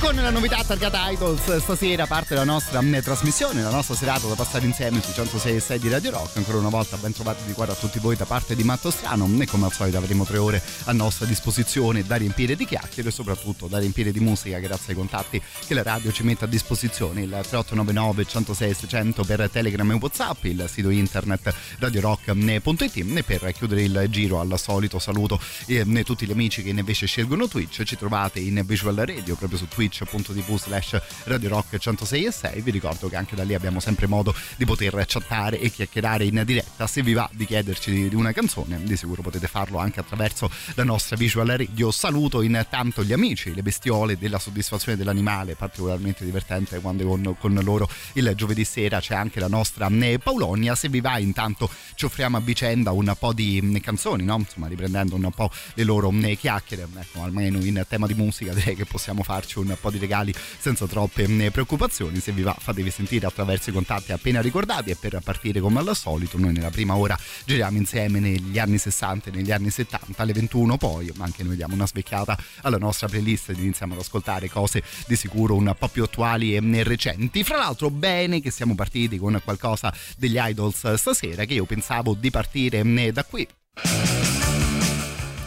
Con 0.00 0.14
la 0.14 0.30
novità 0.30 0.64
targata 0.64 1.10
Idols 1.10 1.58
stasera 1.58 2.06
parte 2.06 2.34
la 2.34 2.44
nostra 2.44 2.80
mh, 2.80 3.02
trasmissione, 3.02 3.60
la 3.60 3.70
nostra 3.70 3.94
serata 3.94 4.26
da 4.26 4.34
passare 4.34 4.64
insieme 4.64 5.02
su 5.02 5.12
106 5.12 5.56
e 5.56 5.60
6 5.60 5.78
di 5.78 5.88
Radio 5.90 6.10
Rock. 6.12 6.38
Ancora 6.38 6.56
una 6.56 6.70
volta 6.70 6.96
ben 6.96 7.12
trovati 7.12 7.44
di 7.44 7.52
cuore 7.52 7.72
a 7.72 7.74
tutti 7.74 7.98
voi 7.98 8.16
da 8.16 8.24
parte 8.24 8.56
di 8.56 8.64
Matto 8.64 8.90
Strano 8.90 9.28
e 9.38 9.46
come 9.46 9.66
al 9.66 9.72
solito 9.72 9.98
avremo 9.98 10.24
tre 10.24 10.38
ore 10.38 10.62
a 10.84 10.92
nostra 10.92 11.26
disposizione 11.26 12.02
da 12.02 12.16
riempire 12.16 12.56
di 12.56 12.64
chiacchiere 12.64 13.10
e 13.10 13.12
soprattutto 13.12 13.66
da 13.66 13.78
riempire 13.78 14.10
di 14.10 14.20
musica 14.20 14.58
grazie 14.58 14.92
ai 14.92 14.94
contatti 14.94 15.40
che 15.66 15.74
la 15.74 15.82
radio 15.82 16.10
ci 16.10 16.22
mette 16.22 16.46
a 16.46 16.48
disposizione. 16.48 17.20
Il 17.20 17.28
3899 17.28 18.24
106 18.24 18.74
600 18.74 19.24
per 19.24 19.50
Telegram 19.50 19.90
e 19.90 19.94
Whatsapp, 19.94 20.44
il 20.44 20.64
sito 20.66 20.88
internet 20.88 21.54
radiorock.it 21.78 22.96
e 22.96 23.22
per 23.22 23.52
chiudere 23.52 23.82
il 23.82 24.06
giro 24.08 24.40
al 24.40 24.58
solito 24.58 24.98
saluto 24.98 25.38
eh, 25.66 25.84
tutti 26.04 26.26
gli 26.26 26.32
amici 26.32 26.62
che 26.62 26.70
invece 26.70 27.06
scelgono 27.06 27.48
Twitch. 27.48 27.82
Ci 27.82 27.96
trovate 27.98 28.40
in 28.40 28.62
Visual 28.64 28.96
Radio 28.96 29.36
proprio 29.36 29.58
su 29.58 29.68
twitch.tv 29.90 30.56
slash 30.56 31.00
Radio 31.24 31.48
Rock 31.48 31.76
106 31.76 32.24
e 32.24 32.30
6 32.30 32.60
vi 32.62 32.70
ricordo 32.70 33.08
che 33.08 33.16
anche 33.16 33.34
da 33.34 33.42
lì 33.42 33.54
abbiamo 33.54 33.80
sempre 33.80 34.06
modo 34.06 34.34
di 34.56 34.64
poter 34.64 35.04
chattare 35.06 35.58
e 35.58 35.70
chiacchierare 35.70 36.24
in 36.24 36.42
diretta. 36.46 36.86
Se 36.86 37.02
vi 37.02 37.12
va 37.12 37.28
di 37.32 37.44
chiederci 37.44 38.08
di, 38.08 38.14
una 38.14 38.32
canzone 38.32 38.82
di 38.82 38.96
sicuro 38.96 39.22
potete 39.22 39.48
farlo 39.48 39.78
anche 39.78 40.00
attraverso 40.00 40.50
la 40.74 40.84
nostra 40.84 41.16
visual 41.16 41.48
radio. 41.48 41.90
Saluto 41.90 42.42
intanto 42.42 43.02
gli 43.02 43.12
amici 43.12 43.52
le 43.54 43.62
bestiole 43.62 44.16
della 44.16 44.38
soddisfazione 44.38 44.96
dell'animale 44.96 45.56
particolarmente 45.56 46.24
divertente 46.24 46.78
quando 46.80 47.04
con, 47.04 47.36
con 47.38 47.54
loro 47.62 47.88
il 48.14 48.32
giovedì 48.36 48.64
sera. 48.64 49.00
C'è 49.00 49.14
anche 49.14 49.40
la 49.40 49.48
nostra 49.48 49.88
eh, 49.88 50.18
Paulonia. 50.18 50.74
Se 50.74 50.88
vi 50.88 51.00
va 51.00 51.18
intanto 51.18 51.68
ci 51.94 52.04
offriamo 52.04 52.36
a 52.36 52.40
vicenda 52.40 52.92
un 52.92 53.12
po' 53.18 53.32
di 53.32 53.60
mm, 53.62 53.76
canzoni 53.76 54.24
no? 54.24 54.36
insomma 54.38 54.68
riprendendo 54.68 55.16
un 55.16 55.30
po' 55.34 55.50
le 55.74 55.82
loro 55.84 56.10
mm, 56.12 56.32
chiacchiere. 56.34 56.86
Ecco 56.98 57.22
almeno 57.22 57.58
in 57.58 57.84
tema 57.88 58.06
di 58.06 58.14
musica 58.14 58.52
direi 58.54 58.76
che 58.76 58.84
possiamo 58.84 59.22
farci 59.22 59.58
un 59.58 59.76
po' 59.80 59.90
di 59.90 59.98
regali 59.98 60.34
senza 60.58 60.86
troppe 60.86 61.50
preoccupazioni. 61.50 62.20
Se 62.20 62.32
vi 62.32 62.42
va, 62.42 62.56
fatevi 62.58 62.90
sentire 62.90 63.26
attraverso 63.26 63.70
i 63.70 63.72
contatti 63.72 64.12
appena 64.12 64.40
ricordati. 64.40 64.90
E 64.90 64.96
per 64.96 65.18
partire 65.24 65.60
come 65.60 65.80
al 65.80 65.96
solito, 65.96 66.38
noi 66.38 66.52
nella 66.52 66.70
prima 66.70 66.96
ora 66.96 67.18
giriamo 67.44 67.76
insieme 67.76 68.20
negli 68.20 68.58
anni 68.58 68.78
60 68.78 69.30
e 69.30 69.32
negli 69.32 69.50
anni 69.50 69.70
70 69.70 70.22
alle 70.22 70.32
21. 70.32 70.76
Poi 70.76 71.12
anche 71.18 71.42
noi 71.42 71.56
diamo 71.56 71.74
una 71.74 71.86
svecchiata 71.86 72.38
alla 72.62 72.78
nostra 72.78 73.08
playlist 73.08 73.50
ed 73.50 73.58
iniziamo 73.58 73.94
ad 73.94 74.00
ascoltare 74.00 74.48
cose 74.48 74.82
di 75.06 75.16
sicuro 75.16 75.54
un 75.56 75.74
po' 75.78 75.88
più 75.88 76.02
attuali 76.02 76.54
e 76.54 76.82
recenti. 76.82 77.42
Fra 77.44 77.56
l'altro, 77.56 77.90
bene 77.90 78.40
che 78.40 78.50
siamo 78.50 78.74
partiti 78.74 79.18
con 79.18 79.40
qualcosa 79.42 79.92
degli 80.16 80.36
idols 80.38 80.94
stasera, 80.94 81.44
che 81.44 81.54
io 81.54 81.64
pensavo 81.64 82.14
di 82.14 82.30
partire 82.30 83.12
da 83.12 83.24
qui 83.24 83.46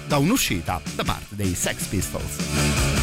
da 0.07 0.17
un'uscita 0.17 0.81
da 0.95 1.03
parte 1.03 1.35
dei 1.35 1.55
Sex 1.55 1.85
Pistols. 1.87 3.02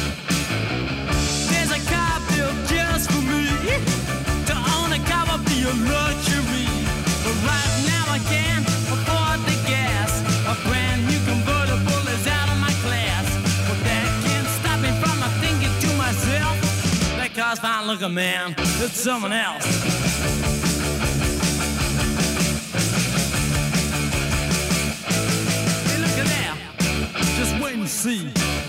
fine 17.61 17.85
looking, 17.85 18.13
man. 18.13 18.55
It's 18.57 18.99
someone 18.99 19.33
else. 19.33 19.65
Hey, 25.85 25.97
look 25.99 26.17
at 26.17 26.27
there. 26.27 26.55
Just 27.37 27.61
wait 27.61 27.75
and 27.75 27.87
see. 27.87 28.60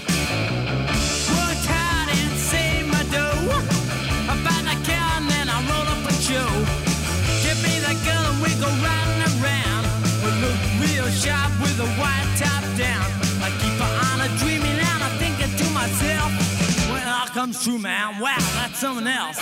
Comes 17.43 17.65
true, 17.65 17.79
man, 17.79 18.21
wow, 18.21 18.37
that's 18.55 18.79
someone 18.79 19.07
else. 19.07 19.39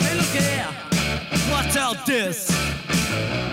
Hey, 0.00 0.16
look 0.16 0.34
at 0.34 0.42
there. 0.42 0.72
What's 1.52 1.76
all 1.76 1.94
this? 2.04 3.47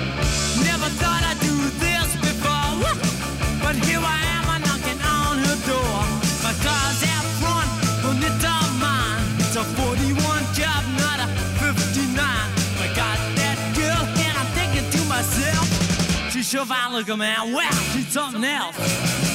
Sjovallige 16.45 17.17
man, 17.17 17.53
wow, 17.53 17.71
she's 17.91 18.13
something 18.13 18.43
else. 18.43 19.34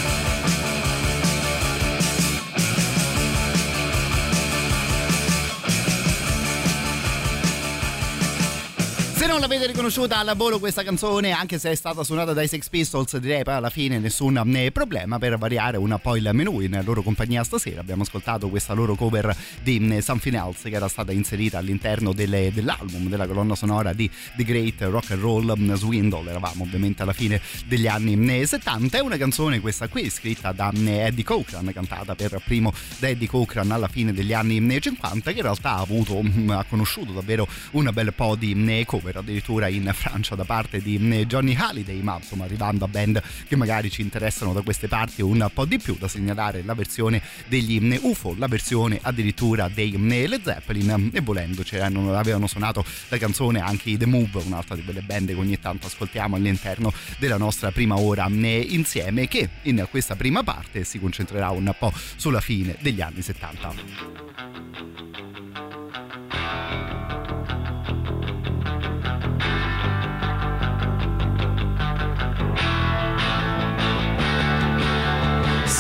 Se 9.20 9.26
non 9.26 9.38
l'avete 9.38 9.66
riconosciuta 9.66 10.18
al 10.18 10.32
volo 10.34 10.58
questa 10.58 10.82
canzone, 10.82 11.32
anche 11.32 11.58
se 11.58 11.70
è 11.70 11.74
stata 11.74 12.02
suonata 12.02 12.32
dai 12.32 12.48
Sex 12.48 12.70
Pistols, 12.70 13.18
direi 13.18 13.42
poi 13.42 13.52
alla 13.52 13.68
fine 13.68 13.98
nessun 13.98 14.38
eh, 14.56 14.70
problema 14.72 15.18
per 15.18 15.36
variare 15.36 15.76
un 15.76 15.94
po' 16.00 16.16
il 16.16 16.30
menù 16.32 16.60
in 16.60 16.80
loro 16.86 17.02
compagnia 17.02 17.44
stasera. 17.44 17.82
Abbiamo 17.82 18.00
ascoltato 18.00 18.48
questa 18.48 18.72
loro 18.72 18.94
cover 18.94 19.36
di 19.62 19.94
eh, 19.94 20.00
Something 20.00 20.36
Else 20.36 20.70
che 20.70 20.76
era 20.76 20.88
stata 20.88 21.12
inserita 21.12 21.58
all'interno 21.58 22.14
delle- 22.14 22.50
dell'album, 22.50 23.10
della 23.10 23.26
colonna 23.26 23.54
sonora 23.54 23.92
di 23.92 24.10
The 24.36 24.42
Great 24.42 24.80
Rock 24.84 25.10
and 25.10 25.20
Roll 25.20 25.54
mm, 25.54 25.74
Swindle. 25.74 26.30
Eravamo 26.30 26.64
ovviamente 26.64 27.02
alla 27.02 27.12
fine 27.12 27.42
degli 27.66 27.88
anni 27.88 28.40
eh, 28.40 28.46
70. 28.46 28.96
È 28.96 29.00
una 29.02 29.18
canzone 29.18 29.60
questa 29.60 29.88
qui 29.88 30.08
scritta 30.08 30.52
da 30.52 30.72
Eddie 30.72 31.24
Cochran, 31.24 31.70
cantata 31.74 32.14
per 32.14 32.40
primo 32.42 32.72
da 32.98 33.08
Eddie 33.08 33.28
Cochran 33.28 33.70
alla 33.70 33.88
fine 33.88 34.14
degli 34.14 34.32
anni 34.32 34.66
eh, 34.66 34.80
50, 34.80 35.30
che 35.30 35.36
in 35.36 35.42
realtà 35.42 35.72
ha 35.72 35.80
avuto, 35.80 36.22
mm, 36.22 36.48
ha 36.48 36.64
conosciuto 36.66 37.12
davvero 37.12 37.46
un 37.72 37.90
bel 37.92 38.14
po' 38.14 38.34
di 38.34 38.54
eh, 38.66 38.86
cover 39.10 39.16
addirittura 39.16 39.68
in 39.68 39.90
Francia 39.92 40.34
da 40.34 40.44
parte 40.44 40.80
di 40.80 40.98
mm, 40.98 41.22
Johnny 41.22 41.54
Halliday, 41.54 42.00
ma 42.00 42.16
insomma 42.16 42.44
arrivando 42.44 42.84
a 42.84 42.88
band 42.88 43.22
che 43.46 43.56
magari 43.56 43.90
ci 43.90 44.00
interessano 44.02 44.52
da 44.52 44.62
queste 44.62 44.88
parti 44.88 45.22
un 45.22 45.48
po' 45.52 45.64
di 45.64 45.78
più, 45.78 45.96
da 45.98 46.08
segnalare 46.08 46.62
la 46.62 46.74
versione 46.74 47.20
degli 47.46 47.80
mm, 47.80 47.96
UFO, 48.02 48.34
la 48.38 48.46
versione 48.46 48.98
addirittura 49.02 49.68
dei 49.68 49.94
mm, 49.96 50.08
Led 50.26 50.42
Zeppelin 50.42 51.10
e 51.12 51.20
volendo 51.20 51.62
c'erano, 51.62 52.14
avevano 52.14 52.46
suonato 52.46 52.84
la 53.08 53.18
canzone 53.18 53.60
anche 53.60 53.90
i 53.90 53.96
The 53.96 54.06
Move, 54.06 54.42
un'altra 54.44 54.74
di 54.74 54.84
quelle 54.84 55.02
band 55.02 55.28
che 55.28 55.34
ogni 55.34 55.58
tanto 55.58 55.86
ascoltiamo 55.86 56.36
all'interno 56.36 56.92
della 57.18 57.36
nostra 57.36 57.70
prima 57.72 57.98
ora 57.98 58.28
insieme, 58.30 59.28
che 59.28 59.48
in 59.62 59.86
questa 59.90 60.16
prima 60.16 60.42
parte 60.42 60.84
si 60.84 60.98
concentrerà 60.98 61.50
un 61.50 61.74
po' 61.78 61.92
sulla 62.16 62.40
fine 62.40 62.76
degli 62.80 63.00
anni 63.00 63.22
70. 63.22 64.69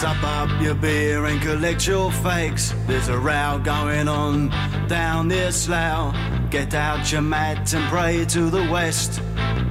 Suburb 0.00 0.62
your 0.62 0.74
beer 0.76 1.26
and 1.26 1.42
collect 1.42 1.86
your 1.86 2.10
fakes. 2.10 2.74
There's 2.86 3.08
a 3.08 3.18
row 3.18 3.60
going 3.62 4.08
on 4.08 4.48
down 4.88 5.28
this 5.28 5.64
slough. 5.64 6.16
Get 6.48 6.72
out 6.72 7.12
your 7.12 7.20
mat 7.20 7.74
and 7.74 7.86
pray 7.90 8.24
to 8.24 8.48
the 8.48 8.66
west. 8.72 9.20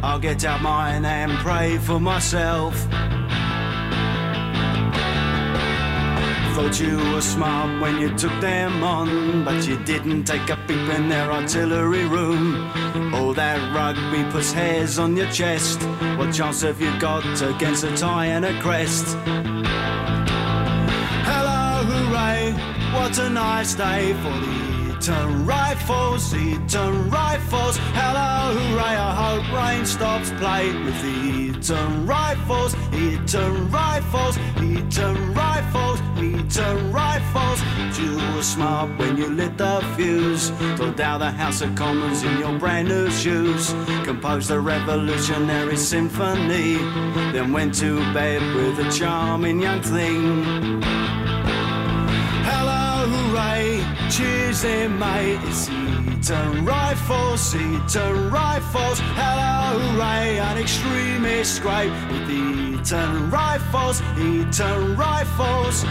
I'll 0.04 0.20
get 0.20 0.46
out 0.46 0.62
mine 0.62 1.04
and 1.04 1.32
pray 1.40 1.80
for 1.80 2.00
myself. 2.00 2.76
Thought 6.54 6.80
you 6.80 6.98
were 7.12 7.22
smart 7.22 7.82
when 7.82 7.98
you 7.98 8.16
took 8.16 8.40
them 8.40 8.84
on, 8.84 9.44
but 9.44 9.68
you 9.68 9.84
didn't 9.84 10.26
take 10.26 10.48
a 10.52 10.58
peep 10.68 10.90
in 10.90 11.10
their 11.10 11.32
artillery 11.32 12.06
room. 12.06 12.72
All 13.16 13.34
that 13.34 13.60
rugby 13.74 14.30
puts 14.30 14.52
hairs 14.52 15.00
on 15.00 15.18
your 15.18 15.32
chest. 15.32 15.82
What 16.20 16.32
chance 16.32 16.62
have 16.62 16.80
you 16.80 16.92
got 17.00 17.26
against 17.42 17.84
a 17.84 17.98
tie 17.98 18.28
and 18.28 18.46
a 18.46 18.62
crest? 18.62 19.18
What 22.94 23.20
a 23.20 23.30
nice 23.30 23.76
day 23.76 24.14
for 24.14 24.30
the 24.30 24.96
Eton 24.98 25.46
Rifles, 25.46 26.34
Eton 26.34 27.10
Rifles. 27.10 27.78
Hello, 27.94 28.58
hooray! 28.58 28.98
I 28.98 29.14
hope 29.14 29.54
rain 29.54 29.86
stops 29.86 30.32
play 30.32 30.74
with 30.84 31.00
the 31.02 31.58
Eton 31.58 32.08
Rifles, 32.08 32.76
Eton 32.94 33.70
Rifles, 33.70 34.38
Eton 34.62 35.34
Rifles, 35.34 36.02
Eton 36.18 36.92
Rifles. 36.92 37.62
You 38.00 38.18
were 38.36 38.42
smart 38.42 38.98
when 38.98 39.18
you 39.18 39.28
lit 39.28 39.58
the 39.58 39.86
fuse. 39.96 40.52
Tore 40.76 40.92
down 40.92 41.20
the 41.20 41.30
House 41.32 41.62
of 41.62 41.76
Commons 41.76 42.24
in 42.24 42.40
your 42.40 42.58
brand 42.58 42.88
new 42.88 43.12
shoes. 43.12 43.74
Composed 44.04 44.50
a 44.50 44.60
revolutionary 44.60 45.78
symphony. 45.78 46.78
Then 47.34 47.54
went 47.54 47.76
to 47.76 48.00
bed 48.14 48.42
with 48.56 48.80
a 48.80 48.92
charming 48.92 49.62
young 49.62 49.82
thing. 49.82 51.19
Cheers 54.20 54.62
there, 54.62 54.90
mate. 54.90 55.40
It's 55.44 56.30
Rifles, 56.30 57.56
Eton 57.56 58.30
Rifles. 58.30 59.00
Hello, 59.20 59.80
hooray, 59.80 60.40
an 60.40 60.58
extremist 60.58 61.62
great 61.62 61.92
with 62.12 62.30
Eton 62.30 63.32
Rifles, 63.32 64.02
Eton 64.18 64.98
Rifles. 64.98 65.86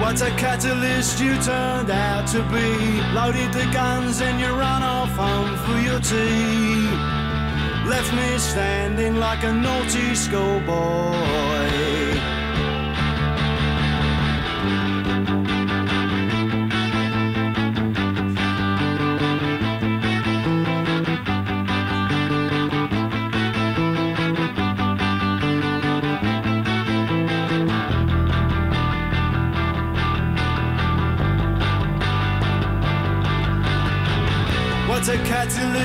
What 0.00 0.20
a 0.22 0.30
catalyst 0.44 1.20
you 1.20 1.34
turned 1.42 1.90
out 1.90 2.26
to 2.28 2.40
be. 2.54 2.68
Loaded 3.16 3.52
the 3.52 3.68
guns 3.72 4.20
and 4.22 4.40
you 4.40 4.48
run 4.48 4.82
off 4.82 5.10
home 5.10 5.54
for 5.64 5.78
your 5.88 6.00
tea. 6.00 6.88
Left 7.92 8.10
me 8.14 8.38
standing 8.38 9.16
like 9.16 9.44
a 9.44 9.52
naughty 9.52 10.14
schoolboy. 10.14 12.11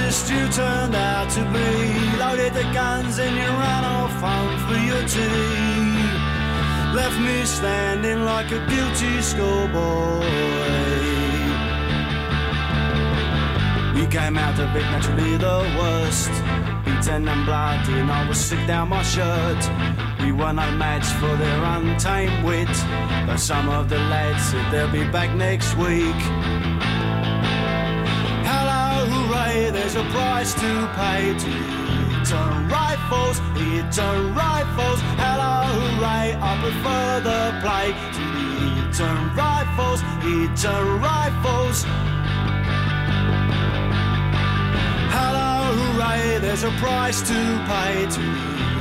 Catalyst 0.07 0.31
you 0.31 0.47
turned 0.49 0.95
out 0.95 1.29
to 1.31 1.41
be. 1.51 2.17
Loaded 2.17 2.53
the 2.53 2.63
guns 2.73 3.19
and 3.19 3.35
you 3.35 3.43
ran 3.43 3.83
off 3.83 4.11
home 4.21 4.57
for 4.67 4.77
your 4.77 5.07
tea. 5.07 5.97
Left 6.95 7.19
me 7.19 7.45
standing 7.45 8.23
like 8.23 8.51
a 8.51 8.65
guilty 8.67 9.21
schoolboy. 9.21 10.25
We 13.95 14.07
came 14.07 14.37
out 14.37 14.59
of 14.59 14.75
it 14.75 14.83
naturally 14.83 15.37
the 15.37 15.75
worst. 15.77 16.31
Beaten 16.85 17.27
and 17.27 17.45
bloody, 17.45 17.99
and 17.99 18.11
I 18.11 18.27
was 18.27 18.39
sick 18.39 18.65
down 18.67 18.89
my 18.89 19.03
shirt. 19.03 19.61
We 20.21 20.31
were 20.31 20.53
no 20.53 20.71
match 20.71 21.05
for 21.19 21.35
their 21.35 21.63
untamed 21.63 22.45
wit. 22.45 22.75
But 23.27 23.37
some 23.37 23.69
of 23.69 23.89
the 23.89 23.97
lads 23.97 24.43
said 24.45 24.71
they'll 24.71 24.91
be 24.91 25.09
back 25.11 25.35
next 25.35 25.75
week. 25.75 26.76
Hello, 29.57 29.71
there's 29.71 29.95
a 29.95 30.03
price 30.11 30.53
to 30.53 30.71
pay 30.95 31.33
to 31.43 31.49
Eton 32.21 32.69
Rifles, 32.69 33.39
Eton 33.57 34.35
Rifles. 34.35 34.99
Hello, 35.17 35.65
hooray, 35.79 36.37
I 36.39 36.51
prefer 36.61 37.21
the 37.29 37.41
play 37.63 37.87
to 38.17 38.27
the 38.91 39.33
Rifles, 39.35 39.99
Eton 40.21 41.01
Rifles. 41.01 41.77
Hello, 45.17 45.73
hooray, 45.79 46.37
there's 46.39 46.63
a 46.63 46.71
price 46.77 47.21
to 47.21 47.39
pay 47.65 48.05
to 48.15 48.21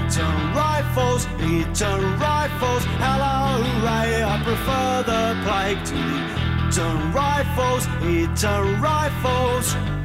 Eton 0.05 0.39
Rifles, 0.55 1.25
Eton 1.41 2.03
Rifles. 2.19 2.85
Hello, 3.01 3.65
hooray, 3.65 4.25
I 4.25 4.37
prefer 4.45 4.91
the 5.13 5.25
plague 5.45 5.83
to 5.87 5.95
the 5.95 6.47
Eton 6.69 7.13
Rifles, 7.13 7.87
Eton 8.05 8.81
Rifles. 8.83 9.96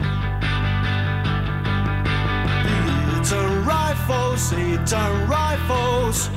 Rifles, 3.72 4.52
Eton 4.52 5.30
Rifles. 5.30 6.30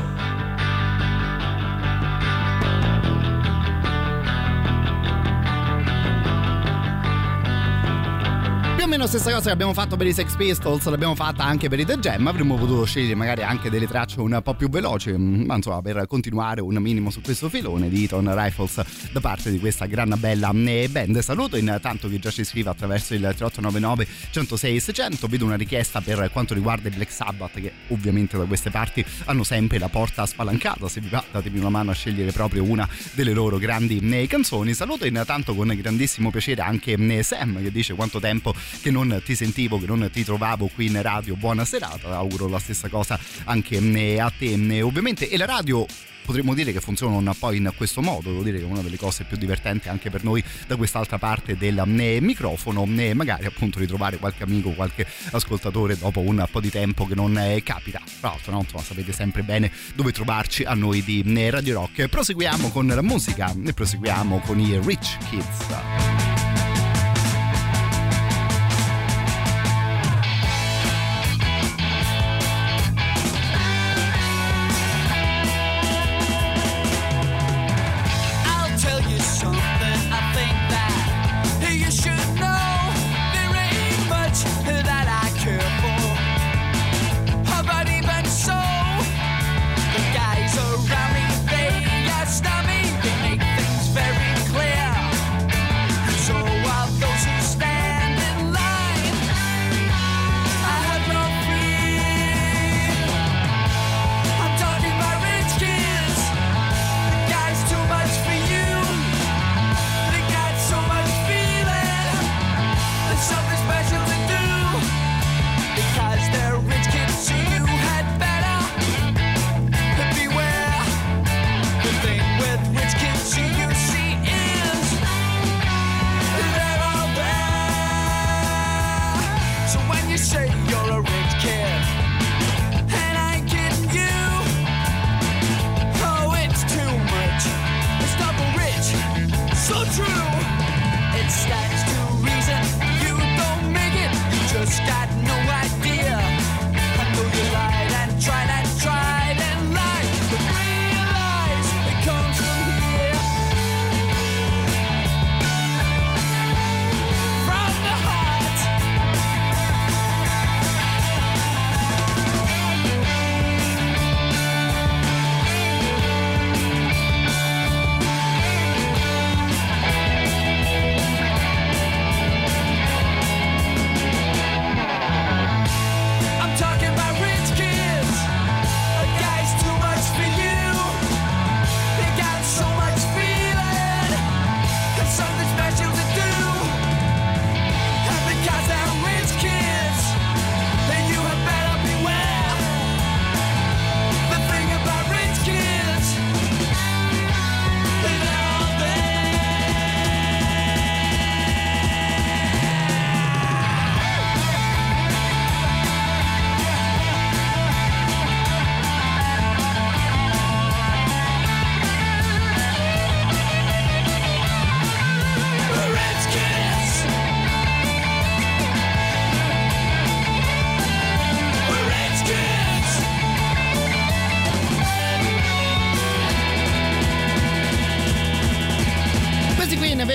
Più 8.84 8.92
o 8.92 8.96
meno 8.96 9.08
stessa 9.08 9.32
cosa 9.32 9.46
che 9.46 9.50
abbiamo 9.50 9.72
fatto 9.72 9.96
per 9.96 10.06
i 10.06 10.12
Sex 10.12 10.36
Pistols, 10.36 10.84
l'abbiamo 10.84 11.14
fatta 11.14 11.42
anche 11.42 11.70
per 11.70 11.80
i 11.80 11.86
The 11.86 11.98
Jam. 11.98 12.26
Avremmo 12.26 12.56
potuto 12.56 12.84
scegliere 12.84 13.14
magari 13.14 13.42
anche 13.42 13.70
delle 13.70 13.86
tracce 13.86 14.20
un 14.20 14.38
po' 14.44 14.52
più 14.52 14.68
veloci, 14.68 15.10
mm, 15.10 15.46
ma 15.46 15.54
insomma, 15.54 15.80
per 15.80 16.06
continuare 16.06 16.60
un 16.60 16.74
minimo 16.74 17.08
su 17.08 17.22
questo 17.22 17.48
filone 17.48 17.88
di 17.88 18.04
Eton 18.04 18.30
Rifles 18.36 18.84
da 19.10 19.20
parte 19.20 19.50
di 19.50 19.58
questa 19.58 19.86
gran 19.86 20.14
bella 20.18 20.50
eh, 20.52 20.88
band. 20.90 21.18
Saluto 21.20 21.56
intanto 21.56 22.10
chi 22.10 22.18
già 22.18 22.30
ci 22.30 22.44
scrive 22.44 22.68
attraverso 22.68 23.14
il 23.14 23.20
3899 23.20 24.06
106 24.30 24.80
600. 24.80 25.28
Vedo 25.28 25.46
una 25.46 25.56
richiesta 25.56 26.02
per 26.02 26.30
quanto 26.30 26.52
riguarda 26.52 26.88
i 26.88 26.90
Black 26.90 27.10
Sabbath, 27.10 27.58
che 27.58 27.72
ovviamente 27.88 28.36
da 28.36 28.44
queste 28.44 28.68
parti 28.68 29.02
hanno 29.24 29.44
sempre 29.44 29.78
la 29.78 29.88
porta 29.88 30.26
spalancata. 30.26 30.90
Se 30.90 31.00
vi 31.00 31.08
va, 31.08 31.24
datemi 31.32 31.58
una 31.58 31.70
mano 31.70 31.90
a 31.90 31.94
scegliere 31.94 32.32
proprio 32.32 32.62
una 32.62 32.86
delle 33.14 33.32
loro 33.32 33.56
grandi 33.56 33.98
eh, 33.98 34.26
canzoni. 34.26 34.74
Saluto 34.74 35.06
intanto 35.06 35.54
con 35.54 35.74
grandissimo 35.74 36.30
piacere 36.30 36.60
anche 36.60 36.92
eh, 36.92 37.22
Sam 37.22 37.62
che 37.62 37.72
dice 37.72 37.94
quanto 37.94 38.20
tempo 38.20 38.54
che 38.84 38.90
non 38.90 39.22
ti 39.24 39.34
sentivo, 39.34 39.78
che 39.78 39.86
non 39.86 40.10
ti 40.12 40.22
trovavo 40.24 40.66
qui 40.74 40.88
in 40.88 41.00
radio. 41.00 41.36
Buona 41.36 41.64
serata, 41.64 42.16
auguro 42.16 42.48
la 42.48 42.58
stessa 42.58 42.90
cosa 42.90 43.18
anche 43.44 43.78
eh, 43.78 44.20
a 44.20 44.30
te 44.30 44.52
eh, 44.52 44.82
ovviamente. 44.82 45.30
E 45.30 45.38
la 45.38 45.46
radio 45.46 45.86
potremmo 46.22 46.52
dire 46.52 46.70
che 46.70 46.80
funzionano 46.80 47.16
un 47.16 47.32
po' 47.38 47.52
in 47.52 47.72
questo 47.74 48.02
modo, 48.02 48.28
devo 48.28 48.42
dire 48.42 48.58
che 48.58 48.64
è 48.64 48.66
una 48.66 48.82
delle 48.82 48.98
cose 48.98 49.24
più 49.24 49.38
divertenti 49.38 49.88
anche 49.88 50.10
per 50.10 50.22
noi 50.22 50.44
da 50.66 50.76
quest'altra 50.76 51.16
parte 51.16 51.56
del 51.56 51.78
eh, 51.78 52.20
microfono, 52.20 52.84
magari 52.84 53.46
appunto 53.46 53.78
ritrovare 53.78 54.18
qualche 54.18 54.42
amico, 54.42 54.72
qualche 54.72 55.06
ascoltatore 55.30 55.96
dopo 55.96 56.20
un 56.20 56.46
po' 56.50 56.60
di 56.60 56.68
tempo 56.68 57.06
che 57.06 57.14
non 57.14 57.40
capita. 57.62 58.02
Tra 58.20 58.28
l'altro, 58.28 58.52
no, 58.52 58.58
insomma, 58.60 58.82
sapete 58.82 59.12
sempre 59.12 59.42
bene 59.44 59.72
dove 59.94 60.12
trovarci 60.12 60.62
a 60.64 60.74
noi 60.74 61.02
di 61.02 61.22
Radio 61.48 61.72
Rock. 61.72 62.06
Proseguiamo 62.06 62.68
con 62.68 62.86
la 62.86 63.02
musica 63.02 63.50
e 63.64 63.72
proseguiamo 63.72 64.40
con 64.40 64.60
i 64.60 64.78
Rich 64.78 65.16
Kids. 65.30 66.63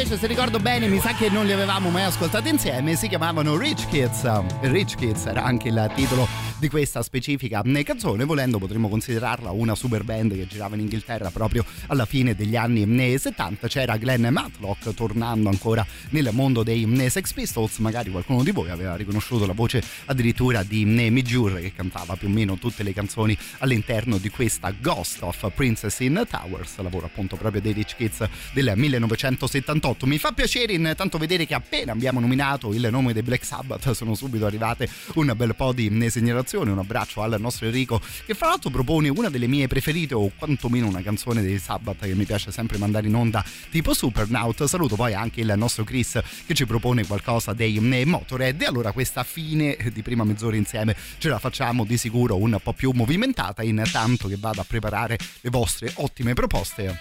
Invece, 0.09 0.17
se 0.17 0.27
ricordo 0.27 0.59
bene, 0.59 0.87
mi 0.87 0.99
sa 0.99 1.13
che 1.13 1.29
non 1.29 1.45
li 1.45 1.51
avevamo 1.51 1.89
mai 1.89 2.03
ascoltati 2.03 2.49
insieme, 2.49 2.95
si 2.95 3.07
chiamavano 3.07 3.55
Rich 3.55 3.89
Kids. 3.89 4.23
Rich 4.61 4.95
Kids 4.95 5.25
era 5.25 5.43
anche 5.43 5.67
il 5.67 5.91
titolo 5.93 6.27
di 6.57 6.67
questa 6.67 7.03
specifica 7.03 7.61
canzone, 7.83 8.25
volendo 8.25 8.57
potremmo 8.57 8.89
considerarla 8.89 9.51
una 9.51 9.75
super 9.75 10.03
band 10.03 10.35
che 10.35 10.47
girava 10.47 10.75
in 10.75 10.81
Inghilterra 10.81 11.29
proprio 11.29 11.63
alla 11.89 12.05
fine 12.05 12.35
degli 12.35 12.55
anni 12.55 13.17
70. 13.17 13.67
C'era 13.67 13.97
Glenn 13.97 14.27
Matlock 14.27 14.93
tornando 14.93 15.49
ancora 15.49 15.85
nel 16.09 16.29
mondo 16.31 16.63
dei 16.63 16.87
Sex 17.09 17.33
Pistols, 17.33 17.77
magari 17.77 18.09
qualcuno 18.09 18.43
di 18.43 18.51
voi 18.51 18.69
aveva 18.69 18.95
riconosciuto 18.95 19.45
la 19.45 19.53
voce 19.53 19.83
addirittura 20.05 20.63
di 20.63 20.85
Mijur 20.85 21.59
che 21.59 21.73
cantava 21.73 22.15
più 22.15 22.27
o 22.27 22.31
meno 22.31 22.57
tutte 22.57 22.83
le 22.83 22.93
canzoni 22.93 23.37
all'interno 23.59 24.17
di 24.17 24.29
questa 24.29 24.71
Ghost 24.71 25.21
of 25.23 25.51
Princess 25.53 25.99
in 25.99 26.25
Towers, 26.29 26.77
lavoro 26.79 27.07
appunto 27.07 27.35
proprio 27.35 27.61
dei 27.61 27.73
Rich 27.73 27.95
Kids 27.95 28.27
del 28.53 28.71
1978. 28.75 30.05
Mi 30.05 30.17
fa 30.17 30.31
piacere 30.31 30.73
intanto 30.73 31.17
vedere 31.17 31.45
che 31.45 31.53
appena 31.53 31.91
abbiamo 31.91 32.19
nominato 32.19 32.73
il 32.73 32.87
nome 32.91 33.13
dei 33.13 33.23
Black 33.23 33.43
Sabbath 33.43 33.91
sono 33.91 34.15
subito 34.15 34.45
arrivate 34.45 34.87
un 35.15 35.33
bel 35.35 35.55
po' 35.55 35.73
di 35.73 36.07
segnalazioni. 36.09 36.71
Un 36.71 36.79
abbraccio 36.79 37.21
al 37.21 37.35
nostro 37.39 37.65
Enrico 37.65 37.99
che 38.25 38.33
fra 38.33 38.47
l'altro 38.47 38.69
propone 38.69 39.09
una 39.09 39.29
delle 39.29 39.47
mie 39.47 39.67
preferite 39.67 40.13
o 40.13 40.31
quantomeno 40.37 40.87
una 40.87 41.01
canzone 41.01 41.41
dei 41.41 41.57
Sabbath 41.57 41.78
che 41.99 42.15
mi 42.15 42.25
piace 42.25 42.51
sempre 42.51 42.77
mandare 42.77 43.07
in 43.07 43.15
onda 43.15 43.43
tipo 43.69 43.93
Supernaut. 43.93 44.63
Saluto 44.65 44.95
poi 44.95 45.13
anche 45.13 45.41
il 45.41 45.53
nostro 45.55 45.83
Chris 45.83 46.19
che 46.45 46.53
ci 46.53 46.65
propone 46.65 47.05
qualcosa 47.05 47.53
dei 47.53 47.79
Motorhead 47.79 48.61
e 48.61 48.65
allora 48.65 48.91
questa 48.91 49.23
fine 49.23 49.77
di 49.91 50.01
prima 50.01 50.23
mezz'ora 50.23 50.55
insieme 50.55 50.95
ce 51.17 51.29
la 51.29 51.39
facciamo 51.39 51.85
di 51.85 51.97
sicuro 51.97 52.37
un 52.37 52.57
po' 52.61 52.73
più 52.73 52.91
movimentata 52.91 53.63
intanto 53.63 54.27
che 54.27 54.37
vado 54.37 54.61
a 54.61 54.65
preparare 54.67 55.17
le 55.41 55.49
vostre 55.49 55.91
ottime 55.95 56.33
proposte. 56.33 56.99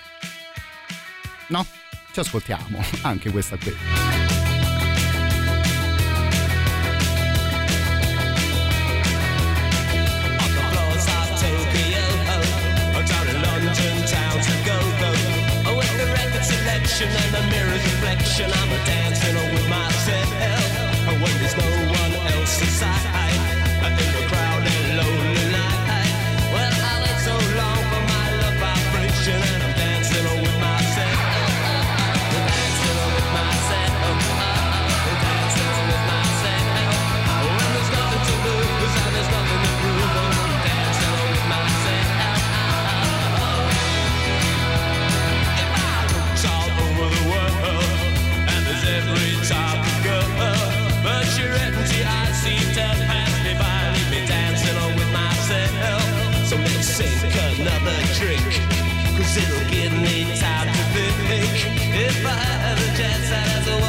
No? 1.49 1.67
Ci 2.13 2.21
ascoltiamo 2.21 2.83
anche 3.03 3.31
questa 3.31 3.57
qui. 3.57 4.28
And 17.01 17.33
the 17.33 17.43
mirror's 17.51 17.85
reflection, 17.85 18.51
I'm 18.53 18.68
another 57.69 58.01
drink, 58.15 58.43
cause 59.17 59.37
it'll 59.37 59.71
give 59.71 59.93
me 60.01 60.25
time 60.39 60.67
to 60.67 60.83
think. 61.29 61.53
If 61.95 62.25
I 62.25 62.39
had 62.65 62.79
a 62.79 62.91
chance, 62.97 63.31
I'd 63.31 63.69
as 63.69 63.88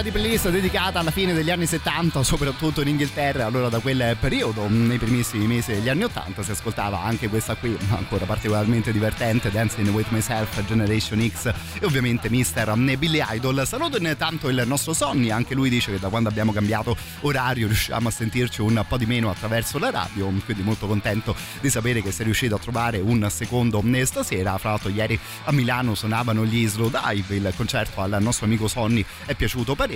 mezz'ora 0.00 0.02
di 0.02 0.10
playlist 0.10 0.50
dedicata 0.50 0.98
alla 0.98 1.10
fine 1.10 1.32
degli 1.32 1.50
anni 1.50 1.66
70, 1.66 2.22
soprattutto 2.24 2.80
in 2.80 2.88
Inghilterra, 2.88 3.46
allora 3.46 3.68
da 3.68 3.78
quel 3.80 4.16
periodo, 4.18 4.66
nei 4.68 4.98
primissimi 4.98 5.46
mesi 5.46 5.72
degli 5.72 5.88
anni 5.88 6.04
80, 6.04 6.42
si 6.42 6.50
ascoltava 6.50 7.02
anche 7.02 7.28
questa 7.28 7.54
qui, 7.54 7.76
ancora 7.90 8.24
particolarmente 8.24 8.92
divertente, 8.92 9.50
Dancing 9.50 9.88
with 9.88 10.08
Myself, 10.10 10.64
Generation 10.64 11.28
X 11.28 11.52
e 11.78 11.84
ovviamente 11.84 12.30
Mr. 12.30 12.74
Billy 12.96 13.22
Idol. 13.30 13.62
Saluto 13.66 13.98
intanto 13.98 14.48
il 14.48 14.62
nostro 14.66 14.92
Sonny, 14.92 15.30
anche 15.30 15.54
lui 15.54 15.68
dice 15.68 15.92
che 15.92 15.98
da 15.98 16.08
quando 16.08 16.28
abbiamo 16.28 16.52
cambiato 16.52 16.96
orario 17.20 17.66
riusciamo 17.66 18.08
a 18.08 18.10
sentirci 18.10 18.60
un 18.62 18.82
po' 18.86 18.96
di 18.96 19.06
meno 19.06 19.30
attraverso 19.30 19.78
la 19.78 19.90
radio, 19.90 20.32
quindi 20.44 20.62
molto 20.62 20.86
contento 20.86 21.34
di 21.60 21.68
sapere 21.68 22.02
che 22.02 22.10
sei 22.10 22.24
riuscito 22.24 22.54
a 22.54 22.58
trovare 22.58 22.98
un 22.98 23.26
secondo 23.30 23.82
stasera. 24.04 24.56
Fra 24.58 24.70
l'altro 24.70 24.88
ieri 24.88 25.18
a 25.44 25.52
Milano 25.52 25.94
suonavano 25.94 26.44
gli 26.44 26.66
Slow 26.66 26.90
Dive, 26.90 27.36
il 27.36 27.52
concerto 27.56 28.00
al 28.00 28.16
nostro 28.20 28.46
amico 28.46 28.68
Sonny 28.68 29.04
è 29.26 29.34
piaciuto 29.34 29.74
parecchio, 29.74 29.89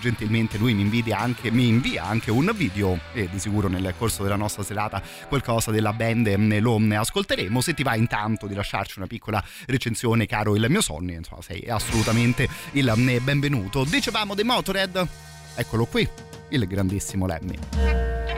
gentilmente 0.00 0.58
lui 0.58 0.74
mi 0.74 0.82
invia 0.82 1.18
anche, 1.18 1.50
mi 1.50 1.68
invia 1.68 2.04
anche 2.04 2.30
un 2.30 2.50
video 2.54 2.98
e 3.12 3.28
di 3.30 3.38
sicuro 3.38 3.68
nel 3.68 3.94
corso 3.96 4.22
della 4.22 4.36
nostra 4.36 4.62
serata 4.62 5.02
qualcosa 5.28 5.70
della 5.70 5.92
band 5.92 6.26
lo 6.60 6.78
ascolteremo. 6.96 7.60
Se 7.60 7.74
ti 7.74 7.82
va 7.82 7.94
intanto 7.94 8.46
di 8.46 8.54
lasciarci 8.54 8.98
una 8.98 9.06
piccola 9.06 9.42
recensione, 9.66 10.26
caro 10.26 10.56
il 10.56 10.66
mio 10.68 10.80
Sonny, 10.80 11.14
insomma 11.14 11.42
sei 11.42 11.64
assolutamente 11.68 12.48
il 12.72 12.92
benvenuto. 13.22 13.84
Dicevamo 13.84 14.34
dei 14.34 14.44
Motorhead, 14.44 15.06
eccolo 15.54 15.86
qui, 15.86 16.08
il 16.50 16.66
grandissimo 16.66 17.26
Lemmy. 17.26 18.37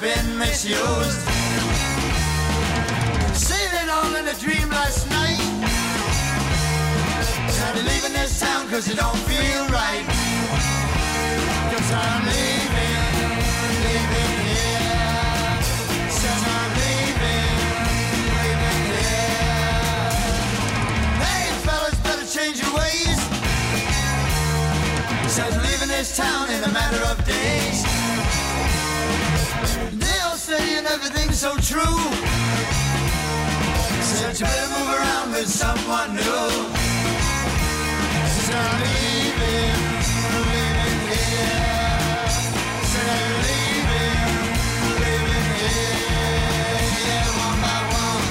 Misused. 0.00 1.20
Sailing 3.34 3.90
on 3.90 4.16
in 4.16 4.28
a 4.28 4.34
dream 4.40 4.70
last 4.70 5.06
night. 5.10 5.36
Said 7.50 7.76
leaving 7.84 8.14
this 8.14 8.40
town 8.40 8.66
cause 8.70 8.88
it 8.88 8.96
don't 8.96 9.18
feel 9.28 9.66
right. 9.68 10.04
Cause 11.72 11.92
I'm 11.92 12.24
leaving, 12.32 13.00
leaving 13.84 14.36
here. 14.48 15.60
Said 16.08 16.40
I'm 16.56 16.70
leaving, 16.80 17.56
leaving 18.40 18.82
here. 18.96 20.08
Hey 21.24 21.44
fellas, 21.64 21.96
better 22.00 22.26
change 22.26 22.56
your 22.62 22.72
ways. 22.72 23.20
Said 25.30 25.52
leaving 25.62 25.88
this 25.88 26.16
town 26.16 26.48
in 26.50 26.64
a 26.64 26.72
matter 26.72 27.04
of 27.04 27.22
days 27.26 27.99
saying 30.50 30.86
everything's 30.86 31.38
so 31.38 31.52
true. 31.70 31.98
Said 34.02 34.34
you 34.40 34.46
better 34.46 34.68
move 34.74 34.90
around 34.98 35.28
with 35.30 35.48
someone 35.48 36.10
new. 36.18 36.50
Said 38.34 38.56
I'm 38.58 38.80
leaving, 38.82 39.78
leaving 40.50 41.02
here. 41.12 41.66
Said 42.90 43.08
I'm 43.16 43.30
leaving, 43.46 44.22
leaving 45.02 45.50
here. 45.62 46.02
Yeah, 47.06 47.38
one 47.46 47.58
by 47.64 47.78
one. 48.02 48.26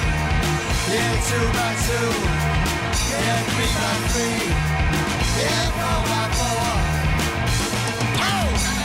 Yeah, 0.92 1.14
two 1.28 1.46
by 1.56 1.72
two. 1.86 2.10
Yeah, 3.22 3.40
three 3.50 3.72
by 3.80 3.94
three. 4.12 4.44
Yeah, 5.40 5.64
four 5.78 6.00
by 6.10 6.24
four. 6.36 7.00
town 8.20 8.79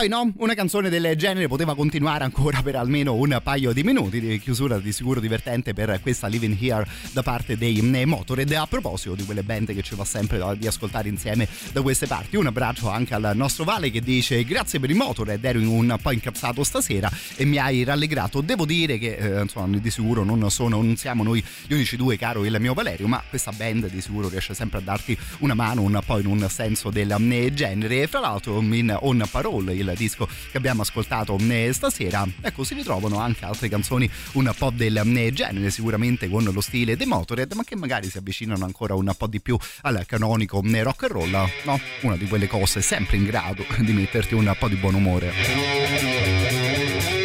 poi 0.00 0.08
no, 0.08 0.32
una 0.38 0.54
canzone 0.54 0.88
del 0.88 1.14
genere 1.14 1.46
poteva 1.46 1.74
continuare 1.74 2.24
ancora 2.24 2.62
per 2.62 2.74
almeno 2.74 3.12
un 3.12 3.38
paio 3.42 3.74
di 3.74 3.82
minuti 3.82 4.18
di 4.18 4.38
chiusura 4.38 4.78
di 4.78 4.92
sicuro 4.92 5.20
divertente 5.20 5.74
per 5.74 6.00
questa 6.00 6.26
Living 6.26 6.56
Here 6.58 6.86
da 7.12 7.22
parte 7.22 7.58
dei 7.58 7.82
Motorhead. 8.06 8.50
A 8.52 8.66
proposito 8.66 9.14
di 9.14 9.24
quelle 9.24 9.42
band 9.42 9.74
che 9.74 9.82
ci 9.82 9.94
va 9.94 10.06
sempre 10.06 10.42
di 10.56 10.66
ascoltare 10.66 11.10
insieme 11.10 11.46
da 11.72 11.82
queste 11.82 12.06
parti, 12.06 12.36
un 12.36 12.46
abbraccio 12.46 12.88
anche 12.88 13.12
al 13.12 13.32
nostro 13.34 13.64
Vale 13.64 13.90
che 13.90 14.00
dice 14.00 14.42
grazie 14.44 14.80
per 14.80 14.88
i 14.88 14.94
Motorhead, 14.94 15.44
ero 15.44 15.58
un 15.60 15.94
po' 16.00 16.12
incazzato 16.12 16.64
stasera 16.64 17.10
e 17.36 17.44
mi 17.44 17.58
hai 17.58 17.84
rallegrato. 17.84 18.40
Devo 18.40 18.64
dire 18.64 18.96
che 18.96 19.16
eh, 19.16 19.42
insomma 19.42 19.76
di 19.76 19.90
sicuro 19.90 20.24
non, 20.24 20.50
sono, 20.50 20.80
non 20.80 20.96
siamo 20.96 21.22
noi 21.22 21.44
gli 21.66 21.74
unici 21.74 21.96
due, 21.96 22.16
caro 22.16 22.46
il 22.46 22.56
mio 22.58 22.72
Valerio, 22.72 23.06
ma 23.06 23.22
questa 23.28 23.52
band 23.52 23.90
di 23.90 24.00
sicuro 24.00 24.30
riesce 24.30 24.54
sempre 24.54 24.78
a 24.78 24.82
darti 24.82 25.14
una 25.40 25.52
mano 25.52 25.82
un 25.82 26.00
po' 26.06 26.18
in 26.18 26.26
un 26.26 26.48
senso 26.48 26.88
del 26.88 27.10
eh, 27.10 27.52
genere. 27.52 28.00
E 28.00 28.06
fra 28.06 28.20
l'altro 28.20 28.62
in 28.62 28.96
On 28.98 29.22
Parole, 29.30 29.74
il 29.74 29.89
disco 29.96 30.28
che 30.50 30.56
abbiamo 30.56 30.82
ascoltato 30.82 31.36
eh, 31.38 31.70
stasera, 31.72 32.26
ecco 32.40 32.64
si 32.64 32.74
ritrovano 32.74 33.18
anche 33.18 33.44
altre 33.44 33.68
canzoni 33.68 34.10
un 34.32 34.52
po' 34.56 34.70
del 34.70 34.96
eh, 34.96 35.32
genere, 35.32 35.70
sicuramente 35.70 36.28
con 36.28 36.44
lo 36.44 36.60
stile 36.60 36.96
dei 36.96 37.06
Motorhead, 37.06 37.52
ma 37.52 37.64
che 37.64 37.76
magari 37.76 38.08
si 38.08 38.18
avvicinano 38.18 38.64
ancora 38.64 38.94
un 38.94 39.12
po' 39.16 39.26
di 39.26 39.40
più 39.40 39.56
al 39.82 40.04
canonico 40.06 40.62
eh, 40.62 40.82
rock 40.82 41.04
and 41.04 41.12
roll, 41.12 41.48
no? 41.64 41.80
Una 42.02 42.16
di 42.16 42.26
quelle 42.26 42.46
cose 42.46 42.82
sempre 42.82 43.16
in 43.16 43.24
grado 43.24 43.64
di 43.78 43.92
metterti 43.92 44.34
un 44.34 44.54
po' 44.58 44.68
di 44.68 44.76
buon 44.76 44.94
umore. 44.94 47.19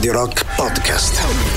Radio 0.00 0.14
Rock 0.14 0.46
Podcast. 0.56 1.49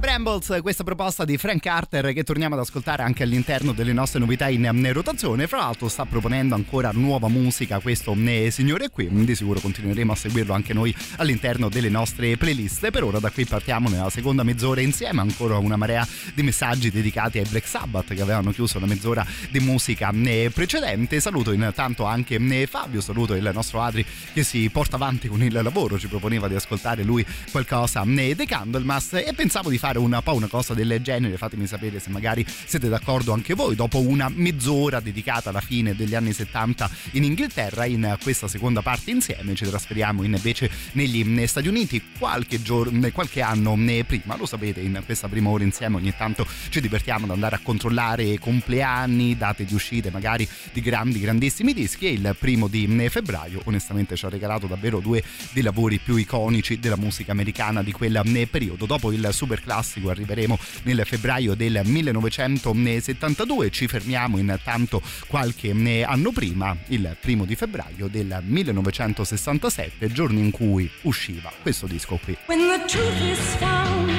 Brambles 0.00 0.60
questa 0.62 0.82
proposta 0.82 1.26
di 1.26 1.36
Frank 1.36 1.60
Carter 1.60 2.14
che 2.14 2.24
torniamo 2.24 2.54
ad 2.54 2.62
ascoltare 2.62 3.02
anche 3.02 3.22
all'interno 3.22 3.72
delle 3.72 3.92
nostre 3.92 4.18
novità 4.18 4.48
in 4.48 4.64
eh, 4.64 4.92
rotazione. 4.92 5.46
Fra 5.46 5.58
l'altro 5.58 5.88
sta 5.90 6.06
proponendo 6.06 6.54
ancora 6.54 6.90
nuova 6.90 7.28
musica 7.28 7.80
questo 7.80 8.16
eh, 8.16 8.48
signore 8.50 8.88
qui, 8.88 9.08
di 9.10 9.34
sicuro 9.34 9.60
continueremo 9.60 10.12
a 10.12 10.16
seguirlo 10.16 10.54
anche 10.54 10.72
noi 10.72 10.96
all'interno 11.18 11.68
delle 11.68 11.90
nostre 11.90 12.38
playlist. 12.38 12.90
Per 12.90 13.04
ora 13.04 13.18
da 13.18 13.28
qui 13.30 13.44
partiamo 13.44 13.90
nella 13.90 14.08
seconda 14.08 14.42
mezz'ora 14.42 14.80
insieme, 14.80 15.20
ancora 15.20 15.58
una 15.58 15.76
marea 15.76 16.08
di 16.32 16.42
messaggi 16.42 16.90
dedicati 16.90 17.36
ai 17.36 17.44
Black 17.46 17.68
Sabbath 17.68 18.14
che 18.14 18.22
avevano 18.22 18.52
chiuso 18.52 18.80
la 18.80 18.86
mezz'ora 18.86 19.24
di 19.50 19.60
musica 19.60 20.10
precedente. 20.50 21.20
Saluto 21.20 21.52
intanto 21.52 22.06
anche 22.06 22.38
Fabio, 22.66 23.02
saluto 23.02 23.34
il 23.34 23.50
nostro 23.52 23.82
Adri 23.82 24.06
che 24.32 24.44
si 24.44 24.66
porta 24.70 24.96
avanti 24.96 25.28
con 25.28 25.42
il 25.42 25.52
lavoro, 25.52 25.98
ci 25.98 26.08
proponeva 26.08 26.48
di 26.48 26.54
ascoltare 26.54 27.02
lui 27.02 27.22
qualcosa 27.50 28.02
dei 28.06 28.46
Candlemas 28.46 29.12
e 29.12 29.34
pensavo 29.36 29.68
di 29.68 29.76
fare 29.76 29.88
un 29.98 30.18
po' 30.22 30.34
una 30.34 30.46
cosa 30.46 30.74
del 30.74 30.98
genere, 31.02 31.36
fatemi 31.36 31.66
sapere 31.66 31.98
se 31.98 32.10
magari 32.10 32.44
siete 32.46 32.88
d'accordo 32.88 33.32
anche 33.32 33.54
voi, 33.54 33.74
dopo 33.74 34.00
una 34.00 34.30
mezz'ora 34.32 35.00
dedicata 35.00 35.50
alla 35.50 35.60
fine 35.60 35.94
degli 35.94 36.14
anni 36.14 36.32
70 36.32 36.90
in 37.12 37.24
Inghilterra, 37.24 37.84
in 37.84 38.16
questa 38.22 38.48
seconda 38.48 38.82
parte 38.82 39.10
insieme 39.10 39.54
ci 39.54 39.64
trasferiamo 39.64 40.22
invece 40.22 40.70
negli 40.92 41.46
Stati 41.46 41.68
Uniti 41.68 42.02
qualche, 42.18 42.62
giorno, 42.62 43.10
qualche 43.10 43.42
anno 43.42 43.76
prima, 44.06 44.36
lo 44.36 44.46
sapete 44.46 44.80
in 44.80 45.02
questa 45.04 45.28
prima 45.28 45.50
ora 45.50 45.64
insieme 45.64 45.96
ogni 45.96 46.14
tanto 46.16 46.46
ci 46.68 46.80
divertiamo 46.80 47.24
ad 47.24 47.32
andare 47.32 47.56
a 47.56 47.60
controllare 47.62 48.38
compleanni, 48.38 49.36
date 49.36 49.64
di 49.64 49.74
uscite 49.74 50.10
magari 50.10 50.48
di 50.72 50.80
grandi 50.80 51.20
grandissimi 51.20 51.72
dischi 51.72 52.06
e 52.06 52.12
il 52.12 52.36
primo 52.38 52.68
di 52.68 53.08
febbraio 53.08 53.62
onestamente 53.64 54.16
ci 54.16 54.24
ha 54.24 54.28
regalato 54.28 54.66
davvero 54.66 55.00
due 55.00 55.22
dei 55.52 55.62
lavori 55.62 55.98
più 55.98 56.16
iconici 56.16 56.78
della 56.78 56.96
musica 56.96 57.32
americana 57.32 57.82
di 57.82 57.92
quel 57.92 58.20
periodo, 58.50 58.86
dopo 58.86 59.12
il 59.12 59.28
super 59.32 59.60
classico 59.60 59.79
arriveremo 60.10 60.58
nel 60.84 61.02
febbraio 61.04 61.54
del 61.54 61.80
1972 61.84 63.70
ci 63.70 63.86
fermiamo 63.86 64.38
intanto 64.38 65.02
qualche 65.26 65.74
anno 66.04 66.32
prima 66.32 66.76
il 66.88 67.16
primo 67.20 67.44
di 67.44 67.56
febbraio 67.56 68.08
del 68.08 68.40
1967 68.44 70.12
giorno 70.12 70.38
in 70.38 70.50
cui 70.50 70.90
usciva 71.02 71.52
questo 71.62 71.86
disco 71.86 72.18
qui. 72.22 72.36
When 72.46 72.58
the 72.58 72.84
truth 72.86 73.20
is 73.20 73.38
found 73.56 74.10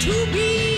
to 0.00 0.26
be 0.32 0.73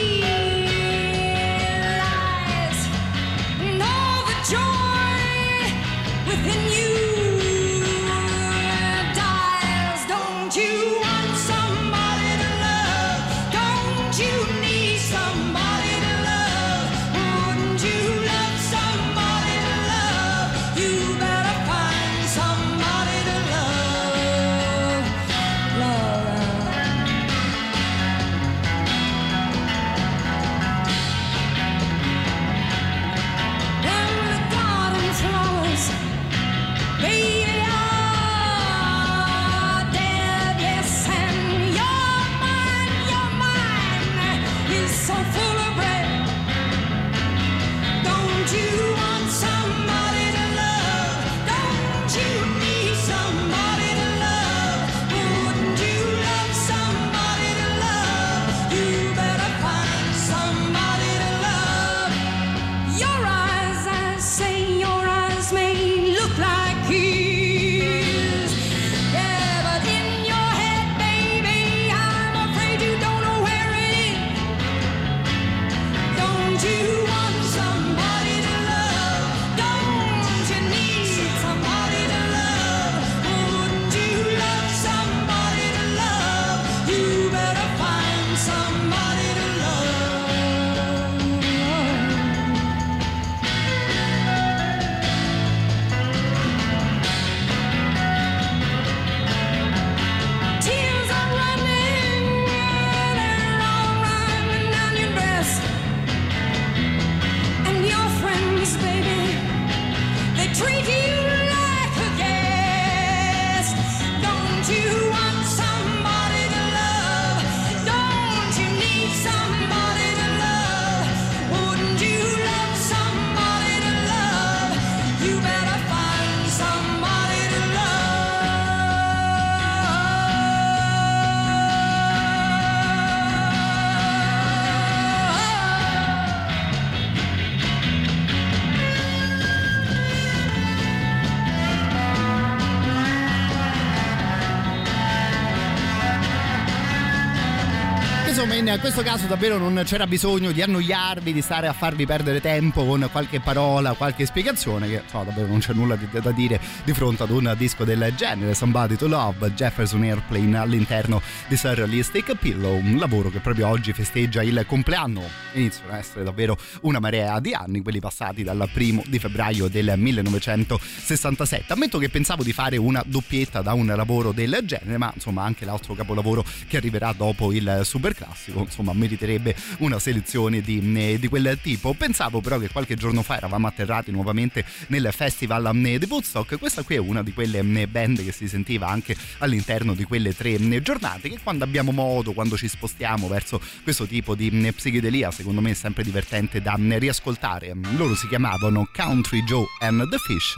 in 148.77 148.83
questo 148.83 149.03
caso 149.03 149.27
davvero 149.27 149.57
non 149.57 149.83
c'era 149.87 150.07
bisogno 150.07 150.53
di 150.53 150.61
annoiarvi, 150.61 151.33
di 151.33 151.41
stare 151.41 151.67
a 151.67 151.73
farvi 151.73 152.05
perdere 152.05 152.43
tempo 152.43 152.85
con 152.85 153.09
qualche 153.11 153.41
parola, 153.41 153.95
qualche 153.95 154.27
spiegazione, 154.27 154.87
che 154.87 155.01
insomma, 155.03 155.25
davvero 155.25 155.47
non 155.47 155.61
c'è 155.61 155.73
nulla 155.73 155.97
di- 155.97 156.07
da 156.11 156.31
dire 156.31 156.61
di 156.85 156.93
fronte 156.93 157.23
ad 157.23 157.31
un 157.31 157.55
disco 157.57 157.85
del 157.85 158.13
genere. 158.15 158.53
Somebody 158.53 158.97
to 158.97 159.07
Love, 159.09 159.51
Jefferson 159.53 160.03
Airplane 160.03 160.59
all'interno 160.59 161.23
di 161.49 161.57
Surrealistic 161.57 162.35
Pillow, 162.37 162.77
un 162.77 162.99
lavoro 162.99 163.31
che 163.31 163.41
proprio 163.41 163.67
oggi 163.69 163.95
festeggia 163.95 164.43
il 164.43 164.63
compleanno. 164.67 165.23
Iniziano 165.55 165.93
ad 165.93 165.99
essere 165.99 166.23
davvero 166.23 166.59
una 166.83 166.99
marea 166.99 167.41
di 167.41 167.55
anni, 167.55 167.81
quelli 167.81 168.01
passati 168.01 168.43
dal 168.43 168.69
primo 168.71 169.03
di 169.07 169.19
febbraio 169.19 169.69
del 169.69 169.95
1967. 169.97 171.73
Ammetto 171.73 171.97
che 171.97 172.11
pensavo 172.11 172.43
di 172.43 172.53
fare 172.53 172.77
una 172.77 173.03
doppietta 173.07 173.63
da 173.63 173.73
un 173.73 173.87
lavoro 173.87 174.33
del 174.33 174.59
genere, 174.65 174.99
ma 174.99 175.11
insomma 175.15 175.45
anche 175.45 175.65
l'altro 175.65 175.95
capolavoro 175.95 176.45
che 176.69 176.77
arriverà 176.77 177.15
dopo 177.17 177.55
il 177.55 177.81
super 177.85 178.15
classico, 178.15 178.66
insomma 178.67 178.93
meriterebbe 178.93 179.55
una 179.79 179.99
selezione 179.99 180.61
di, 180.61 181.19
di 181.19 181.29
quel 181.29 181.59
tipo. 181.63 181.95
Pensavo 181.95 182.41
però 182.41 182.59
che 182.59 182.69
qualche 182.69 182.95
giorno 182.95 183.23
fa 183.23 183.37
eravamo 183.37 183.67
atterrati 183.67 184.11
nuovamente 184.11 184.65
nel 184.89 185.09
festival 185.13 185.75
eh, 185.85 185.99
di 185.99 186.07
Woodstock, 186.09 186.59
questa 186.59 186.83
qui 186.83 186.97
è 186.97 186.99
una 186.99 187.23
di 187.23 187.33
quelle 187.33 187.59
eh, 187.59 187.87
band 187.87 188.25
che 188.25 188.33
si 188.33 188.49
sentiva 188.49 188.89
anche 188.89 189.17
all'interno 189.39 189.95
di 189.95 190.05
quelle 190.05 190.35
tre 190.35 190.55
eh, 190.55 190.83
giornate 190.83 191.29
che 191.29 191.39
quando 191.43 191.65
abbiamo 191.65 191.93
modo, 191.93 192.33
quando 192.33 192.57
ci 192.57 192.69
spostiamo 192.69 193.29
verso 193.29 193.61
questo 193.83 194.07
tipo 194.07 194.35
di 194.35 194.49
eh, 194.49 194.73
psichedelia, 194.73 195.31
secondo 195.31 195.61
me 195.61 195.71
è 195.71 195.75
sempre 195.75 196.03
divertente 196.03 196.61
da 196.61 196.77
eh, 196.77 196.99
riascoltare. 196.99 197.75
Loro 197.97 198.15
si 198.15 198.29
chiamavano 198.29 198.89
Country 198.95 199.43
Joe 199.45 199.67
and 199.81 200.09
the 200.09 200.19
Fish, 200.19 200.57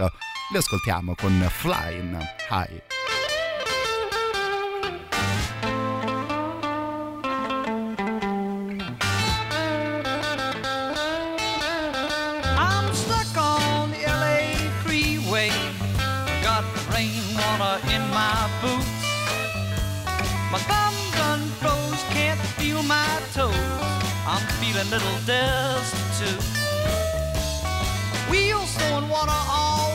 li 0.50 0.56
ascoltiamo 0.56 1.14
con 1.14 1.46
Flying 1.50 2.16
High. 2.50 2.97
even 24.78 24.90
little 24.90 25.18
destitute. 25.26 26.44
We 28.30 28.48
used 28.48 28.78
to 28.78 29.06
water 29.10 29.32
all 29.32 29.87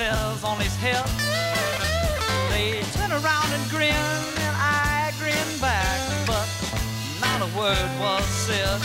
feathers 0.00 0.44
on 0.44 0.58
his 0.58 0.74
head. 0.76 1.04
They 2.48 2.80
turn 2.96 3.12
around 3.12 3.50
and 3.52 3.64
grin, 3.68 4.08
and 4.46 4.56
I 4.56 5.12
grin 5.20 5.50
back, 5.60 6.00
but 6.26 6.48
not 7.20 7.38
a 7.44 7.50
word 7.58 7.90
was 8.00 8.24
said. 8.46 8.80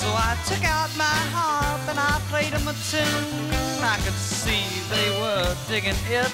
So 0.00 0.08
I 0.10 0.34
took 0.50 0.64
out 0.64 0.90
my 0.98 1.18
harp 1.34 1.82
and 1.90 1.98
I 1.98 2.18
played 2.28 2.52
him 2.58 2.66
a 2.66 2.74
tune. 2.90 3.26
I 3.94 3.96
could 4.04 4.18
see 4.18 4.66
they 4.90 5.08
were 5.22 5.46
digging 5.68 6.00
it. 6.10 6.32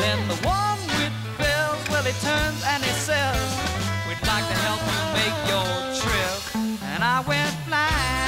Then 0.00 0.18
the 0.32 0.38
one 0.48 0.80
with 0.96 1.14
bells, 1.36 1.84
well, 1.90 2.04
he 2.10 2.14
turns 2.24 2.62
and 2.72 2.82
he 2.82 2.94
says, 3.08 3.44
We'd 4.08 4.24
like 4.32 4.46
to 4.52 4.56
help 4.66 4.80
you 4.92 5.00
make 5.20 5.38
your 5.52 5.68
trip. 6.00 6.40
And 6.92 7.04
I 7.04 7.20
went 7.28 7.52
flying. 7.68 8.21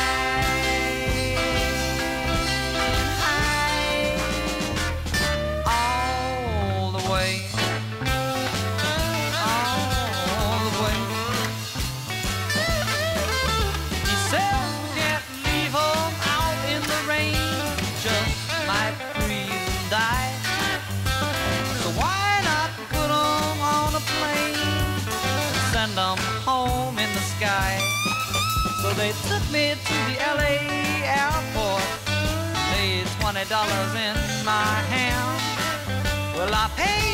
dollars 33.49 33.95
in 33.95 34.45
my 34.45 34.75
hand. 34.89 36.37
Well, 36.37 36.55
I 36.55 36.71
paid. 36.77 37.14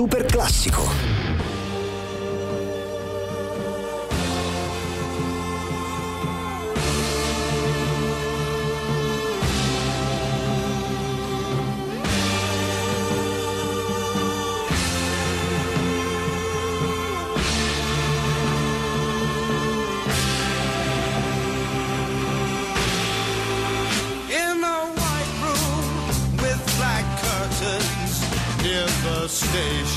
super 0.00 0.24
classico. 0.24 0.88
station. 29.30 29.89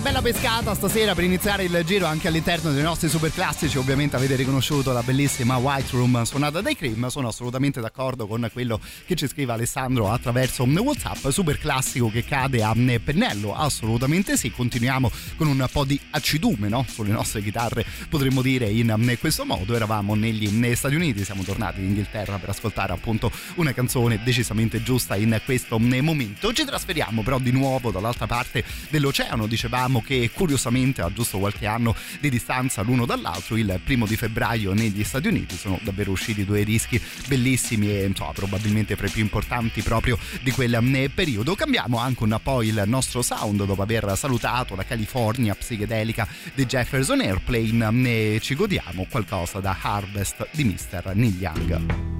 Bella 0.00 0.20
pescata 0.20 0.74
stasera 0.74 1.14
per 1.14 1.24
iniziare 1.24 1.64
il 1.64 1.82
giro 1.86 2.06
anche 2.06 2.28
all'interno 2.28 2.70
dei 2.72 2.82
nostri 2.82 3.08
super 3.08 3.32
classici. 3.32 3.78
Ovviamente 3.78 4.16
avete 4.16 4.34
riconosciuto 4.34 4.92
la 4.92 5.02
bellissima 5.02 5.56
White 5.56 5.88
Room 5.92 6.22
suonata 6.24 6.60
dai 6.60 6.76
Cream. 6.76 7.06
Sono 7.08 7.28
assolutamente 7.28 7.80
d'accordo 7.80 8.26
con 8.26 8.48
quello 8.52 8.78
che 9.06 9.14
ci 9.14 9.26
scrive 9.26 9.52
Alessandro 9.52 10.10
attraverso 10.10 10.64
WhatsApp. 10.64 11.28
Super 11.28 11.58
classico 11.58 12.10
che 12.10 12.24
cade 12.24 12.62
a 12.62 12.74
pennello, 13.02 13.54
assolutamente 13.54 14.36
sì. 14.36 14.50
Continuiamo 14.50 15.10
con 15.36 15.46
un 15.46 15.66
po' 15.72 15.84
di 15.84 15.98
acidume 16.10 16.68
no? 16.68 16.84
sulle 16.88 17.12
nostre 17.12 17.40
chitarre, 17.40 17.86
potremmo 18.08 18.42
dire 18.42 18.68
in 18.68 19.16
questo 19.18 19.44
modo. 19.44 19.74
Eravamo 19.74 20.14
negli 20.14 20.74
Stati 20.74 20.94
Uniti, 20.94 21.24
siamo 21.24 21.42
tornati 21.42 21.80
in 21.80 21.86
Inghilterra 21.86 22.36
per 22.38 22.50
ascoltare 22.50 22.92
appunto 22.92 23.30
una 23.54 23.72
canzone 23.72 24.20
decisamente 24.22 24.82
giusta 24.82 25.16
in 25.16 25.40
questo 25.44 25.78
momento. 25.78 26.52
Ci 26.52 26.64
trasferiamo 26.64 27.22
però 27.22 27.38
di 27.38 27.50
nuovo 27.50 27.90
dall'altra 27.90 28.26
parte 28.26 28.62
dell'oceano, 28.90 29.46
dicevamo 29.46 29.84
che 30.04 30.30
curiosamente 30.32 31.00
a 31.00 31.12
giusto 31.12 31.38
qualche 31.38 31.66
anno 31.66 31.94
di 32.20 32.28
distanza 32.28 32.82
l'uno 32.82 33.06
dall'altro, 33.06 33.56
il 33.56 33.80
primo 33.82 34.06
di 34.06 34.16
febbraio 34.16 34.72
negli 34.72 35.04
Stati 35.04 35.28
Uniti 35.28 35.56
sono 35.56 35.78
davvero 35.82 36.10
usciti 36.10 36.44
due 36.44 36.64
dischi 36.64 37.00
bellissimi 37.28 37.90
e 37.90 38.04
insomma, 38.04 38.32
probabilmente 38.32 38.96
fra 38.96 39.06
i 39.06 39.10
più 39.10 39.22
importanti 39.22 39.82
proprio 39.82 40.18
di 40.42 40.50
quel 40.50 40.78
mm, 40.80 41.06
periodo. 41.14 41.54
Cambiamo 41.54 41.98
anche 41.98 42.24
un 42.24 42.38
po' 42.42 42.62
il 42.62 42.82
nostro 42.86 43.22
sound 43.22 43.64
dopo 43.64 43.82
aver 43.82 44.16
salutato 44.16 44.74
la 44.74 44.84
California 44.84 45.54
psichedelica 45.54 46.26
di 46.54 46.66
Jefferson 46.66 47.20
Airplane 47.20 47.90
mm, 47.90 48.06
e 48.06 48.38
ci 48.42 48.54
godiamo 48.54 49.06
qualcosa 49.08 49.60
da 49.60 49.76
Harvest 49.80 50.48
di 50.52 50.64
Mr. 50.64 51.12
Neil 51.14 51.36
Young. 51.38 52.15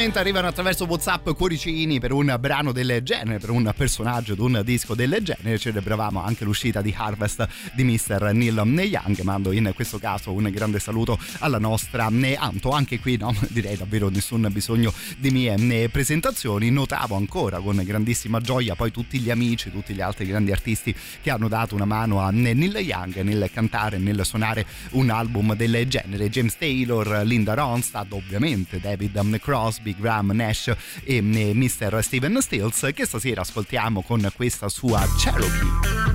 E 0.00 0.02
giustamente 0.04 0.30
arrivano 0.30 0.50
attraverso 0.50 0.86
WhatsApp 0.86 1.28
cuoricini 1.32 2.00
per 2.00 2.12
un 2.12 2.34
brano 2.40 2.72
del 2.72 3.02
genere, 3.02 3.38
per 3.38 3.50
un 3.50 3.70
personaggio 3.76 4.34
di 4.34 4.40
un 4.40 4.62
disco 4.64 4.94
del 4.94 5.18
genere. 5.20 5.58
Celebravamo 5.58 6.24
anche 6.24 6.44
l'uscita 6.44 6.80
di 6.80 6.94
Harvest 6.96 7.46
di 7.74 7.84
Mr. 7.84 8.30
Neil 8.32 8.56
Young. 8.64 9.20
Mando 9.20 9.52
in 9.52 9.70
questo 9.74 9.98
caso 9.98 10.32
un 10.32 10.48
grande 10.50 10.78
saluto 10.78 11.18
alla 11.40 11.58
nostra 11.58 12.08
Anto. 12.38 12.70
Anche 12.70 12.98
qui, 12.98 13.18
no, 13.18 13.34
direi 13.50 13.76
davvero 13.76 14.08
nessun 14.08 14.48
bisogno 14.50 14.90
di 15.18 15.30
mie 15.30 15.90
presentazioni. 15.90 16.70
Notavo 16.70 17.16
ancora 17.16 17.58
con 17.58 17.78
grandissima 17.84 18.40
gioia 18.40 18.74
poi 18.74 18.90
tutti 18.90 19.18
gli 19.18 19.30
amici, 19.30 19.70
tutti 19.70 19.92
gli 19.92 20.00
altri 20.00 20.24
grandi 20.24 20.50
artisti 20.50 20.96
che 21.20 21.30
hanno 21.30 21.48
dato 21.48 21.74
una 21.74 21.84
mano 21.84 22.20
a 22.20 22.30
Neil 22.30 22.74
Young 22.78 23.20
nel 23.20 23.50
cantare, 23.52 23.98
nel 23.98 24.24
suonare 24.24 24.64
un 24.92 25.10
album 25.10 25.54
del 25.54 25.86
genere. 25.86 26.30
James 26.30 26.56
Taylor, 26.56 27.20
Linda 27.26 27.52
Ronstadt, 27.52 28.10
ovviamente 28.12 28.80
David 28.80 29.38
Crosby, 29.40 29.89
Graham 29.98 30.32
Nash 30.32 30.72
e 31.04 31.16
eh, 31.16 31.22
Mr. 31.22 32.00
Steven 32.02 32.40
Stills 32.40 32.90
che 32.94 33.06
stasera 33.06 33.42
ascoltiamo 33.42 34.02
con 34.02 34.30
questa 34.34 34.68
sua 34.68 35.00
Cherokee. 35.18 36.09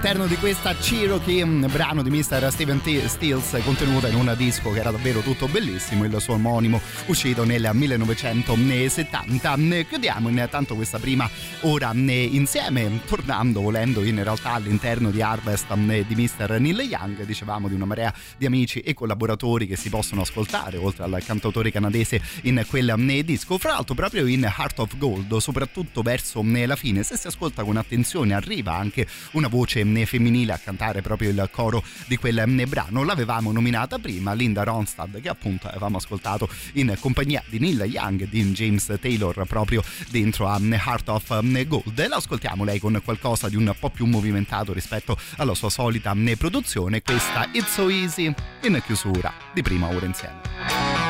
All'interno 0.00 0.26
di 0.26 0.36
questa 0.36 0.74
Cherokee, 0.74 1.44
brano 1.44 2.02
di 2.02 2.08
Mr. 2.08 2.48
Steven 2.50 2.80
T- 2.80 3.04
Stills 3.04 3.58
contenuta 3.62 4.08
in 4.08 4.14
un 4.14 4.32
disco 4.34 4.70
che 4.70 4.80
era 4.80 4.90
davvero 4.90 5.20
tutto 5.20 5.46
bellissimo, 5.46 6.04
il 6.04 6.16
suo 6.20 6.34
omonimo 6.34 6.80
uscito 7.06 7.44
nel 7.44 7.68
1970. 7.70 9.56
Chiudiamo 9.86 10.30
intanto 10.30 10.74
questa 10.74 10.98
prima 10.98 11.28
ora 11.62 11.92
insieme, 11.94 13.00
tornando 13.06 13.60
volendo 13.60 14.02
in 14.02 14.22
realtà 14.22 14.52
all'interno 14.52 15.10
di 15.10 15.20
Harvest 15.20 15.74
di 15.74 16.14
Mr. 16.14 16.58
Neil 16.58 16.80
Young, 16.80 17.24
dicevamo 17.24 17.68
di 17.68 17.74
una 17.74 17.84
marea 17.84 18.14
di 18.36 18.46
amici 18.46 18.80
e 18.80 18.94
collaboratori 18.94 19.66
che 19.66 19.76
si 19.76 19.90
possono 19.90 20.22
ascoltare 20.22 20.76
oltre 20.78 21.04
al 21.04 21.22
cantautore 21.24 21.70
canadese 21.70 22.20
in 22.42 22.64
quel 22.66 22.94
disco, 23.24 23.58
fra 23.58 23.72
l'altro 23.72 23.94
proprio 23.94 24.26
in 24.26 24.42
Heart 24.42 24.78
of 24.78 24.96
Gold, 24.96 25.36
soprattutto 25.36 26.02
verso 26.02 26.42
la 26.44 26.76
fine, 26.76 27.02
se 27.02 27.16
si 27.16 27.26
ascolta 27.26 27.62
con 27.64 27.76
attenzione 27.76 28.34
arriva 28.34 28.74
anche 28.74 29.06
una 29.32 29.48
voce 29.48 29.84
femminile 30.06 30.52
a 30.52 30.58
cantare 30.58 31.02
proprio 31.02 31.30
il 31.30 31.48
coro 31.52 31.82
di 32.06 32.16
quel 32.16 32.42
brano. 32.68 33.04
L'avevamo 33.04 33.52
nominata 33.52 33.98
prima 33.98 34.32
Linda 34.32 34.62
Ronstadt 34.62 35.20
che 35.20 35.28
appunto 35.28 35.68
avevamo 35.68 35.98
ascoltato 35.98 36.48
in 36.74 36.94
compagnia 36.98 37.42
di 37.46 37.58
Neil 37.58 37.82
Young 37.82 38.22
e 38.22 38.28
di 38.28 38.42
James 38.52 38.92
Taylor 39.00 39.44
proprio 39.46 39.82
dentro 40.10 40.48
a 40.48 40.58
Heart 40.60 41.08
of 41.08 41.40
Gold. 41.66 41.98
E 41.98 42.08
l'ascoltiamo 42.08 42.64
lei 42.64 42.78
con 42.78 43.00
qualcosa 43.04 43.48
di 43.48 43.56
un 43.56 43.74
po' 43.78 43.90
più 43.90 44.06
movimentato 44.06 44.72
rispetto 44.72 45.16
alla 45.36 45.54
sua 45.54 45.70
solita 45.70 46.14
produzione. 46.36 47.02
Questa 47.02 47.48
It's 47.52 47.72
So 47.72 47.88
Easy 47.88 48.32
in 48.62 48.82
chiusura 48.84 49.32
di 49.52 49.62
prima 49.62 49.88
ora 49.88 50.06
insieme. 50.06 51.09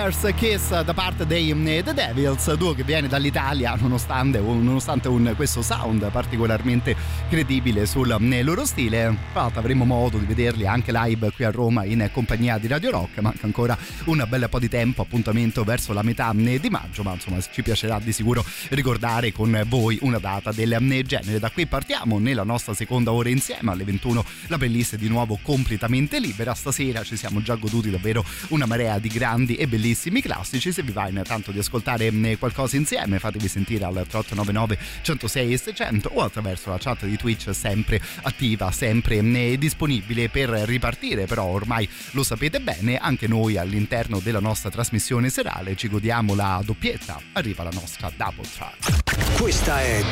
Killer's 0.00 0.32
Kiss 0.34 0.82
da 0.82 0.94
parte 0.94 1.26
dei 1.26 1.50
eh, 1.50 1.82
The 1.82 1.92
Devils, 1.92 2.50
duo 2.54 2.72
che 2.72 2.84
viene 2.84 3.06
dall'Italia 3.06 3.76
nonostante, 3.78 4.38
nonostante 4.40 5.08
un- 5.08 5.34
questo 5.36 5.60
sound 5.60 6.10
particolarmente 6.10 6.96
credibile 7.28 7.84
sul 7.84 8.10
eh, 8.18 8.42
loro 8.42 8.64
stile. 8.64 9.14
Tra 9.32 9.48
avremo 9.54 9.84
modo 9.84 10.18
di 10.18 10.26
vederli 10.26 10.66
anche 10.66 10.90
live 10.90 11.30
qui 11.30 11.44
a 11.44 11.52
Roma 11.52 11.84
in 11.84 12.10
compagnia 12.12 12.58
di 12.58 12.66
Radio 12.66 12.90
Rock, 12.90 13.20
manca 13.20 13.46
ancora 13.46 13.78
un 14.06 14.26
bel 14.28 14.48
po' 14.50 14.58
di 14.58 14.68
tempo, 14.68 15.02
appuntamento 15.02 15.62
verso 15.62 15.92
la 15.92 16.02
metà 16.02 16.34
eh, 16.36 16.58
di 16.58 16.68
maggio, 16.68 17.04
ma 17.04 17.12
insomma 17.12 17.40
ci 17.40 17.62
piacerà 17.62 18.00
di 18.00 18.10
sicuro 18.10 18.44
ricordare 18.70 19.30
con 19.30 19.62
voi 19.68 19.98
una 20.02 20.18
data 20.18 20.50
del 20.50 20.72
eh, 20.72 21.02
genere. 21.04 21.38
Da 21.38 21.48
qui 21.50 21.66
partiamo 21.66 22.18
nella 22.18 22.42
nostra 22.42 22.74
seconda 22.74 23.12
ora 23.12 23.28
insieme 23.28 23.70
alle 23.70 23.84
21 23.84 24.24
la 24.48 24.58
playlist 24.58 24.94
è 24.94 24.98
di 24.98 25.06
nuovo 25.06 25.38
completamente 25.40 26.18
libera. 26.18 26.52
Stasera 26.52 27.04
ci 27.04 27.16
siamo 27.16 27.40
già 27.40 27.54
goduti 27.54 27.88
davvero 27.88 28.24
una 28.48 28.66
marea 28.66 28.98
di 28.98 29.08
grandi 29.08 29.54
e 29.54 29.68
bellissimi 29.68 30.20
classici. 30.20 30.72
Se 30.72 30.82
vi 30.82 30.90
va 30.90 31.08
intanto 31.08 31.52
di 31.52 31.60
ascoltare 31.60 32.08
eh, 32.08 32.36
qualcosa 32.36 32.74
insieme, 32.74 33.20
fatevi 33.20 33.46
sentire 33.46 33.84
al 33.84 33.92
3899 33.92 34.78
106 35.02 35.52
e 35.52 35.56
600 35.56 36.10
o 36.14 36.22
attraverso 36.22 36.70
la 36.70 36.78
chat 36.78 37.06
di 37.06 37.16
Twitch 37.16 37.54
sempre 37.54 38.00
attiva, 38.22 38.72
sempre 38.72 39.19
eh, 39.20 39.58
disponibile 39.58 40.28
per 40.28 40.48
ripartire. 40.50 41.26
Però 41.26 41.44
ormai 41.44 41.88
lo 42.12 42.22
sapete 42.22 42.60
bene, 42.60 42.96
anche 42.98 43.26
noi 43.26 43.56
all'interno 43.56 44.18
della 44.20 44.40
nostra 44.40 44.70
trasmissione 44.70 45.30
serale 45.30 45.76
ci 45.76 45.88
godiamo 45.88 46.34
la 46.34 46.60
doppietta. 46.64 47.20
Arriva 47.32 47.62
la 47.62 47.70
nostra 47.72 48.10
double 48.14 48.48
track. 48.56 49.38
Questa 49.40 49.80
è 49.80 50.02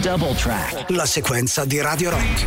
Double 0.00 0.34
Track, 0.34 0.90
la 0.90 1.06
sequenza 1.06 1.64
di 1.64 1.80
Radio 1.80 2.10
Rock. 2.10 2.46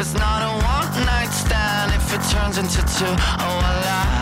It's 0.00 0.14
not 0.14 0.42
a 0.42 0.52
one 0.64 1.06
night 1.06 1.32
stand 1.32 1.92
if 1.92 2.14
it 2.14 2.22
turns 2.30 2.56
into 2.56 2.78
two. 2.82 3.04
Oh, 3.04 3.60
I 3.64 4.12
like 4.12 4.17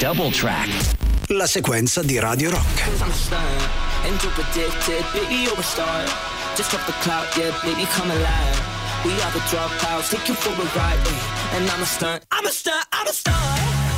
Double 0.00 0.30
Track. 0.30 0.96
La 1.26 1.46
sequenza 1.46 2.02
di 2.02 2.18
Radio 2.18 2.48
Rock. 2.48 2.88
I'm 3.02 3.12
stunned 3.12 3.68
and 4.06 4.18
too 4.18 4.30
predicted, 4.30 5.04
baby, 5.12 5.44
you're 5.44 5.52
a 5.52 5.62
star. 5.62 6.06
Just 6.56 6.72
off 6.72 6.86
the 6.86 6.96
cloud, 7.04 7.28
yeah, 7.36 7.52
baby, 7.62 7.84
come 7.92 8.10
alive. 8.10 8.58
We 9.04 9.12
are 9.20 9.30
the 9.30 9.44
dropouts, 9.52 10.08
take 10.08 10.26
you 10.26 10.34
for 10.34 10.56
a 10.56 10.66
ride, 10.72 11.04
eh, 11.04 11.54
and 11.56 11.68
I'm 11.68 11.82
a 11.82 11.84
stunt. 11.84 12.24
I'm 12.30 12.46
a 12.46 12.48
stunt, 12.48 12.82
I'm 12.92 13.06
a 13.08 13.12
stunt. 13.12 13.36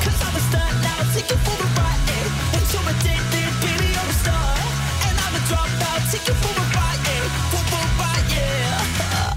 Cause 0.03 0.19
I'm 0.27 0.35
a 0.35 0.43
stunt 0.51 0.75
now, 0.83 1.07
take 1.15 1.31
you 1.31 1.39
for 1.47 1.55
a 1.63 1.69
ride, 1.79 2.03
eh, 2.11 2.57
and 2.59 2.65
too 2.67 2.83
addicted, 2.83 3.53
baby, 3.63 3.87
you're 3.95 4.11
a 4.11 4.19
star. 4.27 4.59
And 5.07 5.15
I'm 5.23 5.35
a 5.39 5.43
dropout, 5.47 6.03
take 6.11 6.27
you 6.27 6.35
for 6.35 6.51
a 6.51 6.67
ride, 6.75 7.03
eh, 7.15 7.31
for 7.55 7.63
a 7.63 7.87
ride, 8.03 8.27
yeah. 8.35 9.35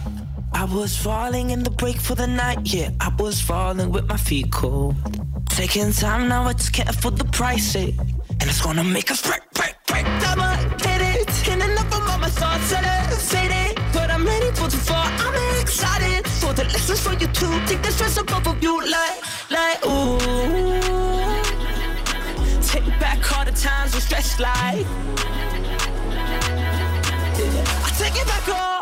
I 0.61 0.65
was 0.65 0.97
falling 0.97 1.51
in 1.51 1.61
the 1.61 1.69
break 1.69 2.01
for 2.01 2.15
the 2.15 2.25
night, 2.25 2.73
yeah. 2.73 2.89
I 2.99 3.13
was 3.19 3.39
falling 3.39 3.91
with 3.91 4.09
my 4.09 4.17
feet 4.17 4.51
cool. 4.51 4.95
Taking 5.55 5.93
time 5.93 6.27
now, 6.27 6.43
I 6.43 6.51
just 6.51 6.73
the 7.17 7.23
price, 7.31 7.75
eh. 7.77 7.91
And 8.41 8.43
it's 8.43 8.61
gonna 8.61 8.83
make 8.83 9.09
us 9.09 9.21
break, 9.21 9.39
break, 9.53 9.73
break. 9.87 10.05
I'm 10.05 10.39
a 10.39 10.57
hit 10.83 11.01
it, 11.01 11.47
and 11.47 11.63
enough 11.63 11.93
all 11.93 12.17
my 12.19 12.29
thoughts 12.29 12.73
elevated. 12.73 13.79
But 13.93 14.11
I'm 14.11 14.25
ready 14.25 14.51
for 14.51 14.67
the 14.67 14.75
fall, 14.75 14.97
I'm 14.97 15.61
excited 15.61 16.27
for 16.27 16.53
the 16.53 16.65
lessons 16.65 16.99
for 16.99 17.13
you 17.13 17.27
too. 17.27 17.57
Take 17.67 17.81
the 17.83 17.91
stress 17.91 18.17
off 18.17 18.45
of 18.45 18.61
you, 18.61 18.81
like, 18.81 19.23
like, 19.49 19.85
ooh. 19.85 20.19
Take 22.61 22.87
back 22.99 23.19
all 23.37 23.45
the 23.45 23.53
times 23.53 23.95
we 23.95 24.01
stressed 24.01 24.41
like. 24.41 24.85
I 27.85 27.89
take 27.97 28.21
it 28.21 28.27
back 28.27 28.49
all. 28.49 28.74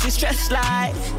she 0.00 0.10
stressed 0.10 0.52
like 0.52 1.17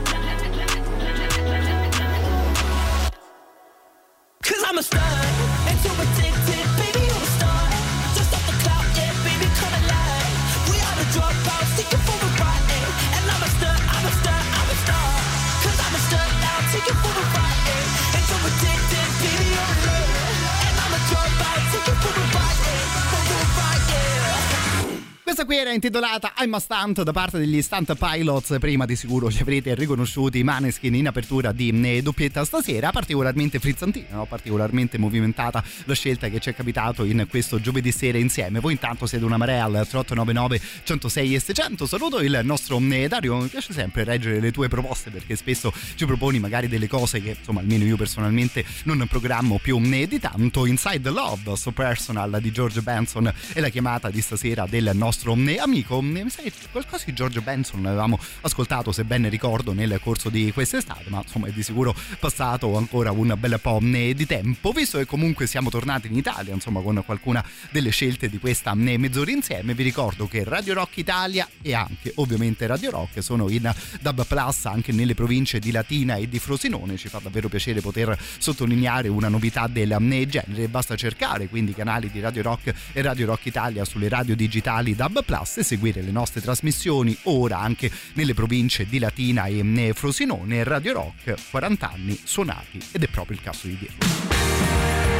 era 25.70 25.78
intitolata 25.78 26.34
I'm 26.40 26.54
a 26.56 26.60
Stunt 26.60 27.04
da 27.04 27.12
parte 27.12 27.38
degli 27.38 27.62
Stunt 27.62 27.94
Pilots. 27.96 28.56
Prima 28.60 28.86
di 28.86 28.96
sicuro 28.96 29.32
ci 29.32 29.44
avrete 29.44 29.76
riconosciuti 29.76 30.40
i 30.40 30.44
Maneskin 30.44 30.96
in 30.96 31.08
apertura 31.08 31.52
di 31.52 31.70
eh, 31.70 32.02
doppietta 32.02 32.44
stasera. 32.44 32.90
Particolarmente 32.90 33.60
frizzantina, 33.60 34.08
no? 34.16 34.26
particolarmente 34.26 34.98
movimentata 34.98 35.64
la 35.84 35.94
scelta 35.94 36.28
che 36.30 36.40
ci 36.40 36.50
è 36.50 36.56
capitato 36.56 37.04
in 37.04 37.28
questo 37.30 37.62
giovedì 37.62 37.92
sera 37.92 38.18
insieme. 38.18 38.60
Voi 38.60 38.72
intanto 38.72 39.06
siete 39.06 39.24
una 39.26 39.38
marea 39.38 39.66
al 39.66 39.86
3899 39.88 40.62
106 40.84 41.36
e 41.36 41.40
600. 41.40 41.86
Saluto 41.86 42.20
il 42.20 42.40
nostro 42.44 42.80
eh, 42.90 43.08
Dario. 43.08 43.38
Mi 43.38 43.48
piace 43.48 43.72
sempre 43.72 44.04
leggere 44.04 44.40
le 44.40 44.52
tue 44.52 44.70
proposte 44.70 45.12
perché 45.12 45.36
spesso 45.36 45.72
ci 45.94 46.06
proponi 46.06 46.40
magari 46.40 46.68
delle 46.68 46.88
cose 46.88 47.22
che 47.22 47.36
insomma 47.38 47.60
almeno 47.60 47.84
io 47.84 47.96
personalmente 47.96 48.66
non 48.86 49.06
programmo 49.08 49.60
più 49.62 49.78
né 49.78 50.08
di 50.08 50.20
tanto. 50.20 50.66
Inside 50.66 51.12
Love, 51.12 51.56
So 51.56 51.72
Personal 51.72 52.40
di 52.42 52.52
George 52.52 52.82
Benson 52.82 53.32
è 53.54 53.60
la 53.60 53.70
chiamata 53.70 54.10
di 54.10 54.22
stasera 54.22 54.66
del 54.68 54.90
nostro 54.94 55.36
eh, 55.36 55.59
amico. 55.60 56.02
Mi 56.02 56.30
sa 56.30 56.42
che 56.42 56.52
qualcosa 56.72 57.06
di 57.06 57.14
George 57.14 57.42
Benson 57.42 57.82
l'avevamo 57.82 58.20
ascoltato, 58.42 58.92
se 58.92 59.04
ben 59.04 59.30
ricordo, 59.30 59.74
nel 59.74 60.00
corso 60.02 60.30
di 60.30 60.52
quest'estate, 60.52 61.10
ma 61.10 61.22
insomma 61.22 61.48
è 61.48 61.52
di 61.52 61.64
sicuro 61.64 61.96
passato 62.20 62.76
ancora 62.78 63.12
un 63.12 63.36
bel 63.38 63.60
po' 63.62 63.80
di 63.82 64.26
tempo. 64.26 64.72
Visto 64.72 64.98
che 64.98 65.06
comunque 65.06 65.48
siamo 65.48 65.70
tornati 65.70 66.08
in 66.08 66.16
Italia, 66.16 66.54
insomma, 66.54 66.82
con 66.82 67.02
qualcuna 67.06 67.44
delle 67.72 67.90
scelte 67.90 68.30
di 68.30 68.40
questa 68.40 68.74
mezz'ora 68.74 69.32
insieme, 69.32 69.74
vi 69.74 69.84
ricordo 69.84 70.28
che 70.28 70.44
Radio 70.44 70.74
Rock 70.74 70.98
Italia 70.98 71.48
e 71.62 71.74
anche 71.74 72.12
ovviamente 72.16 72.68
Radio 72.68 72.92
Rock 72.92 73.22
sono 73.22 73.50
in 73.50 73.72
Dub 74.00 74.26
Plus 74.26 74.66
anche 74.66 74.92
nelle 74.92 75.14
province 75.14 75.60
di 75.60 75.72
Latina 75.72 76.16
e 76.16 76.28
di 76.28 76.40
Frosinone. 76.40 76.98
Ci 76.98 77.10
fa 77.10 77.20
davvero 77.22 77.50
piacere 77.50 77.82
poter 77.82 78.18
sottolineare 78.38 79.08
una 79.08 79.28
novità 79.28 79.68
del 79.68 79.96
genere. 80.28 80.68
Basta 80.68 80.96
cercare 80.96 81.48
quindi 81.48 81.72
i 81.72 81.76
canali 81.76 82.10
di 82.12 82.20
Radio 82.20 82.42
Rock 82.44 82.74
e 82.94 83.02
Radio 83.02 83.26
Rock 83.26 83.46
Italia 83.46 83.86
sulle 83.86 84.10
radio 84.10 84.36
digitali 84.36 84.96
Dub 84.96 85.24
Plus 85.24 85.49
e 85.58 85.64
seguire 85.64 86.02
le 86.02 86.12
nostre 86.12 86.42
trasmissioni 86.42 87.18
ora 87.24 87.60
anche 87.60 87.92
nelle 88.14 88.34
province 88.34 88.86
di 88.86 89.00
Latina 89.00 89.46
e 89.46 89.60
eh, 89.60 89.94
Frosinone. 89.94 90.64
Radio 90.64 90.94
Rock 90.94 91.36
40 91.50 91.92
anni 91.92 92.20
suonati 92.24 92.80
ed 92.92 93.04
è 93.04 93.08
proprio 93.08 93.38
il 93.38 93.44
caso 93.44 93.68
di 93.68 93.78
dirlo. 93.78 95.19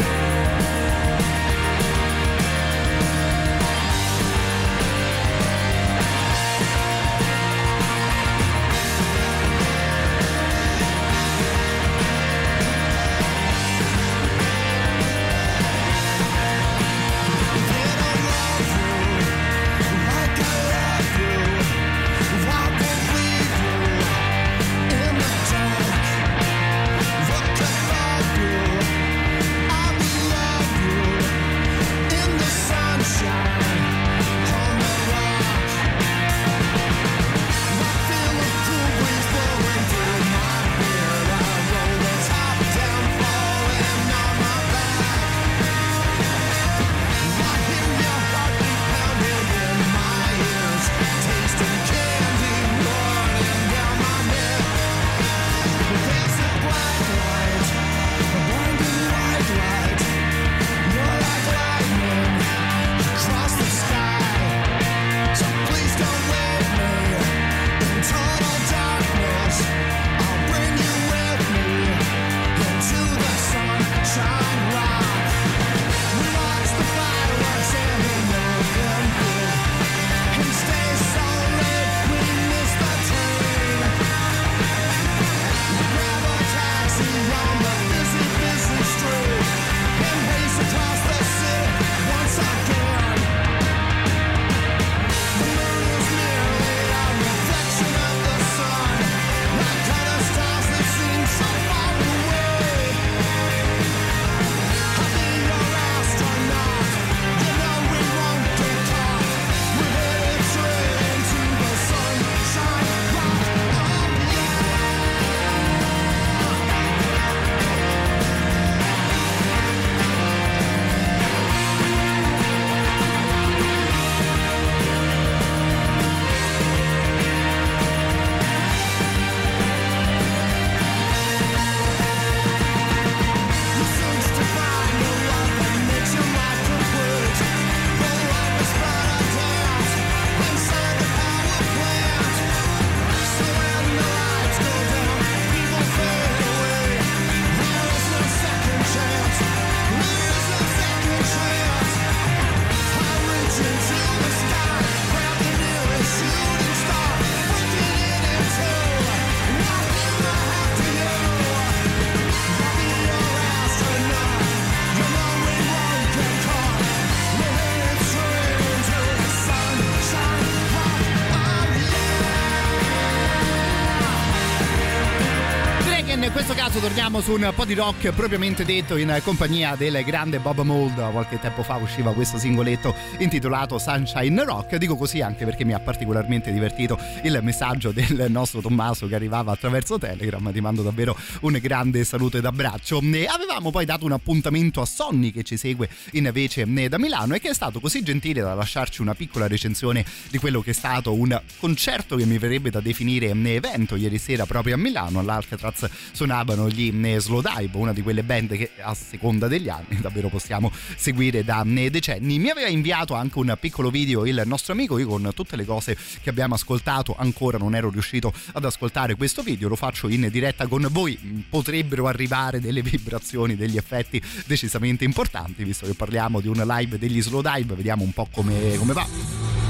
Torniamo 177.20 177.22
su 177.22 177.34
un 177.34 177.54
po' 177.56 177.66
di 177.66 177.74
rock 177.74 178.12
propriamente 178.12 178.64
detto 178.66 178.96
in 178.96 179.20
compagnia 179.24 179.76
del 179.76 180.04
grande 180.04 180.40
Bob 180.40 180.62
Mold. 180.62 181.12
Qualche 181.12 181.40
tempo 181.40 181.64
fa 181.64 181.76
usciva 181.76 182.14
questo 182.14 182.38
singoletto 182.38 182.94
intitolato 183.18 183.78
Sunshine 183.78 184.44
Rock. 184.44 184.76
Dico 184.78 184.96
così 184.96 185.22
anche 185.22 185.46
perché 185.46 185.66
mi 185.66 185.74
ha 185.74 185.80
particolarmente 185.80 186.52
divertito 186.52 186.98
il 187.24 187.40
messaggio 187.42 187.92
del 187.92 188.28
nostro 188.30 188.62
Tommaso 188.62 189.08
che 189.08 189.16
arrivava 189.16 189.52
attraverso 189.52 189.98
Telegram. 189.98 190.52
Ti 190.52 190.62
mando 190.62 190.82
davvero 190.82 191.18
un 191.42 191.58
grande 191.62 192.04
saluto 192.04 192.38
ed 192.38 192.46
abbraccio. 192.46 193.02
E 193.02 193.26
avevamo 193.26 193.72
poi 193.72 193.86
dato 193.86 194.06
un 194.06 194.12
appuntamento 194.12 194.82
a 194.82 194.86
Sonny 194.86 195.32
che 195.32 195.44
ci 195.44 195.58
segue 195.58 195.90
invece 196.12 196.66
da 196.88 196.98
Milano 196.98 197.36
e 197.36 197.40
che 197.40 197.50
è 197.50 197.54
stato 197.54 197.80
così 197.80 198.02
gentile 198.04 198.42
da 198.42 198.54
lasciarci 198.54 199.02
una 199.02 199.16
piccola 199.16 199.48
recensione 199.48 200.06
di 200.30 200.38
quello 200.38 200.62
che 200.62 200.72
è 200.72 200.74
stato 200.74 201.14
un 201.14 201.40
concerto 201.60 202.16
che 202.16 202.26
mi 202.26 202.38
verrebbe 202.38 202.70
da 202.70 202.80
definire 202.80 203.30
evento 203.30 203.96
ieri 203.96 204.18
sera 204.18 204.46
proprio 204.46 204.76
a 204.76 204.78
Milano. 204.78 205.20
All'Alcatraz 205.20 205.90
suonavano 206.12 206.70
gli 206.70 206.92
Slow 207.18 207.42
Dive, 207.42 207.78
una 207.78 207.94
di 207.94 208.02
quelle 208.02 208.24
band 208.24 208.56
che 208.56 208.72
a 208.80 208.94
seconda 208.94 209.48
degli 209.48 209.70
anni 209.70 210.00
davvero 210.02 210.30
possiamo 210.30 210.72
seguire 210.96 211.44
da 211.44 211.64
decenni. 211.66 212.40
Mi 212.40 212.50
aveva 212.50 212.68
inviato 212.68 213.14
anche 213.14 213.40
un 213.40 213.56
piccolo 213.60 213.90
video 213.90 214.26
il 214.26 214.42
nostro 214.46 214.74
amico, 214.74 214.98
io 214.98 215.08
con 215.08 215.32
tutte 215.34 215.56
le 215.56 215.66
cose 215.66 215.98
che 216.22 216.30
abbiamo 216.30 216.56
ascoltato 216.56 217.16
ancora 217.18 217.58
non 217.58 217.76
ero 217.76 217.90
riuscito 217.90 218.34
ad 218.54 218.66
ascoltare 218.66 219.16
questo 219.16 219.42
video, 219.42 219.68
lo 219.68 219.76
faccio 219.76 220.08
in 220.08 220.28
diretta 220.30 220.68
con 220.68 220.88
voi, 220.92 221.46
potrebbero 221.50 222.08
arrivare 222.08 222.60
delle 222.60 222.82
vibrazioni, 222.84 223.56
degli 223.56 223.78
effetti 223.78 224.22
decisamente 224.46 225.04
importanti, 225.04 225.64
visto 225.64 225.86
che 225.86 225.94
parliamo 225.94 226.40
di 226.40 226.48
un 226.48 226.58
live 226.66 226.98
degli 226.98 227.22
Slow 227.22 227.42
Dive, 227.42 227.76
vediamo 227.76 228.04
un 228.04 228.12
po' 228.12 228.28
come, 228.32 228.76
come 228.78 228.94
va. 228.94 229.69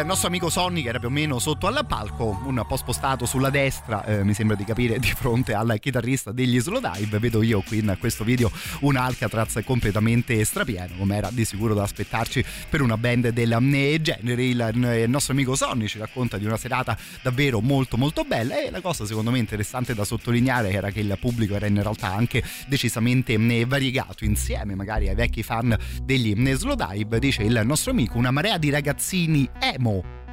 Il 0.00 0.06
nostro 0.06 0.28
amico 0.28 0.48
Sonny 0.48 0.82
che 0.82 0.88
era 0.88 0.98
più 0.98 1.08
o 1.08 1.10
meno 1.10 1.38
sotto 1.38 1.66
al 1.66 1.84
palco, 1.86 2.40
un 2.44 2.64
po' 2.66 2.76
spostato 2.76 3.26
sulla 3.26 3.50
destra, 3.50 4.04
eh, 4.04 4.24
mi 4.24 4.34
sembra 4.34 4.56
di 4.56 4.64
capire, 4.64 4.98
di 4.98 5.12
fronte 5.14 5.52
al 5.54 5.78
chitarrista 5.78 6.32
degli 6.32 6.60
Slow 6.60 6.80
Dive. 6.80 7.18
Vedo 7.18 7.42
io 7.42 7.62
qui 7.62 7.78
in 7.78 7.96
questo 7.98 8.24
video 8.24 8.50
un 8.80 8.96
Alcatraz 8.96 9.60
completamente 9.64 10.42
strapieno, 10.44 10.94
come 10.98 11.16
era 11.16 11.30
di 11.30 11.44
sicuro 11.44 11.74
da 11.74 11.82
aspettarci 11.82 12.44
per 12.68 12.80
una 12.80 12.96
band 12.96 13.28
del 13.28 13.56
genere. 14.00 14.44
Il, 14.44 14.70
il 14.74 15.04
nostro 15.08 15.32
amico 15.32 15.54
Sonny 15.54 15.86
ci 15.86 15.98
racconta 15.98 16.38
di 16.38 16.46
una 16.46 16.56
serata 16.56 16.96
davvero 17.22 17.60
molto 17.60 17.96
molto 17.96 18.24
bella 18.24 18.62
e 18.62 18.70
la 18.70 18.80
cosa 18.80 19.04
secondo 19.04 19.30
me 19.30 19.38
interessante 19.38 19.94
da 19.94 20.04
sottolineare 20.04 20.70
era 20.70 20.90
che 20.90 21.00
il 21.00 21.16
pubblico 21.20 21.54
era 21.54 21.66
in 21.66 21.80
realtà 21.82 22.12
anche 22.12 22.42
decisamente 22.66 23.36
variegato 23.66 24.24
insieme 24.24 24.74
magari 24.74 25.08
ai 25.08 25.14
vecchi 25.14 25.42
fan 25.42 25.76
degli 26.02 26.34
Slow 26.54 26.74
Dive, 26.74 27.18
dice 27.18 27.42
il 27.42 27.60
nostro 27.64 27.90
amico, 27.90 28.16
una 28.18 28.30
marea 28.30 28.56
di 28.56 28.70
ragazzini 28.70 29.48
emo. 29.58 29.89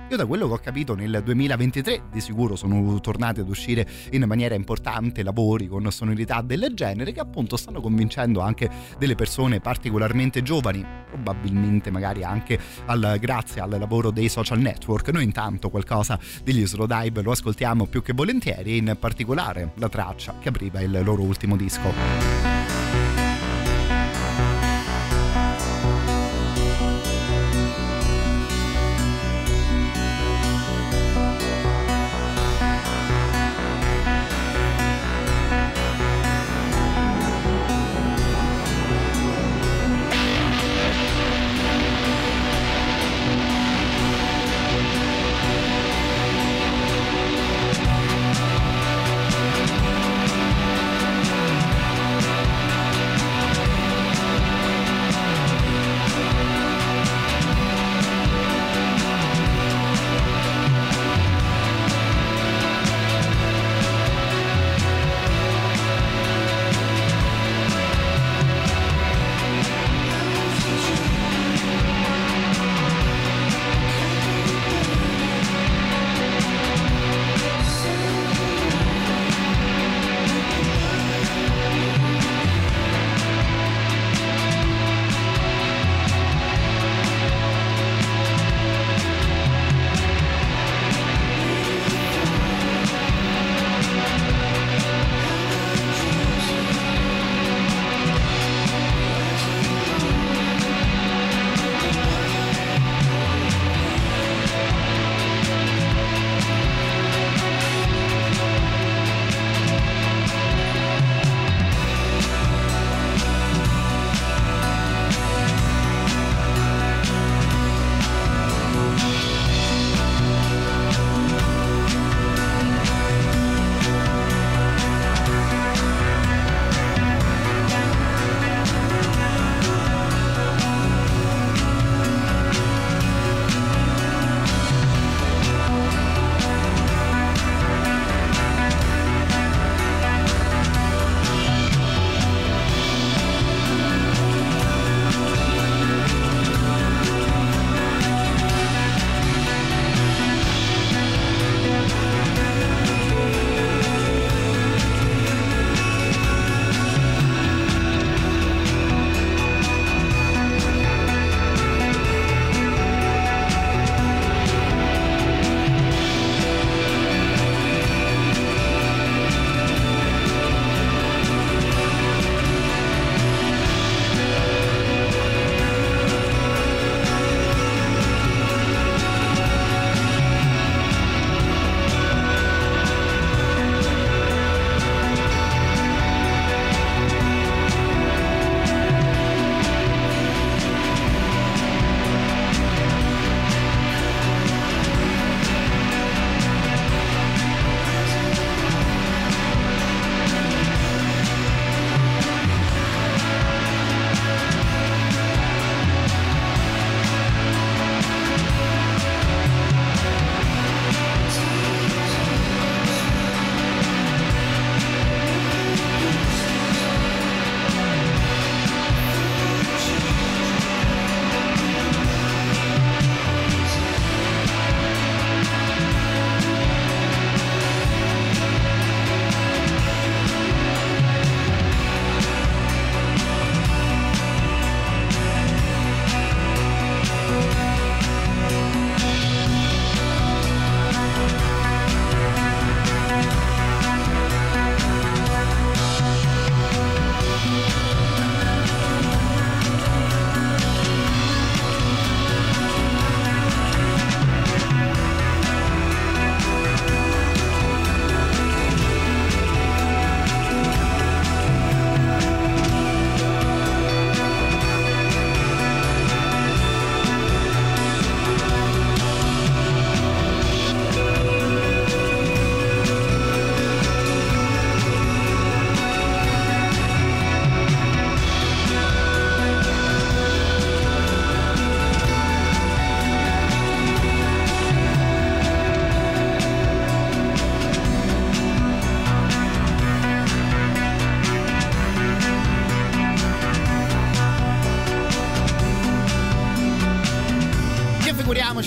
Io 0.10 0.16
da 0.16 0.26
quello 0.26 0.47
che 0.47 0.53
ho 0.53 0.60
capito 0.60 0.95
nel 0.95 1.22
2023 1.22 2.03
di 2.10 2.22
sicuro 2.22 2.55
sono 2.55 2.97
tornati 3.01 3.41
ad 3.41 3.49
uscire 3.49 3.86
in 4.12 4.24
maniera 4.24 4.55
importante 4.55 5.22
lavori 5.22 5.68
con 5.68 5.91
sonorità 5.91 6.41
del 6.41 6.72
genere 6.74 7.12
che 7.12 7.20
appunto 7.20 7.58
stanno 7.58 7.82
convincendo 7.82 8.39
anche 8.39 8.70
delle 8.97 9.16
persone 9.16 9.60
particolarmente 9.60 10.43
giovani, 10.43 10.86
probabilmente 11.10 11.91
magari 11.91 12.24
anche 12.24 12.58
al, 12.86 13.18
grazie 13.20 13.60
al 13.60 13.76
lavoro 13.78 14.10
dei 14.10 14.30
social 14.30 14.60
network. 14.60 15.10
Noi 15.10 15.26
intanto 15.26 15.70
qualcosa 15.70 16.18
degli 16.41 16.66
Slow 16.66 16.88
Dive 16.88 17.22
lo 17.22 17.32
ascoltiamo 17.32 17.86
più 17.86 18.01
che 18.01 18.14
volentieri, 18.14 18.78
in 18.78 18.95
particolare 18.97 19.74
la 19.76 19.89
traccia 19.89 20.36
che 20.39 20.47
apriva 20.47 20.80
il 20.80 21.01
loro 21.03 21.24
ultimo 21.24 21.58
disco. 21.58 22.57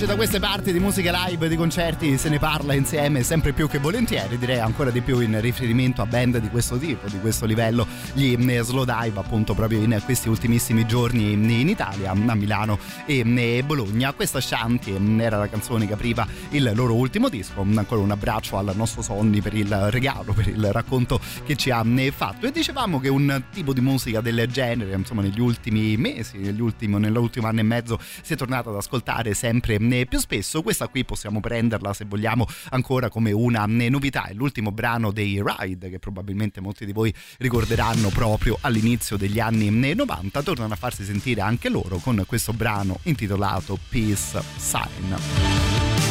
Spostiamoci 0.00 0.06
da 0.06 0.14
queste 0.14 0.40
parti 0.40 0.72
di 0.72 0.78
musica 0.78 1.26
live, 1.26 1.48
di 1.48 1.56
concerti, 1.56 2.16
se 2.16 2.28
ne 2.28 2.38
parla 2.38 2.74
insieme 2.74 3.22
sempre 3.22 3.52
più 3.52 3.68
che 3.68 3.78
volentieri, 3.78 4.38
direi 4.38 4.58
ancora 4.58 4.90
di 4.90 5.00
più 5.00 5.20
in 5.20 5.40
riferimento 5.40 6.00
a 6.00 6.06
band 6.06 6.38
di 6.38 6.48
questo 6.48 6.78
tipo, 6.78 7.08
di 7.08 7.18
questo 7.20 7.44
livello, 7.44 7.86
gli 8.12 8.34
eh, 8.38 8.62
Slow 8.62 8.84
Dive 8.84 9.18
appunto 9.18 9.54
proprio 9.54 9.80
in 9.80 10.00
questi 10.04 10.28
ultimissimi 10.28 10.86
giorni 10.86 11.32
in 11.32 11.68
Italia, 11.68 12.10
a 12.10 12.34
Milano 12.34 12.78
e 13.04 13.62
Bologna. 13.64 14.12
Questa 14.12 14.40
Shanti 14.40 14.94
era 15.18 15.38
la 15.38 15.48
canzone 15.48 15.86
che 15.86 15.92
apriva 15.92 16.26
il 16.50 16.70
loro 16.74 16.94
ultimo 16.94 17.28
disco, 17.28 17.60
ancora 17.60 18.00
un 18.00 18.10
abbraccio 18.10 18.56
al 18.56 18.72
nostro 18.74 19.02
Sonny 19.02 19.40
per 19.40 19.54
il 19.54 19.74
regalo, 19.90 20.32
per 20.32 20.48
il 20.48 20.72
racconto 20.72 21.20
che 21.44 21.56
ci 21.56 21.70
ha 21.70 21.84
fatto 22.14 22.46
e 22.46 22.52
dicevamo 22.52 23.00
che 23.00 23.08
un 23.08 23.42
tipo 23.52 23.72
di 23.72 23.80
musica 23.80 24.20
del 24.20 24.46
genere, 24.50 24.94
insomma 24.94 25.22
negli 25.22 25.40
ultimi 25.40 25.96
mesi, 25.96 26.38
negli 26.38 26.60
ultimi, 26.60 26.98
nell'ultimo 26.98 27.48
anno 27.48 27.60
e 27.60 27.64
mezzo 27.64 27.98
si 28.22 28.32
è 28.32 28.36
tornato 28.36 28.70
ad 28.70 28.76
ascoltare 28.76 29.34
sempre 29.34 29.78
più 30.06 30.18
spesso. 30.18 30.62
Questa 30.62 30.88
qui 30.88 31.04
possiamo 31.04 31.40
prenderla 31.40 31.92
se 31.92 32.04
vogliamo 32.04 32.46
ancora 32.70 33.08
come 33.08 33.32
una 33.32 33.64
novità. 33.66 34.26
È 34.26 34.32
l'ultimo 34.32 34.72
brano 34.72 35.10
dei 35.10 35.42
Ride 35.44 35.90
che 35.90 35.98
probabilmente 35.98 36.60
molti 36.60 36.86
di 36.86 36.92
voi 36.92 37.12
ricorderanno 37.38 38.08
proprio 38.08 38.58
all'inizio 38.60 39.16
degli 39.16 39.40
anni 39.40 39.70
90. 39.94 40.42
Tornano 40.42 40.72
a 40.72 40.76
farsi 40.76 41.04
sentire 41.04 41.40
anche 41.40 41.68
loro 41.68 41.98
con 41.98 42.22
questo 42.26 42.52
brano 42.52 42.98
intitolato 43.04 43.78
Peace 43.88 44.42
Sign. 44.56 46.09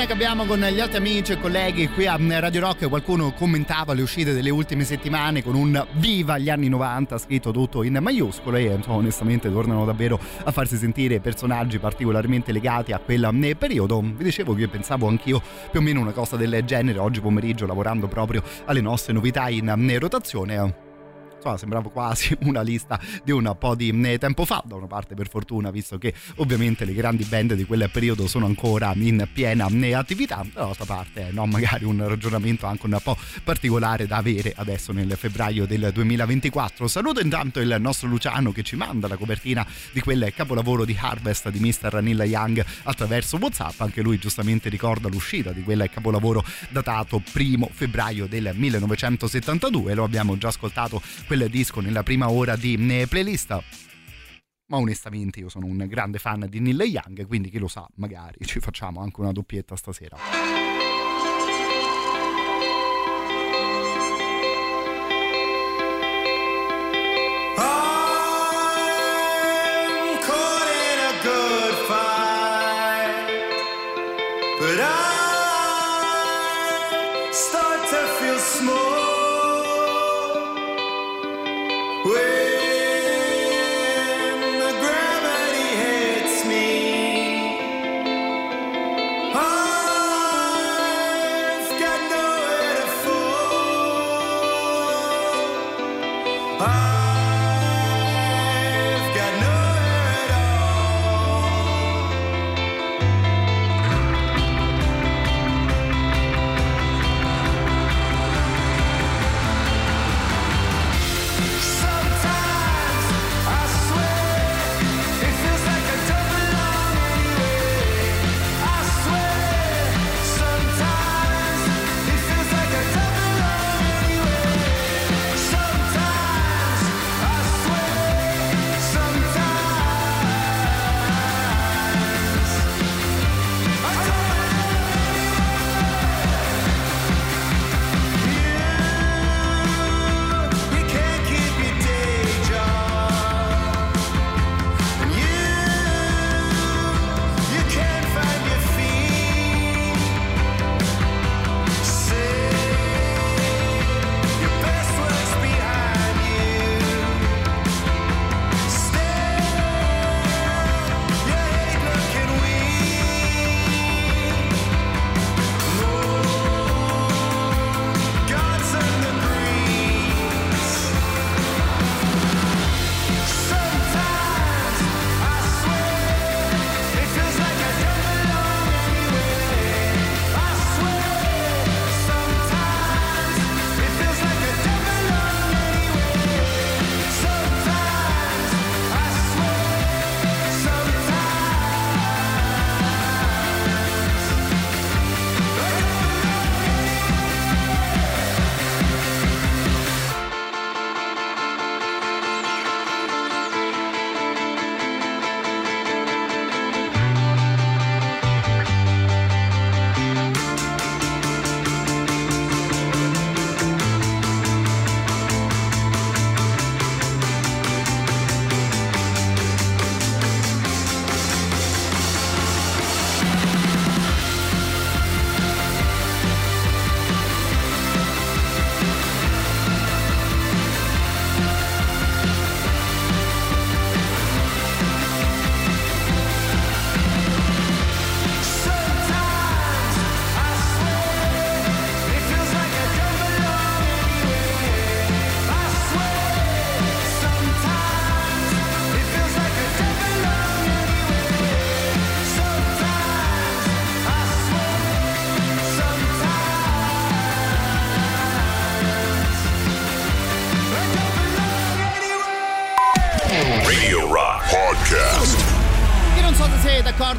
Chattina 0.00 0.06
che 0.06 0.12
abbiamo 0.12 0.44
con 0.44 0.60
gli 0.60 0.80
altri 0.80 0.98
amici 0.98 1.32
e 1.32 1.40
colleghi 1.40 1.88
qui 1.88 2.06
a 2.06 2.16
Radio 2.18 2.60
Rock 2.60 2.88
qualcuno 2.88 3.32
commentava 3.32 3.92
le 3.92 4.02
uscite 4.02 4.32
delle 4.32 4.50
ultime 4.50 4.84
settimane 4.84 5.42
con 5.42 5.54
un 5.54 5.86
viva 5.94 6.38
gli 6.38 6.48
anni 6.48 6.68
90 6.68 7.18
scritto 7.18 7.50
tutto 7.50 7.82
in 7.82 7.98
maiuscolo 8.00 8.56
e 8.56 8.64
insomma, 8.64 8.96
onestamente 8.96 9.50
tornano 9.50 9.84
davvero 9.84 10.18
a 10.44 10.50
farsi 10.52 10.76
sentire 10.76 11.20
personaggi 11.20 11.78
particolarmente 11.78 12.52
legati 12.52 12.92
a 12.92 12.98
quel 12.98 13.28
eh, 13.42 13.56
periodo. 13.56 14.00
Vi 14.00 14.24
dicevo 14.24 14.54
che 14.54 14.68
pensavo 14.68 15.06
anch'io 15.06 15.42
più 15.70 15.80
o 15.80 15.82
meno 15.82 16.00
una 16.00 16.12
cosa 16.12 16.36
del 16.36 16.62
genere 16.64 16.98
oggi 16.98 17.20
pomeriggio 17.20 17.66
lavorando 17.66 18.06
proprio 18.06 18.42
alle 18.66 18.80
nostre 18.80 19.12
novità 19.12 19.48
in 19.48 19.68
eh, 19.68 19.98
rotazione 19.98 20.89
insomma 21.40 21.56
sembrava 21.56 21.88
quasi 21.90 22.36
una 22.44 22.60
lista 22.60 23.00
di 23.24 23.32
un 23.32 23.56
po' 23.58 23.74
di 23.74 23.88
eh, 24.04 24.18
tempo 24.18 24.44
fa, 24.44 24.62
da 24.64 24.76
una 24.76 24.86
parte 24.86 25.14
per 25.14 25.28
fortuna, 25.28 25.70
visto 25.70 25.98
che 25.98 26.14
ovviamente 26.36 26.84
le 26.84 26.92
grandi 26.92 27.24
band 27.24 27.54
di 27.54 27.64
quel 27.64 27.88
periodo 27.90 28.26
sono 28.26 28.46
ancora 28.46 28.92
in 28.96 29.26
piena 29.32 29.66
eh, 29.68 29.94
attività, 29.94 30.44
dall'altra 30.52 30.84
parte 30.84 31.28
no, 31.32 31.46
magari 31.46 31.84
un 31.84 32.06
ragionamento 32.06 32.66
anche 32.66 32.86
un 32.86 32.98
po' 33.02 33.16
particolare 33.42 34.06
da 34.06 34.18
avere 34.18 34.52
adesso 34.56 34.92
nel 34.92 35.14
febbraio 35.16 35.66
del 35.66 35.90
2024. 35.92 36.86
Saluto 36.86 37.20
intanto 37.20 37.60
il 37.60 37.76
nostro 37.80 38.08
Luciano 38.08 38.52
che 38.52 38.62
ci 38.62 38.76
manda 38.76 39.08
la 39.08 39.16
copertina 39.16 39.66
di 39.92 40.00
quel 40.00 40.32
capolavoro 40.34 40.84
di 40.84 40.96
Harvest 40.98 41.48
di 41.48 41.58
Mr. 41.58 42.00
Neil 42.02 42.20
Young 42.22 42.64
attraverso 42.84 43.38
Whatsapp, 43.38 43.80
anche 43.80 44.02
lui 44.02 44.18
giustamente 44.18 44.68
ricorda 44.68 45.08
l'uscita 45.08 45.52
di 45.52 45.62
quel 45.62 45.88
capolavoro 45.90 46.44
datato 46.68 47.22
primo 47.32 47.70
febbraio 47.72 48.26
del 48.26 48.52
1972, 48.54 49.94
lo 49.94 50.04
abbiamo 50.04 50.36
già 50.36 50.48
ascoltato 50.48 51.00
quel 51.30 51.48
disco 51.48 51.80
nella 51.80 52.02
prima 52.02 52.28
ora 52.28 52.56
di 52.56 52.74
eh, 52.74 53.06
playlist 53.06 53.62
ma 54.66 54.78
onestamente 54.78 55.38
io 55.38 55.48
sono 55.48 55.66
un 55.66 55.86
grande 55.86 56.18
fan 56.18 56.46
di 56.48 56.58
Neil 56.58 56.80
Young, 56.80 57.24
quindi 57.28 57.50
chi 57.50 57.58
lo 57.58 57.68
sa, 57.68 57.88
magari 57.96 58.44
ci 58.46 58.58
facciamo 58.58 59.00
anche 59.00 59.20
una 59.20 59.30
doppietta 59.30 59.76
stasera. 59.76 60.59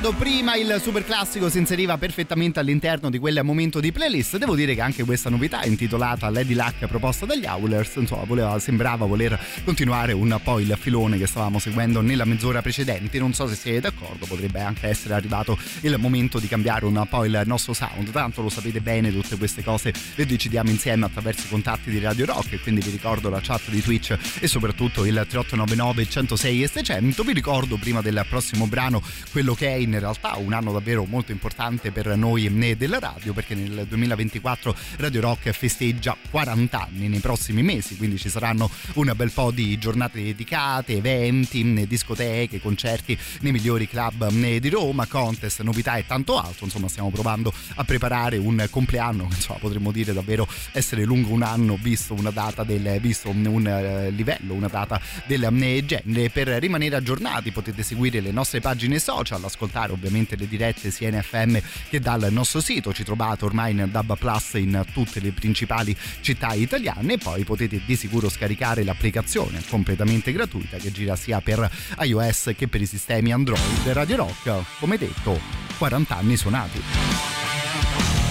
Sei 0.02 0.10
d'accordo, 0.10 0.12
prima 0.14 0.56
il 0.56 0.80
super 0.82 1.06
classico 1.06 1.50
si 1.50 1.60
inseriva 1.60 1.98
perfettamente 1.98 2.60
all'interno 2.60 3.10
di 3.10 3.20
quel 3.20 3.42
momento 3.44 3.80
di 3.80 3.92
playlist. 3.92 4.38
Devo 4.38 4.56
dire 4.56 4.74
che 4.74 4.82
anche 4.82 5.04
questa 5.04 5.30
novità 5.30 5.64
intitolata 5.64 6.30
Lady 6.30 6.56
Luck 6.56 6.88
proposta 6.88 7.26
dagli 7.26 7.46
Howlers, 7.46 7.96
insomma, 7.96 8.24
voleva, 8.24 8.58
sembrava 8.60 9.06
voler 9.06 9.40
continuare 9.64 10.14
un 10.14 10.40
po' 10.44 10.60
il 10.60 10.76
filone 10.80 11.18
che 11.18 11.28
stavamo 11.28 11.60
seguendo 11.60 12.02
nella 12.02 12.26
mezz'ora 12.26 12.62
precedente. 12.62 13.20
Non 13.20 13.34
so 13.34 13.48
se 13.48 13.56
siete 13.56 13.80
d'accordo, 13.82 14.26
potrebbe 14.26 14.60
anche 14.62 14.88
essere 14.88 15.14
arrivato 15.14 15.58
il 15.82 15.96
momento 16.00 16.40
di 16.40 16.48
cambiare 16.48 16.86
un 16.86 17.06
po' 17.08 17.24
il 17.26 17.42
nostro 17.46 17.74
sound. 17.74 18.10
Tanto 18.12 18.42
lo 18.42 18.50
sapete 18.50 18.82
bene, 18.82 19.12
tutte 19.12 19.38
queste 19.38 19.64
cose 19.64 19.94
le 20.16 20.26
decidiamo 20.26 20.70
insieme 20.70 21.06
attraverso 21.06 21.46
i 21.46 21.50
contatti 21.50 21.90
di 21.90 22.00
Radio 22.00 22.26
Rock 22.26 22.54
e 22.54 22.60
quindi 22.60 22.82
vi 22.82 22.90
ricordo 22.90 23.30
la 23.30 23.40
chat 23.42 23.70
di 23.70 23.82
Twitch 23.82 24.18
e 24.40 24.48
soprattutto 24.48 25.06
il 25.06 25.14
3899 25.14 26.10
106 26.10 26.64
e 26.64 26.68
600. 26.68 27.24
Vi 27.24 27.34
ricordo 27.34 27.78
prima 27.78 28.02
del 28.02 28.26
prossimo 28.28 28.66
brano 28.68 29.02
quello 29.32 29.54
che 29.54 29.68
è 29.68 29.76
in 29.76 29.91
realtà 30.00 30.36
un 30.38 30.54
anno 30.54 30.72
davvero 30.72 31.06
molto 31.06 31.32
importante 31.32 31.92
per 31.92 32.16
noi 32.16 32.50
né 32.50 32.76
della 32.76 33.00
radio 33.00 33.34
perché 33.34 33.56
nel 33.56 33.86
2024 33.88 34.76
Radio 34.98 35.22
Rock 35.22 35.52
festeggia 35.52 36.16
40 36.30 36.82
anni 36.82 37.08
nei 37.08 37.20
prossimi 37.20 37.64
mesi, 37.64 37.98
quindi 37.98 38.18
ci 38.18 38.30
saranno 38.30 38.70
un 38.96 39.12
bel 39.16 39.32
po' 39.32 39.52
di 39.52 39.78
giornate 39.78 40.22
dedicate, 40.22 40.98
eventi, 40.98 41.88
discoteche, 41.88 42.62
concerti 42.62 43.18
nei 43.42 43.52
migliori 43.52 43.88
club 43.88 44.30
di 44.32 44.70
Roma, 44.70 45.06
contest, 45.06 45.62
novità 45.62 45.96
e 45.96 46.06
tanto 46.06 46.38
altro. 46.38 46.66
Insomma, 46.66 46.88
stiamo 46.88 47.10
provando 47.10 47.54
a 47.76 47.84
preparare 47.84 48.38
un 48.38 48.66
compleanno, 48.70 49.28
insomma, 49.30 49.60
potremmo 49.60 49.92
dire 49.92 50.14
davvero 50.14 50.48
essere 50.72 51.04
lungo 51.04 51.32
un 51.32 51.44
anno 51.44 51.78
visto 51.80 52.14
una 52.14 52.32
data 52.32 52.64
del 52.64 53.00
visto 53.00 53.30
un, 53.30 53.68
eh, 53.68 54.10
livello, 54.12 54.54
una 54.54 54.68
data 54.68 55.00
del 55.26 55.48
genere. 55.86 56.30
Per 56.30 56.48
rimanere 56.48 56.96
aggiornati 56.96 57.52
potete 57.52 57.84
seguire 57.84 58.20
le 58.20 58.32
nostre 58.32 58.60
pagine 58.60 59.00
social, 59.00 59.44
ascoltare 59.44 59.81
ovviamente 59.90 60.36
le 60.36 60.48
dirette 60.48 60.92
sia 60.92 61.10
in 61.10 61.20
FM 61.22 61.58
che 61.90 62.00
dal 62.00 62.28
nostro 62.30 62.62
sito. 62.62 62.94
Ci 62.94 63.04
trovate 63.04 63.46
ormai 63.46 63.72
in 63.72 63.88
DAB 63.90 64.18
Plus 64.18 64.54
in 64.54 64.86
tutte 64.94 65.20
le 65.20 65.32
principali 65.32 65.96
città 66.22 66.54
italiane 66.54 67.14
e 67.14 67.18
poi 67.18 67.44
potete 67.44 67.82
di 67.84 67.96
sicuro 67.96 68.30
scaricare 68.30 68.84
l'applicazione 68.84 69.62
completamente 69.70 70.32
gratuita 70.32 70.78
che 70.78 70.92
gira 70.92 71.16
sia 71.16 71.42
per 71.42 71.70
iOS 72.00 72.52
che 72.56 72.68
per 72.68 72.82
i 72.82 72.86
sistemi 72.86 73.32
Android 73.32 73.88
Radio 73.88 74.18
Rock, 74.18 74.80
come 74.80 74.98
detto, 74.98 75.40
40 75.78 76.16
anni 76.16 76.38
suonati. 76.38 78.31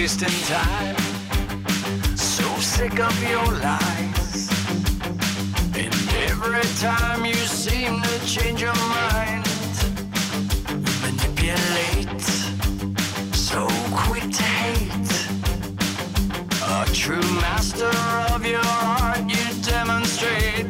wasting 0.00 0.40
time. 0.48 0.96
So 2.16 2.44
sick 2.58 2.98
of 3.00 3.16
your 3.22 3.44
lies. 3.66 4.48
And 5.76 5.94
every 6.30 6.68
time 6.80 7.26
you 7.26 7.34
seem 7.34 8.00
to 8.00 8.26
change 8.26 8.62
your 8.62 8.78
mind, 8.98 9.46
you 10.70 10.76
manipulate. 11.02 12.22
So 13.34 13.68
quick 14.04 14.26
to 14.38 14.42
hate. 14.42 15.12
A 16.62 16.86
true 16.94 17.30
master 17.44 17.92
of 18.32 18.46
your 18.46 18.64
art, 18.64 19.20
you 19.28 19.46
demonstrate. 19.62 20.68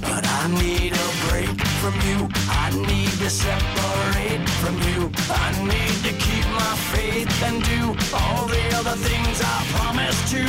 But 0.00 0.24
I 0.26 0.42
need 0.62 0.92
a 1.06 1.08
break 1.28 1.60
from 1.80 1.94
you. 2.08 2.28
I 2.64 2.70
need 2.86 2.97
to 3.28 3.34
separate 3.34 4.48
from 4.60 4.76
you. 4.88 5.10
I 5.28 5.48
need 5.62 5.96
to 6.06 6.12
keep 6.24 6.46
my 6.46 6.74
faith 6.92 7.42
and 7.42 7.62
do 7.62 7.80
all 8.14 8.46
the 8.46 8.64
other 8.76 8.96
things 8.96 9.40
I 9.42 9.64
promised 9.76 10.28
to. 10.32 10.44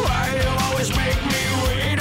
Why 0.00 0.40
you 0.40 0.48
always 0.66 0.90
make 0.96 1.20
me 1.32 1.42
wait 1.64 1.93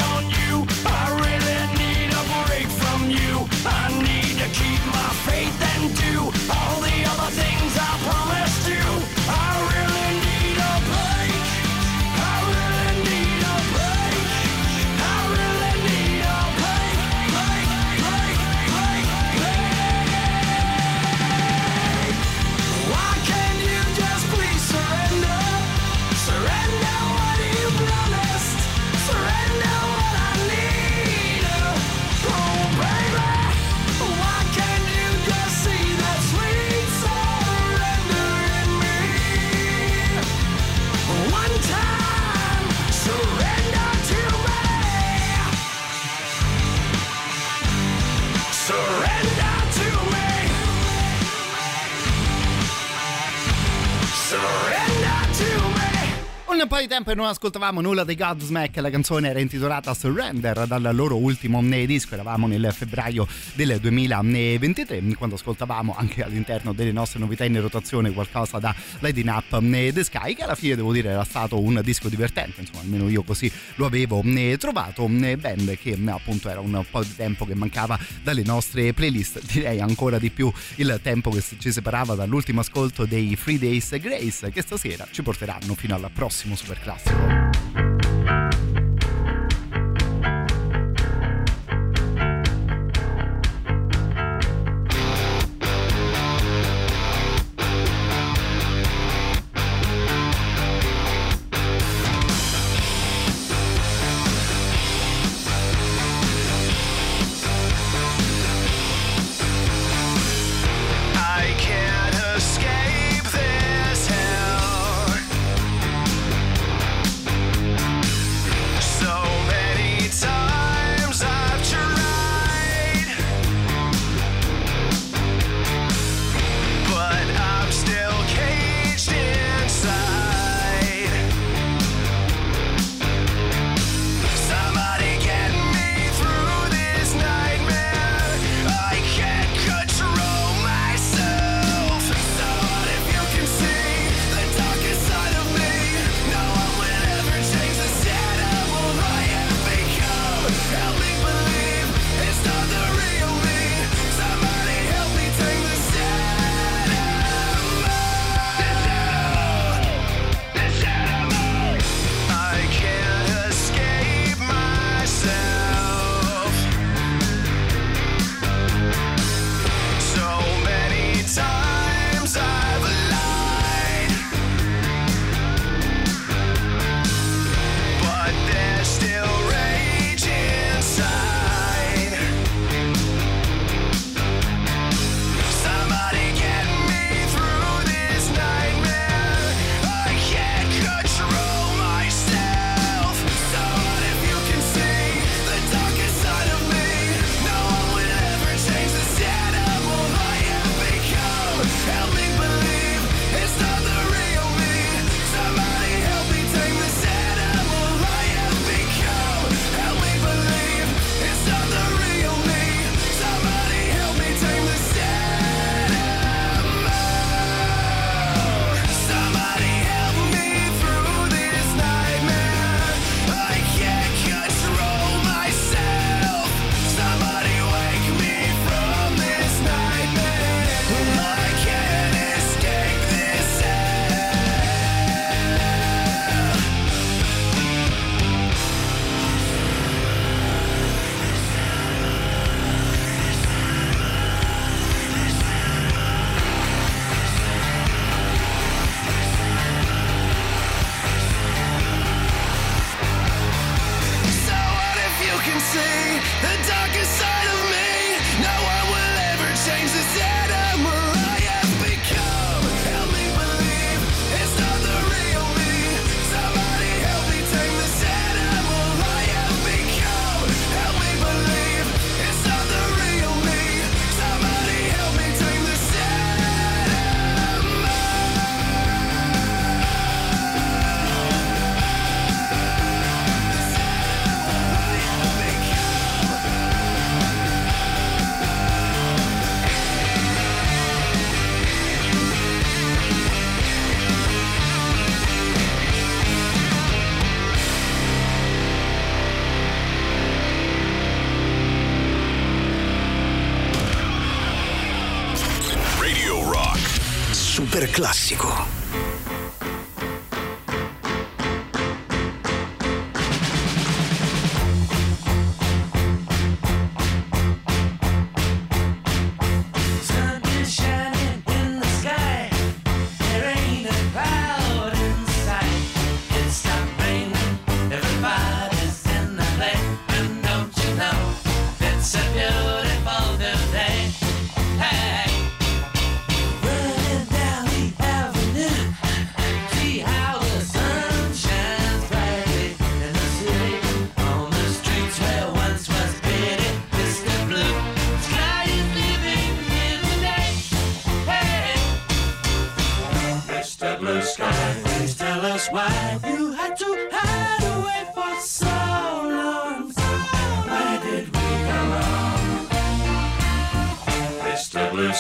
Un 56.64 56.70
po' 56.70 56.80
di 56.80 56.88
tempo 56.88 57.12
e 57.12 57.16
non 57.16 57.26
ascoltavamo 57.26 57.82
nulla 57.82 58.06
dei 58.06 58.16
Godsmack, 58.16 58.78
la 58.78 58.90
canzone 58.90 59.28
era 59.28 59.42
intitolata 59.42 59.94
Surrender 59.94 60.66
dal 60.66 60.92
loro 60.94 61.18
ultimo 61.18 61.62
disco, 61.62 62.14
eravamo 62.14 62.48
nel 62.48 62.72
febbraio 62.72 63.28
del 63.54 63.82
2023 63.82 65.02
quando 65.18 65.36
ascoltavamo 65.36 65.94
anche 65.94 66.24
all'interno 66.24 66.72
delle 66.72 66.94
nostre 66.94 67.20
novità 67.20 67.44
in 67.44 67.60
rotazione 67.60 68.14
qualcosa 68.14 68.60
da 68.60 68.74
Lighting 69.00 69.28
Up 69.28 69.60
The 69.60 70.04
Sky 70.06 70.36
che 70.36 70.44
alla 70.44 70.56
fine 70.56 70.78
devo 70.78 70.94
dire 70.94 71.10
era 71.10 71.26
stato 71.26 71.60
un 71.60 71.82
disco 71.84 72.08
divertente, 72.08 72.62
insomma 72.62 72.80
almeno 72.80 73.10
io 73.10 73.24
così 73.24 73.52
lo 73.76 73.86
avevo 73.86 74.24
eh, 74.24 74.56
trovato, 74.58 75.06
eh, 75.06 75.36
band 75.36 75.78
che 75.78 75.98
eh, 76.02 76.10
appunto 76.10 76.48
era 76.48 76.62
un 76.62 76.82
po' 76.90 77.04
di 77.04 77.14
tempo 77.14 77.44
che 77.46 77.56
mancava 77.56 78.00
dalle 78.22 78.44
nostre 78.44 78.94
playlist, 78.94 79.42
direi 79.52 79.82
ancora 79.82 80.18
di 80.18 80.30
più 80.30 80.50
il 80.76 80.98
tempo 81.04 81.30
che 81.30 81.44
ci 81.60 81.74
separava 81.74 82.16
dall'ultimo 82.16 82.62
ascolto 82.62 83.06
dei 83.06 83.36
Free 83.36 83.60
Days 83.60 84.00
Grace 84.00 84.50
che 84.50 84.62
stasera 84.62 85.06
ci 85.12 85.22
porteranno 85.24 85.76
fino 85.76 85.96
al 85.96 86.10
prossimo 86.14 86.52
super 86.56 86.78
classico. 86.80 87.18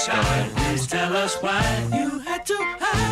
Please 0.06 0.86
tell 0.86 1.16
us 1.16 1.36
why 1.36 1.62
you 1.94 2.20
had 2.20 2.46
to 2.46 2.58
hide. 2.60 3.03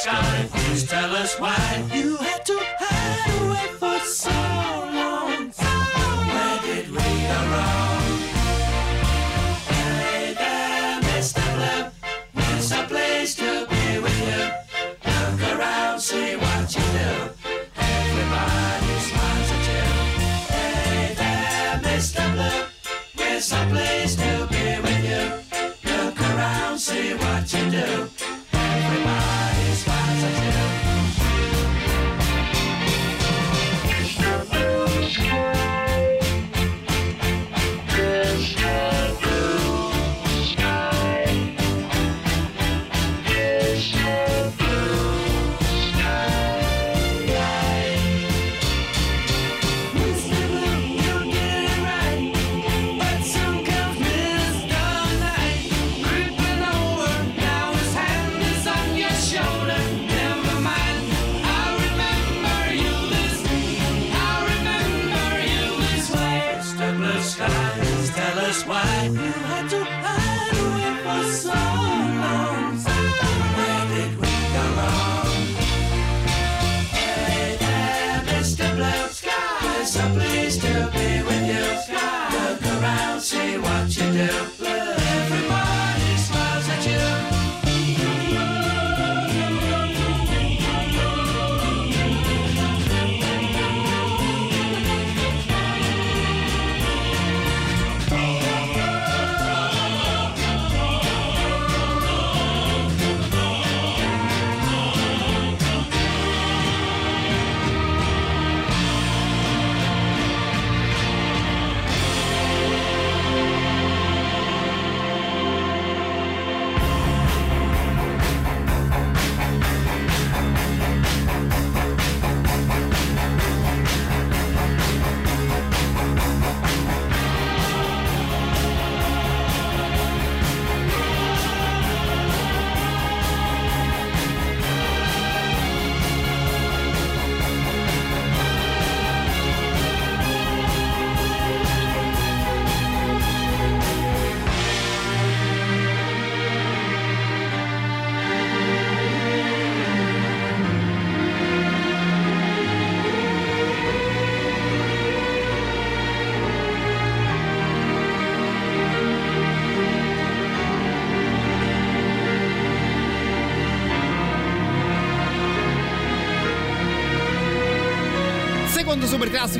sky. 0.00 0.48
Please 0.52 0.84
tell 0.84 1.14
us 1.14 1.38
why 1.38 1.84
you 1.92 2.16
had 2.16 2.46
to 2.46 2.59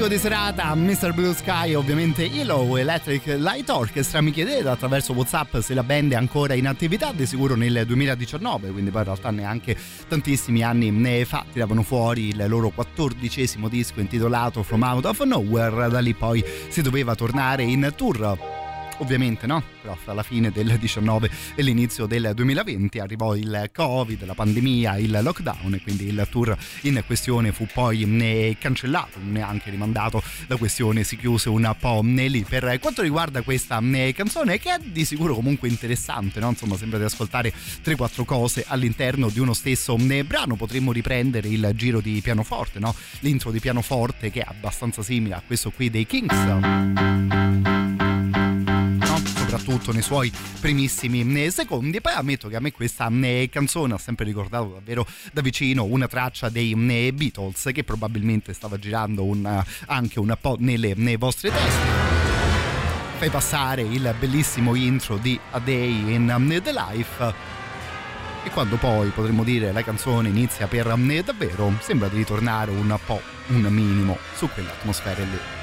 classico 0.00 0.08
di 0.08 0.18
serata 0.18 0.74
Mr. 0.74 1.12
Blue 1.12 1.34
Sky 1.34 1.74
ovviamente 1.74 2.22
Yellow 2.22 2.76
Electric 2.76 3.26
Light 3.38 3.68
Orchestra 3.68 4.22
mi 4.22 4.30
chiedete 4.30 4.66
attraverso 4.66 5.12
Whatsapp 5.12 5.58
se 5.58 5.74
la 5.74 5.82
band 5.82 6.12
è 6.12 6.14
ancora 6.14 6.54
in 6.54 6.66
attività 6.66 7.12
di 7.12 7.26
sicuro 7.26 7.54
nel 7.54 7.84
2019 7.86 8.70
quindi 8.70 8.90
poi 8.90 9.00
in 9.00 9.06
realtà 9.06 9.30
neanche 9.30 9.76
tantissimi 10.08 10.62
anni 10.62 10.90
ne 10.90 11.24
fa 11.24 11.44
tiravano 11.52 11.82
fuori 11.82 12.28
il 12.28 12.44
loro 12.48 12.70
quattordicesimo 12.70 13.68
disco 13.68 14.00
intitolato 14.00 14.62
From 14.62 14.82
Out 14.82 15.04
of 15.04 15.20
Nowhere 15.22 15.90
da 15.90 16.00
lì 16.00 16.14
poi 16.14 16.42
si 16.68 16.80
doveva 16.80 17.14
tornare 17.14 17.62
in 17.64 17.92
tour 17.94 18.38
ovviamente 18.98 19.46
no? 19.46 19.62
Però 19.90 19.96
fra 19.96 20.12
la 20.12 20.22
fine 20.22 20.50
del 20.50 20.78
19 20.78 21.30
e 21.54 21.62
l'inizio 21.62 22.06
del 22.06 22.32
2020 22.34 22.98
arrivò 22.98 23.34
il 23.34 23.70
Covid, 23.72 24.24
la 24.24 24.34
pandemia, 24.34 24.98
il 24.98 25.18
lockdown 25.22 25.74
e 25.74 25.82
quindi 25.82 26.06
il 26.06 26.26
tour 26.30 26.56
in 26.82 27.02
questione 27.04 27.52
fu 27.52 27.66
poi 27.72 28.02
eh, 28.20 28.56
cancellato, 28.58 29.18
neanche 29.22 29.70
rimandato, 29.70 30.22
la 30.46 30.56
questione 30.56 31.02
si 31.02 31.16
chiuse 31.16 31.48
un 31.48 31.74
po' 31.78 32.00
lì. 32.02 32.44
Per 32.48 32.78
quanto 32.80 33.02
riguarda 33.02 33.42
questa 33.42 33.80
eh, 33.80 34.12
canzone 34.14 34.58
che 34.58 34.74
è 34.74 34.78
di 34.78 35.04
sicuro 35.04 35.34
comunque 35.34 35.68
interessante, 35.68 36.40
no? 36.40 36.50
insomma 36.50 36.76
sembra 36.76 36.98
di 36.98 37.04
ascoltare 37.04 37.52
3-4 37.84 38.24
cose 38.24 38.64
all'interno 38.66 39.28
di 39.28 39.40
uno 39.40 39.54
stesso 39.54 39.96
eh, 39.96 40.24
brano, 40.24 40.56
potremmo 40.56 40.92
riprendere 40.92 41.48
il 41.48 41.70
giro 41.74 42.00
di 42.00 42.20
pianoforte, 42.22 42.78
no? 42.78 42.94
l'intro 43.20 43.50
di 43.50 43.60
pianoforte 43.60 44.30
che 44.30 44.40
è 44.40 44.46
abbastanza 44.46 45.02
simile 45.02 45.34
a 45.34 45.42
questo 45.44 45.70
qui 45.70 45.90
dei 45.90 46.06
Kings. 46.06 48.08
Soprattutto 49.70 49.92
nei 49.92 50.02
suoi 50.02 50.32
primissimi 50.58 51.44
eh, 51.44 51.50
secondi. 51.52 52.00
Poi 52.00 52.12
ammetto 52.12 52.48
che 52.48 52.56
a 52.56 52.60
me 52.60 52.72
questa 52.72 53.08
eh, 53.08 53.48
canzone 53.52 53.94
ha 53.94 53.98
sempre 53.98 54.24
ricordato 54.24 54.72
davvero 54.74 55.06
da 55.32 55.42
vicino 55.42 55.84
una 55.84 56.08
traccia 56.08 56.48
dei 56.48 56.72
eh, 56.72 57.12
Beatles 57.12 57.70
che 57.72 57.84
probabilmente 57.84 58.52
stava 58.52 58.80
girando 58.80 59.22
un, 59.22 59.62
anche 59.86 60.18
un 60.18 60.36
po' 60.40 60.56
nelle, 60.58 60.94
nei 60.96 61.14
vostri 61.14 61.50
testi. 61.50 61.86
Fai 63.18 63.30
passare 63.30 63.82
il 63.82 64.12
bellissimo 64.18 64.74
intro 64.74 65.18
di 65.18 65.38
A 65.52 65.60
Day 65.60 66.14
in 66.14 66.60
the 66.64 66.72
Life. 66.72 67.34
E 68.42 68.50
quando 68.50 68.74
poi 68.74 69.10
potremmo 69.10 69.44
dire 69.44 69.70
la 69.70 69.84
canzone 69.84 70.30
inizia 70.30 70.66
per 70.66 70.86
davvero, 71.22 71.76
sembra 71.78 72.08
di 72.08 72.16
ritornare 72.16 72.72
un 72.72 72.98
po', 73.06 73.22
un 73.48 73.62
minimo, 73.68 74.18
su 74.34 74.48
quell'atmosfera 74.48 75.22
lì. 75.22 75.59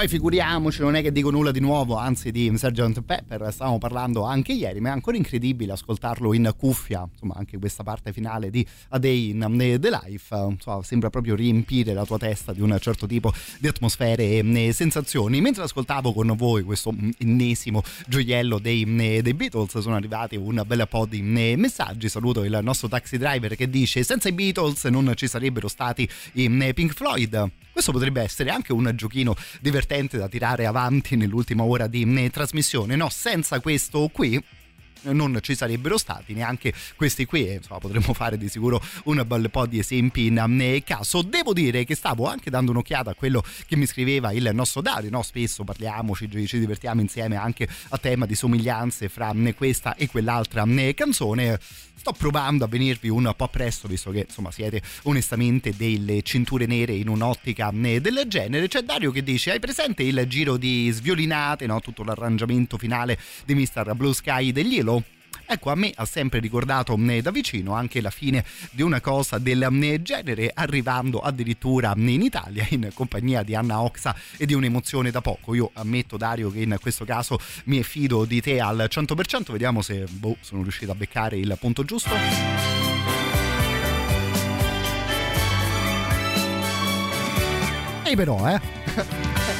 Poi 0.00 0.08
figuriamoci, 0.08 0.80
non 0.80 0.96
è 0.96 1.02
che 1.02 1.12
dico 1.12 1.30
nulla 1.30 1.50
di 1.50 1.60
nuovo, 1.60 1.96
anzi 1.96 2.30
di 2.30 2.50
Sgt. 2.56 3.02
Pepper, 3.02 3.52
stavamo 3.52 3.76
parlando 3.76 4.22
anche 4.22 4.52
ieri, 4.52 4.80
ma 4.80 4.88
è 4.88 4.92
ancora 4.92 5.18
incredibile 5.18 5.72
ascoltarlo 5.72 6.32
in 6.32 6.54
cuffia, 6.56 7.06
insomma 7.12 7.34
anche 7.36 7.58
questa 7.58 7.82
parte 7.82 8.10
finale 8.10 8.48
di 8.48 8.66
A 8.88 8.98
Day 8.98 9.28
in 9.28 9.78
the 9.78 9.90
Life, 9.90 10.34
insomma, 10.34 10.82
sembra 10.84 11.10
proprio 11.10 11.34
riempire 11.34 11.92
la 11.92 12.06
tua 12.06 12.16
testa 12.16 12.54
di 12.54 12.62
un 12.62 12.74
certo 12.80 13.06
tipo 13.06 13.30
di 13.58 13.68
atmosfere 13.68 14.38
e 14.38 14.72
sensazioni. 14.72 15.38
Mentre 15.42 15.64
ascoltavo 15.64 16.14
con 16.14 16.34
voi 16.34 16.62
questo 16.62 16.94
ennesimo 17.18 17.82
gioiello 18.06 18.58
dei, 18.58 18.86
dei 19.20 19.34
Beatles, 19.34 19.80
sono 19.80 19.96
arrivati 19.96 20.36
un 20.36 20.62
bel 20.66 20.86
po' 20.88 21.04
di 21.04 21.20
messaggi, 21.20 22.08
saluto 22.08 22.42
il 22.42 22.58
nostro 22.62 22.88
taxi 22.88 23.18
driver 23.18 23.54
che 23.54 23.68
dice 23.68 24.02
senza 24.02 24.30
i 24.30 24.32
Beatles 24.32 24.82
non 24.84 25.12
ci 25.14 25.28
sarebbero 25.28 25.68
stati 25.68 26.08
i 26.32 26.72
Pink 26.72 26.94
Floyd. 26.94 27.50
Questo 27.80 27.96
potrebbe 27.96 28.20
essere 28.20 28.50
anche 28.50 28.74
un 28.74 28.92
giochino 28.94 29.34
divertente 29.58 30.18
da 30.18 30.28
tirare 30.28 30.66
avanti 30.66 31.16
nell'ultima 31.16 31.62
ora 31.62 31.86
di 31.86 32.02
eh, 32.02 32.28
trasmissione. 32.28 32.94
No, 32.94 33.08
senza 33.08 33.58
questo 33.60 34.10
qui 34.12 34.38
non 35.04 35.38
ci 35.40 35.54
sarebbero 35.54 35.96
stati 35.96 36.34
neanche 36.34 36.74
questi 36.94 37.24
qui 37.24 37.48
e 37.48 37.54
insomma 37.54 37.78
potremmo 37.78 38.12
fare 38.12 38.36
di 38.36 38.50
sicuro 38.50 38.82
un 39.04 39.24
bel 39.26 39.48
po' 39.50 39.64
di 39.64 39.78
esempi 39.78 40.26
in 40.26 40.58
eh, 40.60 40.82
caso 40.84 41.22
devo 41.22 41.54
dire 41.54 41.84
che 41.84 41.94
stavo 41.94 42.26
anche 42.26 42.50
dando 42.50 42.72
un'occhiata 42.72 43.12
a 43.12 43.14
quello 43.14 43.42
che 43.66 43.76
mi 43.76 43.86
scriveva 43.86 44.30
il 44.32 44.50
nostro 44.52 44.82
Dario 44.82 45.08
no? 45.08 45.22
spesso 45.22 45.64
parliamoci 45.64 46.28
ci 46.46 46.58
divertiamo 46.58 47.00
insieme 47.00 47.36
anche 47.36 47.66
a 47.88 47.96
tema 47.96 48.26
di 48.26 48.34
somiglianze 48.34 49.08
fra 49.08 49.32
eh, 49.32 49.54
questa 49.54 49.94
e 49.94 50.06
quell'altra 50.06 50.64
eh, 50.64 50.92
canzone 50.92 51.58
sto 52.00 52.12
provando 52.12 52.64
a 52.64 52.66
venirvi 52.66 53.10
un 53.10 53.30
po' 53.36 53.48
presto 53.48 53.86
visto 53.86 54.10
che 54.10 54.24
insomma 54.26 54.50
siete 54.50 54.80
onestamente 55.02 55.76
delle 55.76 56.22
cinture 56.22 56.64
nere 56.64 56.94
in 56.94 57.08
un'ottica 57.08 57.70
eh, 57.82 58.00
del 58.00 58.24
genere 58.26 58.68
c'è 58.68 58.80
Dario 58.80 59.10
che 59.10 59.22
dice 59.22 59.50
hai 59.50 59.60
presente 59.60 60.02
il 60.02 60.24
giro 60.26 60.56
di 60.56 60.88
sviolinate 60.90 61.66
no? 61.66 61.78
tutto 61.80 62.02
l'arrangiamento 62.02 62.78
finale 62.78 63.18
di 63.44 63.54
Mr. 63.54 63.94
Blue 63.94 64.14
Sky 64.14 64.50
degli 64.50 64.78
Elo 64.78 65.02
Ecco, 65.46 65.70
a 65.70 65.74
me 65.74 65.92
ha 65.94 66.04
sempre 66.04 66.38
ricordato 66.38 66.96
da 66.96 67.30
vicino 67.30 67.74
anche 67.74 68.00
la 68.00 68.10
fine 68.10 68.44
di 68.70 68.82
una 68.82 69.00
cosa 69.00 69.38
del 69.38 69.66
genere, 70.00 70.50
arrivando 70.54 71.18
addirittura 71.18 71.92
in 71.96 72.22
Italia 72.22 72.64
in 72.70 72.90
compagnia 72.94 73.42
di 73.42 73.54
Anna 73.54 73.82
Oxa 73.82 74.14
e 74.36 74.46
di 74.46 74.54
un'emozione 74.54 75.10
da 75.10 75.20
poco. 75.20 75.54
Io 75.54 75.70
ammetto, 75.74 76.16
Dario, 76.16 76.50
che 76.50 76.60
in 76.60 76.76
questo 76.80 77.04
caso 77.04 77.38
mi 77.64 77.82
fido 77.82 78.24
di 78.24 78.40
te 78.40 78.60
al 78.60 78.86
100%. 78.88 79.50
Vediamo 79.50 79.82
se 79.82 80.06
boh, 80.08 80.36
sono 80.40 80.62
riuscito 80.62 80.92
a 80.92 80.94
beccare 80.94 81.36
il 81.36 81.56
punto 81.58 81.82
giusto. 81.84 82.10
però, 88.16 88.48
eh. 88.48 88.60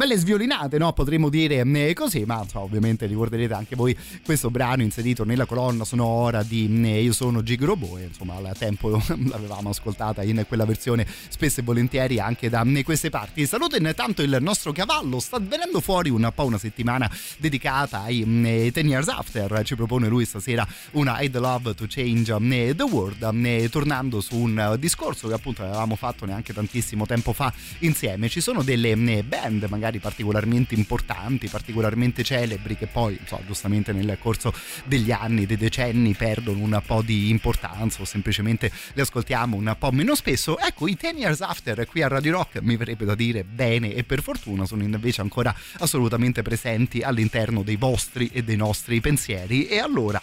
belle 0.00 0.16
sviolinate, 0.16 0.78
no? 0.78 0.94
Potremmo 0.94 1.28
dire 1.28 1.60
eh, 1.60 1.92
così, 1.92 2.24
ma 2.24 2.40
insomma, 2.42 2.64
ovviamente 2.64 3.04
ricorderete 3.04 3.52
anche 3.52 3.76
voi 3.76 3.94
questo 4.24 4.50
brano 4.50 4.80
inserito 4.82 5.24
nella 5.24 5.44
colonna 5.44 5.84
sonora 5.84 6.42
di 6.42 6.70
eh, 6.84 7.02
Io 7.02 7.12
sono 7.12 7.42
Gig 7.42 7.60
insomma 8.06 8.36
al 8.36 8.56
tempo 8.56 8.88
l'avevamo 9.28 9.68
ascoltata 9.68 10.22
in 10.22 10.42
quella 10.48 10.64
versione 10.64 11.06
spesso 11.28 11.60
e 11.60 11.62
volentieri 11.62 12.18
anche 12.18 12.48
da 12.48 12.62
eh, 12.62 12.82
queste 12.82 13.10
parti. 13.10 13.44
Saluto 13.44 13.76
intanto 13.76 14.22
il 14.22 14.38
nostro 14.40 14.72
cavallo, 14.72 15.20
sta 15.20 15.38
venendo 15.38 15.80
fuori 15.80 16.08
un 16.08 16.32
po' 16.34 16.46
una 16.46 16.56
settimana 16.56 17.10
dedicata 17.36 18.00
ai 18.00 18.22
eh, 18.22 18.70
Ten 18.72 18.88
Years 18.88 19.08
After, 19.08 19.60
ci 19.64 19.74
propone 19.74 20.08
lui 20.08 20.24
stasera 20.24 20.66
una 20.92 21.20
I'd 21.20 21.36
Love 21.36 21.74
to 21.74 21.84
Change 21.86 22.74
the 22.74 22.82
World, 22.84 23.68
tornando 23.68 24.22
su 24.22 24.36
un 24.36 24.76
discorso 24.78 25.28
che 25.28 25.34
appunto 25.34 25.62
avevamo 25.62 25.94
fatto 25.94 26.24
neanche 26.24 26.54
tantissimo 26.54 27.04
tempo 27.04 27.34
fa 27.34 27.52
insieme. 27.80 28.30
Ci 28.30 28.40
sono 28.40 28.62
delle 28.62 28.96
band 28.96 29.66
magari 29.68 29.89
particolarmente 29.98 30.74
importanti, 30.74 31.48
particolarmente 31.48 32.22
celebri 32.22 32.76
che 32.76 32.86
poi, 32.86 33.18
so, 33.26 33.40
giustamente 33.46 33.92
nel 33.92 34.16
corso 34.20 34.52
degli 34.84 35.10
anni, 35.10 35.46
dei 35.46 35.56
decenni 35.56 36.14
perdono 36.14 36.62
un 36.62 36.82
po' 36.84 37.02
di 37.02 37.30
importanza 37.30 38.02
o 38.02 38.04
semplicemente 38.04 38.70
le 38.92 39.02
ascoltiamo 39.02 39.56
un 39.56 39.74
po' 39.78 39.90
meno 39.90 40.14
spesso. 40.14 40.58
Ecco, 40.58 40.86
i 40.86 40.96
Ten 40.96 41.16
Years 41.16 41.40
After 41.40 41.86
qui 41.86 42.02
a 42.02 42.08
Radio 42.08 42.32
Rock 42.32 42.60
mi 42.60 42.76
verrebbe 42.76 43.04
da 43.04 43.14
dire 43.14 43.44
bene 43.44 43.94
e 43.94 44.04
per 44.04 44.22
fortuna 44.22 44.66
sono 44.66 44.82
invece 44.82 45.20
ancora 45.20 45.54
assolutamente 45.78 46.42
presenti 46.42 47.02
all'interno 47.02 47.62
dei 47.62 47.76
vostri 47.76 48.30
e 48.32 48.42
dei 48.44 48.56
nostri 48.56 49.00
pensieri 49.00 49.66
e 49.66 49.78
allora 49.78 50.22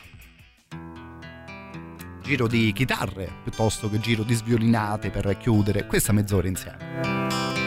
giro 2.27 2.47
di 2.47 2.73
chitarre 2.73 3.31
piuttosto 3.41 3.89
che 3.89 4.01
giro 4.01 4.23
di 4.23 4.33
sviolinate 4.33 5.09
per 5.09 5.37
chiudere 5.37 5.85
questa 5.85 6.11
mezz'ora 6.11 6.47
insieme. 6.47 7.66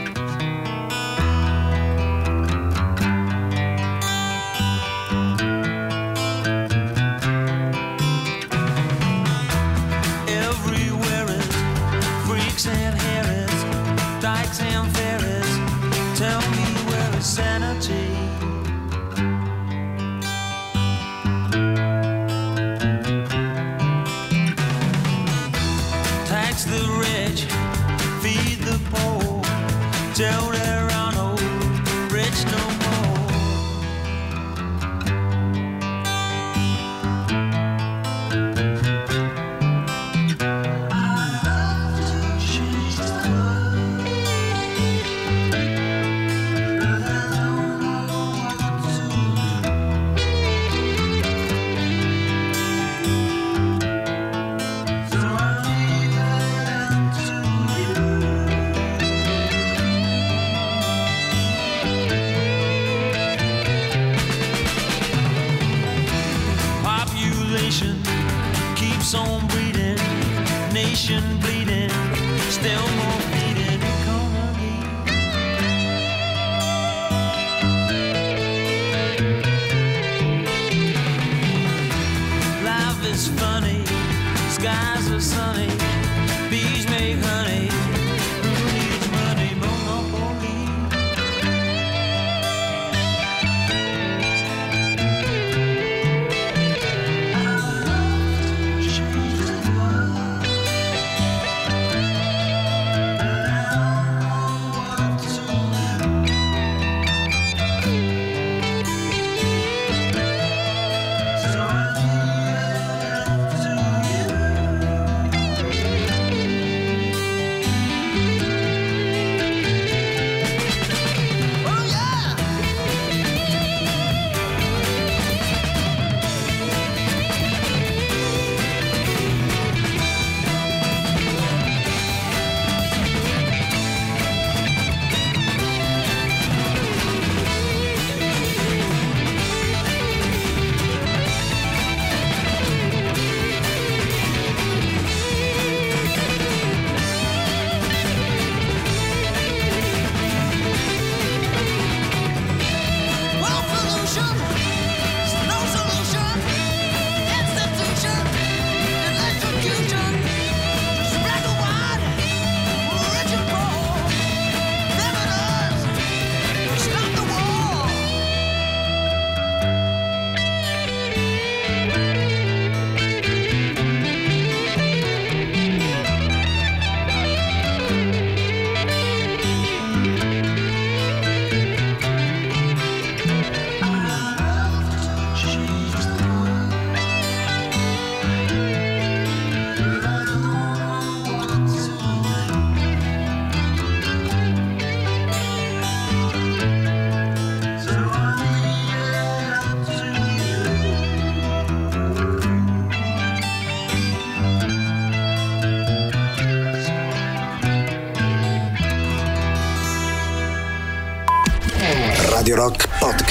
Tell 16.21 16.39
me 16.51 16.65
where 16.85 17.17
is 17.17 17.25
sanity? 17.25 18.10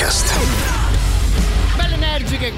Podcast. 0.10 0.59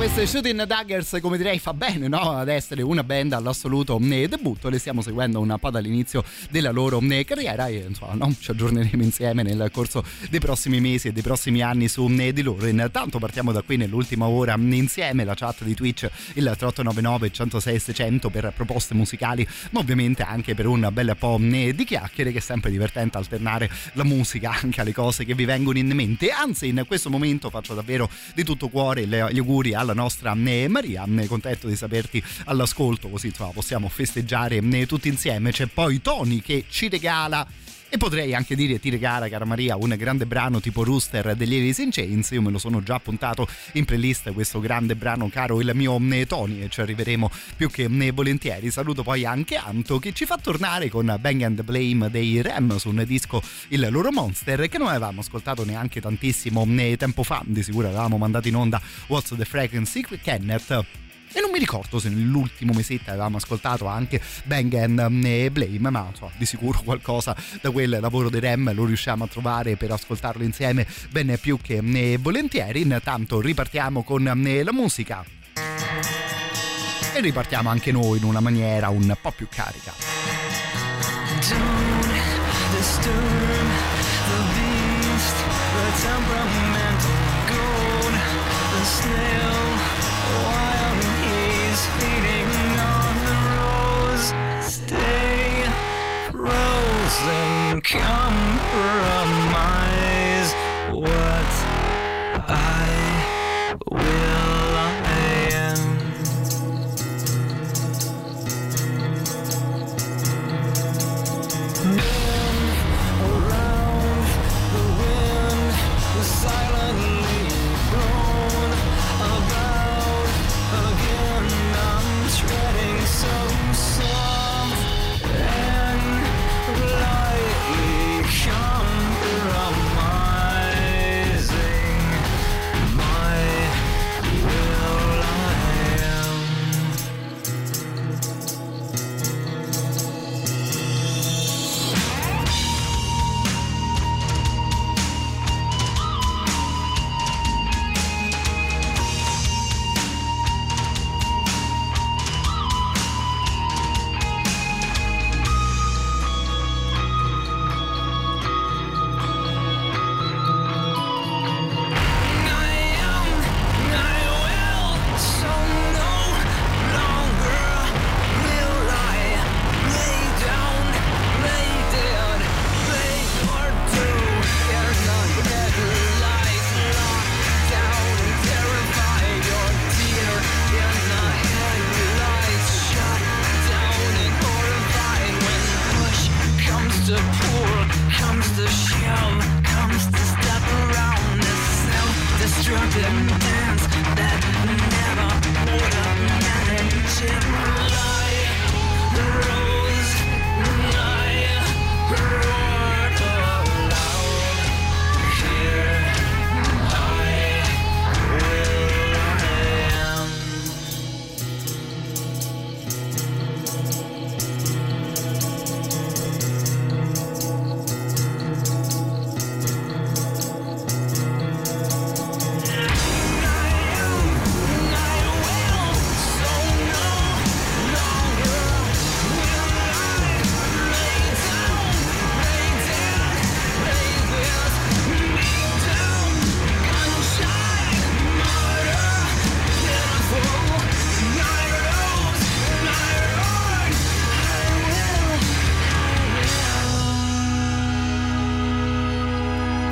Queste 0.01 0.25
Shooting 0.25 0.63
Daggers, 0.63 1.19
come 1.21 1.37
direi, 1.37 1.59
fa 1.59 1.75
bene 1.75 2.07
no? 2.07 2.31
ad 2.31 2.47
essere 2.47 2.81
una 2.81 3.03
band 3.03 3.33
all'assoluto 3.33 3.99
eh, 4.01 4.27
debutto. 4.27 4.67
Le 4.67 4.79
stiamo 4.79 5.03
seguendo 5.03 5.39
un 5.39 5.55
po' 5.59 5.69
dall'inizio 5.69 6.23
della 6.49 6.71
loro 6.71 6.99
eh, 7.01 7.23
carriera 7.23 7.67
e 7.67 7.85
insomma 7.87 8.15
no? 8.15 8.33
ci 8.39 8.49
aggiorneremo 8.49 9.03
insieme 9.03 9.43
nel 9.43 9.69
corso 9.71 10.03
dei 10.31 10.39
prossimi 10.39 10.81
mesi 10.81 11.09
e 11.09 11.11
dei 11.11 11.21
prossimi 11.21 11.61
anni 11.61 11.87
su 11.87 12.09
eh, 12.17 12.33
di 12.33 12.41
loro. 12.41 12.65
Intanto 12.65 13.19
partiamo 13.19 13.51
da 13.51 13.61
qui 13.61 13.77
nell'ultima 13.77 14.27
ora 14.27 14.55
insieme, 14.57 15.23
la 15.23 15.35
chat 15.35 15.63
di 15.63 15.75
Twitch, 15.75 16.09
il 16.33 16.45
3899 16.45 17.31
106 17.31 17.79
600 17.79 18.29
per 18.31 18.53
proposte 18.55 18.95
musicali, 18.95 19.47
ma 19.69 19.81
ovviamente 19.81 20.23
anche 20.23 20.55
per 20.55 20.65
un 20.65 20.89
bel 20.91 21.15
po' 21.15 21.37
di 21.39 21.83
chiacchiere 21.85 22.31
che 22.31 22.39
è 22.39 22.41
sempre 22.41 22.71
divertente 22.71 23.19
alternare 23.19 23.69
la 23.93 24.03
musica 24.03 24.49
anche 24.63 24.81
alle 24.81 24.93
cose 24.93 25.25
che 25.25 25.35
vi 25.35 25.45
vengono 25.45 25.77
in 25.77 25.91
mente. 25.93 26.31
Anzi, 26.31 26.69
in 26.69 26.85
questo 26.87 27.11
momento 27.11 27.51
faccio 27.51 27.75
davvero 27.75 28.09
di 28.33 28.43
tutto 28.43 28.67
cuore 28.67 29.05
gli 29.05 29.13
auguri 29.13 29.75
alla 29.75 29.90
nostra 29.93 30.33
Maria, 30.67 31.05
contento 31.27 31.67
di 31.67 31.75
saperti 31.75 32.23
all'ascolto, 32.45 33.09
così 33.09 33.27
insomma, 33.27 33.51
possiamo 33.51 33.89
festeggiare 33.89 34.61
tutti 34.85 35.07
insieme. 35.07 35.51
C'è 35.51 35.67
poi 35.67 36.01
Tony 36.01 36.41
che 36.41 36.65
ci 36.69 36.89
regala 36.89 37.47
e 37.93 37.97
potrei 37.97 38.33
anche 38.33 38.55
dire 38.55 38.79
ti 38.79 38.89
regala, 38.89 39.27
cara 39.27 39.43
Maria, 39.43 39.75
un 39.75 39.93
grande 39.97 40.25
brano 40.25 40.61
tipo 40.61 40.85
Rooster 40.85 41.35
degli 41.35 41.55
Alice 41.55 41.81
in 41.81 41.89
Chains. 41.91 42.29
Io 42.29 42.41
me 42.41 42.49
lo 42.49 42.57
sono 42.57 42.81
già 42.81 42.95
appuntato 42.95 43.45
in 43.73 43.83
playlist, 43.83 44.31
questo 44.31 44.61
grande 44.61 44.95
brano, 44.95 45.27
caro 45.27 45.59
il 45.59 45.69
mio 45.73 45.99
Tony, 46.25 46.61
e 46.61 46.69
ci 46.69 46.79
arriveremo 46.79 47.29
più 47.57 47.69
che 47.69 47.89
volentieri. 48.13 48.71
Saluto 48.71 49.03
poi 49.03 49.25
anche 49.25 49.57
Anto 49.57 49.99
che 49.99 50.13
ci 50.13 50.25
fa 50.25 50.37
tornare 50.37 50.87
con 50.87 51.13
Bang 51.19 51.41
and 51.41 51.63
Blame 51.63 52.09
dei 52.09 52.41
Rem 52.41 52.77
su 52.77 52.87
un 52.87 53.03
disco, 53.05 53.43
il 53.67 53.85
loro 53.91 54.09
Monster, 54.09 54.69
che 54.69 54.77
non 54.77 54.87
avevamo 54.87 55.19
ascoltato 55.19 55.65
neanche 55.65 55.99
tantissimo 55.99 56.65
tempo 56.95 57.23
fa. 57.23 57.41
Di 57.45 57.61
sicuro 57.61 57.89
avevamo 57.89 58.17
mandato 58.17 58.47
in 58.47 58.55
onda 58.55 58.81
What's 59.07 59.35
the 59.35 59.43
Frequency 59.43 60.05
Kenneth 60.21 61.09
e 61.33 61.39
non 61.39 61.51
mi 61.51 61.59
ricordo 61.59 61.99
se 61.99 62.09
nell'ultimo 62.09 62.73
mesetto 62.73 63.09
avevamo 63.09 63.37
ascoltato 63.37 63.85
anche 63.87 64.21
Bang 64.43 64.73
and 64.73 65.49
Blame, 65.49 65.89
ma 65.89 66.07
insomma, 66.09 66.31
di 66.37 66.45
sicuro 66.45 66.81
qualcosa 66.85 67.35
da 67.61 67.71
quel 67.71 67.97
lavoro 67.99 68.29
dei 68.29 68.39
Rem 68.39 68.73
lo 68.73 68.85
riusciamo 68.85 69.23
a 69.23 69.27
trovare 69.27 69.75
per 69.75 69.91
ascoltarlo 69.91 70.43
insieme 70.43 70.85
ben 71.09 71.37
più 71.39 71.57
che 71.61 71.81
volentieri. 72.19 72.81
Intanto 72.81 73.39
ripartiamo 73.39 74.03
con 74.03 74.23
la 74.23 74.71
musica. 74.71 75.23
E 77.13 77.19
ripartiamo 77.19 77.69
anche 77.69 77.91
noi 77.91 78.17
in 78.19 78.23
una 78.23 78.39
maniera 78.39 78.89
un 78.89 79.15
po' 79.21 79.31
più 79.31 79.47
carica. 79.49 79.93
Don't 81.49 82.11
disturb 82.71 83.69
the 84.29 84.39
beast, 84.55 85.37
the 85.73 85.87
temperamental 86.01 87.17
gold, 87.49 88.15
the 88.71 88.83
snail, 88.85 89.40
doesn't 97.11 97.83
compromise. 97.83 99.90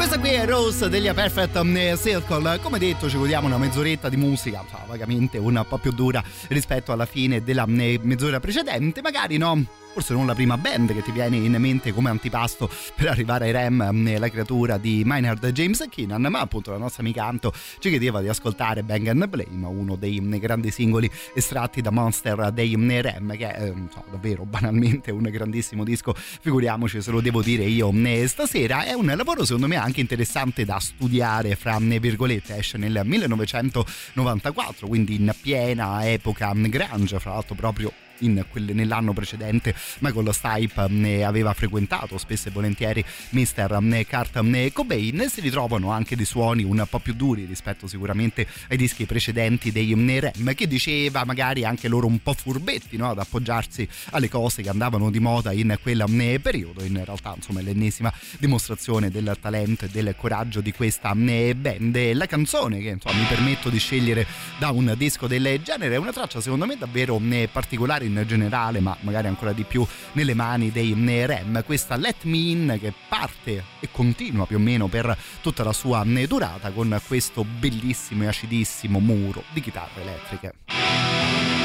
Questa 0.10 0.28
qui 0.28 0.36
è 0.36 0.48
Rose 0.48 0.90
degli 0.90 1.08
A 1.08 1.14
Perfect 1.14 1.62
mm, 1.62 1.94
Circle. 1.94 2.60
Come 2.64 2.80
detto, 2.80 3.08
ci 3.08 3.16
godiamo 3.16 3.46
una 3.46 3.60
mezz'oretta 3.60 4.10
di 4.10 4.18
musica, 4.18 4.66
cioè, 4.68 4.80
vagamente 4.88 5.38
un 5.38 5.64
po' 5.70 5.78
più 5.78 5.92
dura 5.92 6.24
rispetto 6.48 6.92
alla 6.92 7.06
fine 7.06 7.44
della 7.44 7.68
mm, 7.68 7.98
mezz'ora 8.02 8.40
precedente. 8.40 9.04
Magari 9.04 9.38
no, 9.38 9.64
forse 10.00 10.14
non 10.14 10.28
la 10.28 10.34
prima 10.34 10.58
band 10.58 10.94
che 10.94 11.02
ti 11.02 11.12
viene 11.12 11.36
in 11.36 11.58
mente 11.60 11.92
come 11.92 12.10
antipasto 12.10 12.70
per 12.96 13.10
arrivare 13.10 13.48
ai 13.48 13.52
Rem, 13.52 13.90
mm, 13.92 14.16
la 14.16 14.30
creatura 14.30 14.78
di 14.78 15.04
Maynard 15.04 15.46
James 15.52 15.86
Keenan, 15.90 16.22
ma 16.30 16.40
appunto 16.40 16.72
la 16.72 16.78
nostra 16.78 17.02
amica 17.02 17.26
Anto 17.26 17.52
ci 17.80 17.90
chiedeva 17.90 18.22
di 18.22 18.30
ascoltare 18.30 18.82
Bang 18.82 19.08
and 19.08 19.28
Blame, 19.28 19.66
uno 19.66 19.98
dei 19.98 20.22
mm, 20.22 20.36
grandi 20.36 20.72
singoli 20.72 21.12
estratti 21.34 21.82
da 21.82 21.90
Monster 21.90 22.50
dei 22.54 22.78
mm, 22.78 22.90
Rem, 23.02 23.36
che 23.36 23.52
è 23.52 23.74
so, 23.92 24.06
davvero 24.10 24.46
banalmente 24.46 25.12
un 25.12 25.24
grandissimo 25.24 25.84
disco, 25.84 26.16
figuriamoci 26.16 27.02
se 27.02 27.12
lo 27.12 27.20
devo 27.20 27.42
dire 27.42 27.64
io 27.64 27.92
stasera. 28.26 28.86
È 28.86 28.94
un 28.94 29.14
lavoro 29.18 29.44
secondo 29.44 29.68
me 29.68 29.76
anche 29.76 30.00
interessante 30.00 30.64
da 30.64 30.80
studiare, 30.80 31.58
fra 31.58 31.78
virgolette, 31.78 32.56
esce 32.56 32.78
nel 32.78 33.02
1994, 33.04 34.88
quindi 34.88 35.16
in 35.16 35.34
piena 35.42 36.10
epoca 36.10 36.54
grunge, 36.56 37.20
fra 37.20 37.34
l'altro 37.34 37.56
proprio 37.56 37.92
in 38.20 38.46
quel- 38.50 38.74
nell'anno 38.74 39.14
precedente 39.14 39.74
Michael 40.00 40.34
Stipe 40.34 40.88
eh, 40.90 41.24
aveva 41.24 41.54
frequentato 41.54 42.18
spesso 42.18 42.50
e 42.50 42.52
volentieri 42.52 43.04
Mr. 43.30 43.80
eh, 43.94 44.06
Kurt 44.08 44.42
eh, 44.54 44.72
Cobain 44.74 45.28
si 45.30 45.42
ritrovano 45.42 45.92
anche 45.92 46.16
dei 46.16 46.26
suoni 46.26 46.64
un 46.64 46.86
po' 46.90 47.00
più 47.00 47.14
duri 47.14 47.46
rispetto 47.46 47.88
sicuramente 47.88 48.48
ai 48.70 48.78
dischi 48.78 49.06
precedenti 49.06 49.72
dei 49.72 49.94
Rem 50.20 50.54
che 50.54 50.68
diceva 50.68 51.24
magari 51.26 51.66
anche 51.66 51.88
loro 51.88 52.08
un 52.08 52.22
po' 52.22 52.34
furbetti 52.34 52.98
no? 52.98 53.10
ad 53.10 53.20
appoggiarsi 53.20 53.88
alle 54.12 54.30
cose 54.30 54.62
che 54.62 54.70
andavano 54.70 55.10
di 55.10 55.20
moda 55.20 55.52
in 55.52 55.78
quel 55.82 56.04
periodo 56.42 56.84
in 56.84 57.04
realtà 57.04 57.34
insomma 57.36 57.60
è 57.60 57.64
l'ennesima 57.64 58.12
dimostrazione 58.38 59.10
del 59.10 59.38
talento 59.40 59.86
e 59.86 59.90
del 59.90 60.14
coraggio 60.18 60.62
di 60.62 60.72
questa 60.72 61.14
band 61.14 62.14
la 62.14 62.26
canzone 62.26 62.80
che 62.80 62.90
insomma 62.90 63.18
mi 63.18 63.26
permetto 63.26 63.70
di 63.70 63.80
scegliere 63.80 64.26
da 64.58 64.72
un 64.72 64.94
disco 64.98 65.28
del 65.28 65.62
genere 65.64 65.96
è 65.96 65.98
una 65.98 66.12
traccia 66.12 66.42
secondo 66.42 66.66
me 66.66 66.78
davvero 66.78 67.20
particolare 67.52 68.09
in 68.10 68.24
generale 68.28 68.80
ma 68.80 68.96
magari 69.02 69.28
ancora 69.28 69.54
di 69.54 69.64
più 69.64 69.86
nelle 70.14 70.34
mani 70.34 70.72
dei 70.72 70.94
Rem. 71.26 71.64
Questa 71.64 71.96
Let 71.96 72.24
Me 72.24 72.38
In 72.38 72.78
che 72.80 72.94
parte 73.08 73.64
e 73.80 73.90
continua 73.92 74.46
più 74.46 74.58
o 74.58 74.60
meno 74.60 74.88
per 74.88 75.18
tutta 75.42 75.64
la 75.64 75.74
sua 75.74 76.04
eh, 76.04 76.28
durata 76.28 76.72
con 76.72 77.00
questo 77.08 77.44
bellissimo 77.44 78.24
e 78.24 78.28
acidissimo 78.28 79.00
muro 79.00 79.44
di 79.54 79.62
chitarre 79.62 80.02
elettriche 80.02 81.59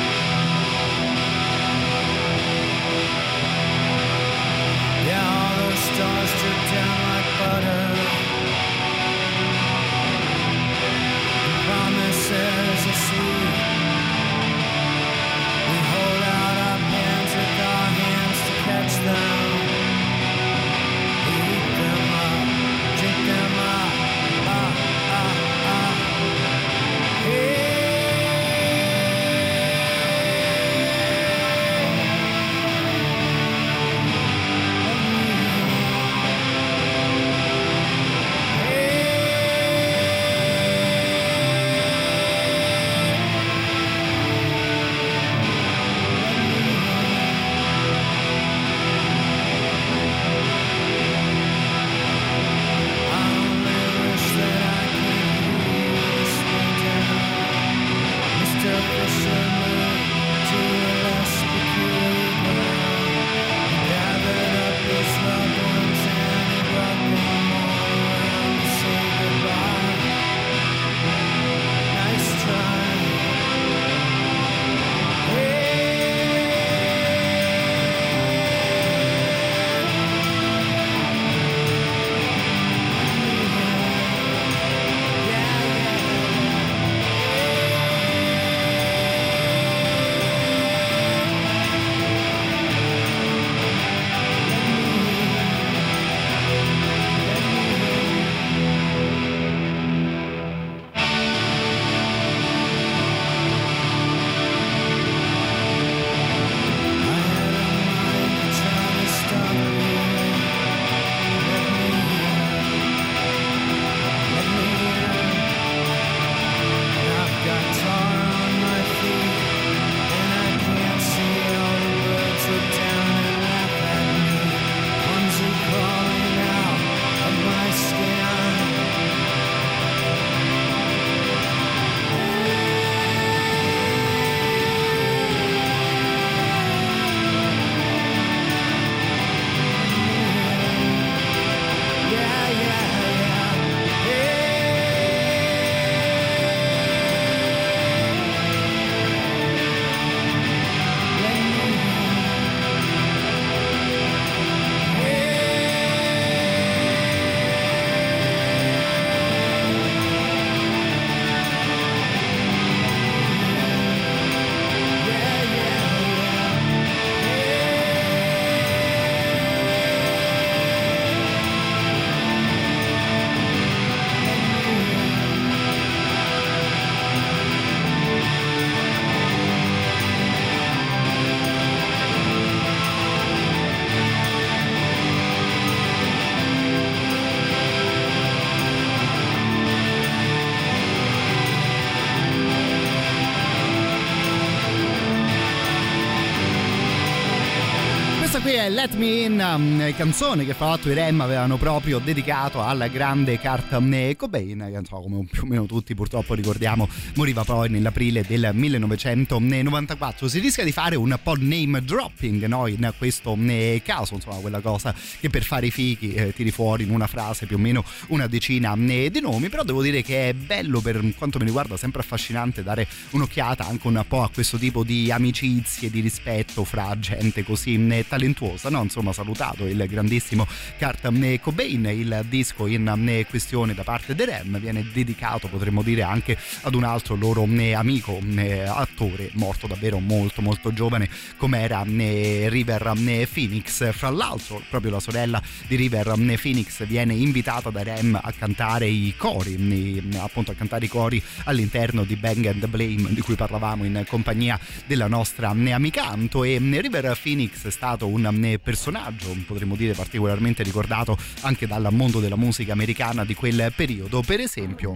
è 198.57 198.71
Let 198.71 198.95
Me 198.95 199.25
In, 199.25 199.41
um, 199.41 199.95
canzone 199.97 200.45
che 200.45 200.55
fra 200.55 200.67
l'altro 200.67 200.91
i 200.91 200.95
Rem 200.95 201.21
avevano 201.21 201.57
proprio 201.57 201.99
dedicato 201.99 202.61
al 202.63 202.89
grande 202.93 203.41
Kurt 203.41 204.17
Cobain, 204.17 204.69
che 204.71 204.79
insomma, 204.79 205.03
come 205.03 205.27
più 205.29 205.43
o 205.43 205.47
meno 205.47 205.67
tutti 205.67 205.95
purtroppo 205.95 206.35
ricordiamo, 206.35 206.89
moriva 207.17 207.43
poi 207.43 207.69
nell'aprile 207.69 208.23
del 208.23 208.51
1994. 208.53 210.29
Si 210.29 210.39
rischia 210.39 210.63
di 210.63 210.71
fare 210.71 210.95
un 210.95 211.19
po' 211.21 211.35
name 211.37 211.83
dropping 211.83 212.45
no? 212.45 212.69
in 212.69 212.93
questo 212.97 213.33
um, 213.33 213.81
caso, 213.83 214.15
insomma, 214.15 214.37
quella 214.37 214.61
cosa 214.61 214.95
che 215.19 215.31
per 215.31 215.43
fare 215.43 215.67
i 215.67 215.71
fichi 215.73 216.15
eh, 216.15 216.33
tiri 216.33 216.53
fuori 216.53 216.85
in 216.85 216.91
una 216.91 217.09
frase 217.09 217.47
più 217.47 217.57
o 217.57 217.59
meno 217.59 217.85
una 218.09 218.29
decina 218.29 218.73
um, 218.73 219.09
di 219.09 219.21
nomi, 219.21 219.49
però 219.49 219.65
devo 219.65 219.83
dire 219.83 220.03
che 220.03 220.29
è 220.29 220.33
bello 220.33 220.81
per 220.81 221.03
quanto 221.17 221.39
mi 221.39 221.45
riguarda, 221.45 221.77
sempre 221.77 222.03
affascinante 222.03 222.63
dare 222.63 222.87
un'occhiata 223.11 223.67
anche 223.67 223.87
un 223.89 224.05
po' 224.07 224.23
a 224.23 224.31
questo 224.33 224.59
tipo 224.59 224.85
di 224.85 225.11
amicizie, 225.11 225.91
di 225.91 226.01
rispetto 226.01 226.63
fra 226.63 226.97
gente 227.01 227.43
così 227.43 227.75
um, 227.75 228.05
talentuosa 228.07 228.43
talentuosa, 228.45 228.69
no? 228.69 228.83
insomma 228.83 229.13
salutato 229.13 229.67
il 229.67 229.85
grandissimo 229.89 230.47
Kurt 230.79 231.41
Cobain, 231.41 231.87
il 231.87 232.25
disco 232.29 232.67
in 232.67 233.09
eh, 233.09 233.27
questione 233.27 233.75
da 233.75 233.83
parte 233.83 234.15
dei 234.15 234.27
Rem 234.27 234.59
viene 234.59 234.87
dedicato 234.93 235.49
potremmo 235.49 235.83
dire 235.83 236.03
anche 236.03 236.37
ad 236.63 236.75
un 236.75 236.85
altro 236.85 237.15
loro 237.15 237.47
eh, 237.47 237.75
amico, 237.75 238.21
eh, 238.37 238.61
attore 238.61 239.31
morto 239.35 239.67
davvero 239.67 239.99
molto 239.99 240.43
molto 240.43 240.73
giovane 240.73 241.09
come 241.37 241.61
era 241.61 241.83
River 241.85 242.93
Phoenix, 243.33 243.93
fra 243.93 244.11
l'altro 244.11 244.63
proprio 244.69 244.93
la 244.93 245.01
sorella 245.01 245.43
di 245.67 245.77
River 245.77 246.13
Phoenix 246.41 246.85
viene 246.87 247.15
invitata 247.15 247.71
da 247.71 247.83
Rem 247.83 248.19
a 248.21 248.33
cantare 248.33 248.87
i 248.87 249.15
cori, 249.17 249.55
eh, 249.55 250.19
appunto 250.19 250.51
a 250.51 250.55
cantare 250.55 250.85
i 250.85 250.89
cori 250.89 251.23
all'interno 251.45 252.05
di 252.05 252.17
Bang 252.17 252.47
and 252.47 252.67
Blame 252.67 253.13
di 253.13 253.21
cui 253.21 253.35
parlavamo 253.35 253.85
in 253.85 254.05
compagnia 254.07 254.59
della 254.87 255.07
nostra 255.07 255.55
eh, 255.55 255.73
amica. 255.73 256.07
Anto 256.07 256.45
e 256.45 256.55
eh, 256.55 256.81
River 256.81 257.17
Phoenix 257.21 257.67
è 257.67 257.71
stato 257.71 258.07
un 258.09 258.29
personaggio 258.63 259.35
potremmo 259.47 259.77
dire 259.77 259.93
particolarmente 259.93 260.63
ricordato 260.63 261.17
anche 261.43 261.67
dal 261.67 261.89
mondo 261.91 262.21
della 262.21 262.37
musica 262.37 262.73
americana 262.73 263.25
di 263.25 263.35
quel 263.35 263.73
periodo 263.75 264.23
per 264.23 264.41
esempio 264.41 264.93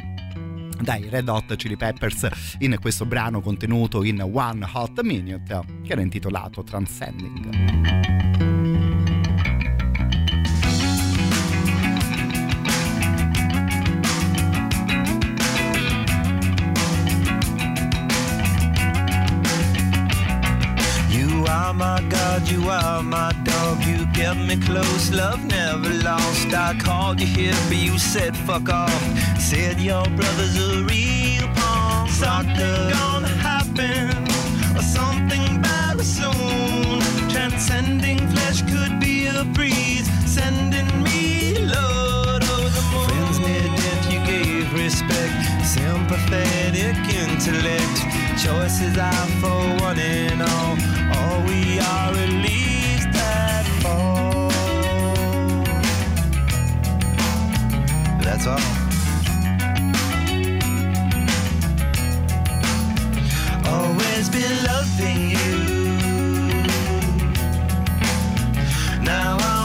dai 0.81 1.09
Red 1.09 1.28
Hot 1.28 1.56
Chili 1.56 1.77
Peppers 1.77 2.28
in 2.59 2.77
questo 2.81 3.05
brano 3.05 3.40
contenuto 3.40 4.05
in 4.05 4.20
One 4.20 4.69
Hot 4.73 5.01
Minute 5.02 5.62
che 5.82 5.93
era 5.93 6.01
intitolato 6.01 6.62
Transcending. 6.62 8.27
My 21.78 22.01
God, 22.09 22.17
you 22.47 22.69
are 22.69 23.02
my 23.02 23.32
dog. 23.44 23.82
You 23.85 24.06
kept 24.15 24.39
me 24.40 24.56
close, 24.56 25.10
love 25.10 25.44
never 25.44 25.90
lost. 26.05 26.52
I 26.55 26.78
called 26.78 27.20
you 27.20 27.27
here, 27.27 27.59
but 27.69 27.77
you 27.77 27.98
said 27.98 28.36
fuck 28.36 28.69
off. 28.69 29.02
Said 29.40 29.81
your 29.81 30.05
brother's 30.05 30.56
a 30.56 30.85
real 30.85 31.48
pawn. 31.56 32.09
Something 32.09 32.90
gonna 32.97 33.35
happen, 33.51 34.10
or 34.77 34.82
something 34.82 35.60
better 35.62 36.05
soon. 36.05 37.01
Transcending 37.28 38.20
flesh 38.28 38.62
could 38.62 39.01
be 39.01 39.27
a 39.27 39.44
breeze, 39.56 40.09
sending 40.27 40.90
me 41.02 41.17
respect, 44.89 45.35
sympathetic 45.66 46.97
intellect. 47.23 47.97
Choices 48.43 48.97
are 48.97 49.27
for 49.40 49.60
one 49.85 49.98
and 49.98 50.40
all. 50.40 50.77
All 51.16 51.43
we 51.43 51.78
are 51.78 52.12
at 52.24 52.32
least 52.47 53.09
at 53.15 53.66
fall. 53.82 54.48
That's 58.24 58.47
all. 58.47 58.66
Always 63.74 64.24
been 64.31 64.56
loving 64.70 65.20
you. 65.35 65.51
Now 69.05 69.36
I'm 69.36 69.57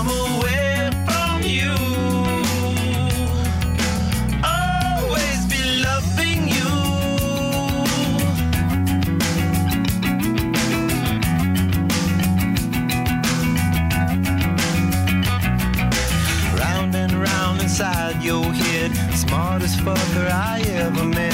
inside 17.73 18.23
your 18.23 18.53
head, 18.53 18.91
smartest 19.17 19.79
fucker 19.79 20.29
I 20.29 20.61
ever 20.77 21.05
met. 21.05 21.33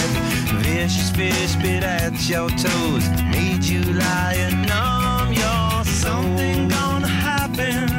Vicious 0.64 1.10
fish 1.10 1.56
bit 1.58 1.84
at 1.84 2.14
your 2.30 2.50
toes, 2.52 3.10
made 3.30 3.66
you 3.66 3.82
lie 3.84 4.38
and 4.40 4.66
numb. 4.66 5.34
You're 5.34 5.84
something 5.84 6.70
gonna 6.70 7.10
happen, 7.10 7.90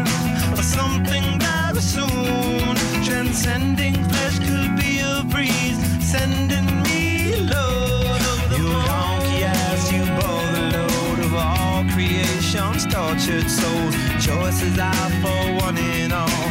or 0.56 0.62
something 0.62 1.38
very 1.38 1.82
soon. 1.82 2.76
Transcending 3.04 4.02
flesh 4.08 4.38
could 4.38 4.74
be 4.74 5.00
a 5.00 5.22
breeze, 5.28 5.78
sending 6.00 6.68
me 6.84 7.36
load 7.44 8.22
of 8.32 8.40
the 8.48 8.56
You 8.56 8.72
donkey 8.88 9.44
ass, 9.44 9.92
you 9.92 10.02
bore 10.16 10.48
the 10.56 10.64
load 10.78 11.18
of 11.26 11.34
all 11.34 11.84
creation's 11.92 12.86
tortured 12.86 13.50
souls. 13.50 13.94
Choices 14.24 14.78
are 14.78 15.10
for 15.20 15.42
one 15.66 15.76
and 15.76 16.14
all. 16.14 16.46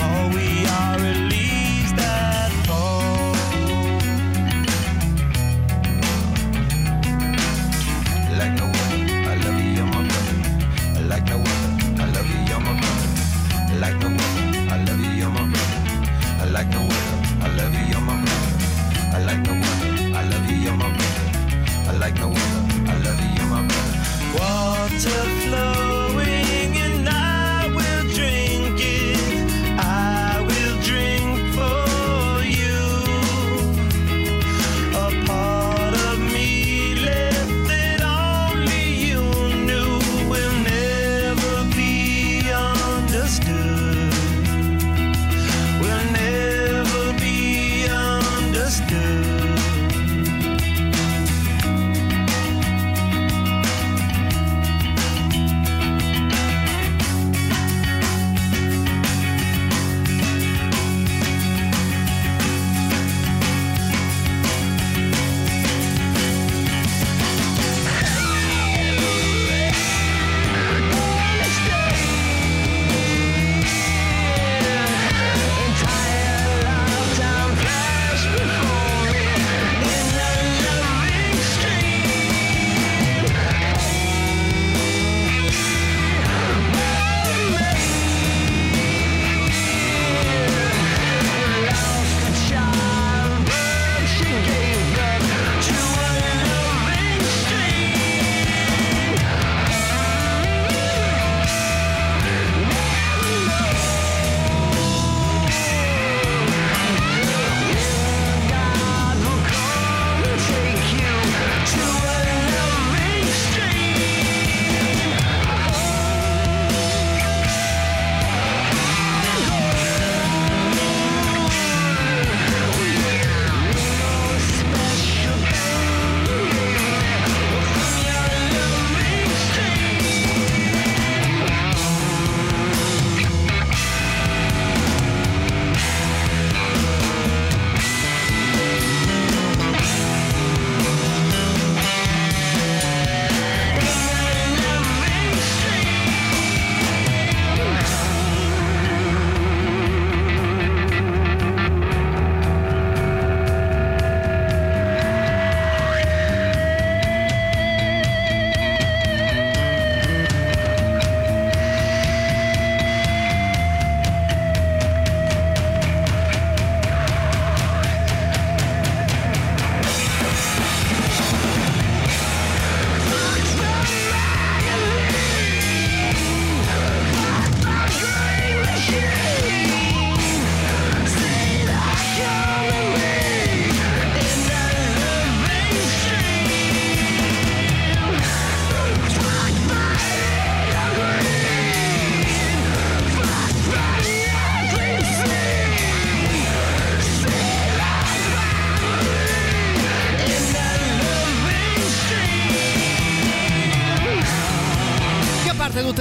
All 0.00 0.28
we 0.30 0.66
are 0.66 0.98
Like 13.84 14.00
no 14.00 14.06
other, 14.06 14.72
I 14.72 14.82
love 14.86 15.00
you, 15.04 15.10
you're 15.10 15.28
my 15.28 15.44
brother. 15.44 16.50
Like 16.50 16.70
no 16.70 16.80
other, 16.80 17.44
I 17.44 17.48
love 17.54 17.74
you, 17.74 17.84
you're 17.90 18.00
my 18.00 18.16
brother. 18.24 18.52
I 19.12 19.18
like 19.26 19.42
no 19.42 19.52
other, 19.52 19.90
I 20.16 20.24
love 20.24 20.50
you, 20.50 20.56
you're 20.56 20.74
my 20.74 20.88
brother. 20.88 21.90
I 21.90 21.92
like 21.98 22.14
no 22.14 22.30
other, 22.30 22.90
I 22.90 22.96
love 23.04 23.20
you, 23.20 23.28
you're 23.36 23.46
my 23.46 23.60
brother. 23.68 23.98
Water 24.38 25.24
flowing 25.42 25.83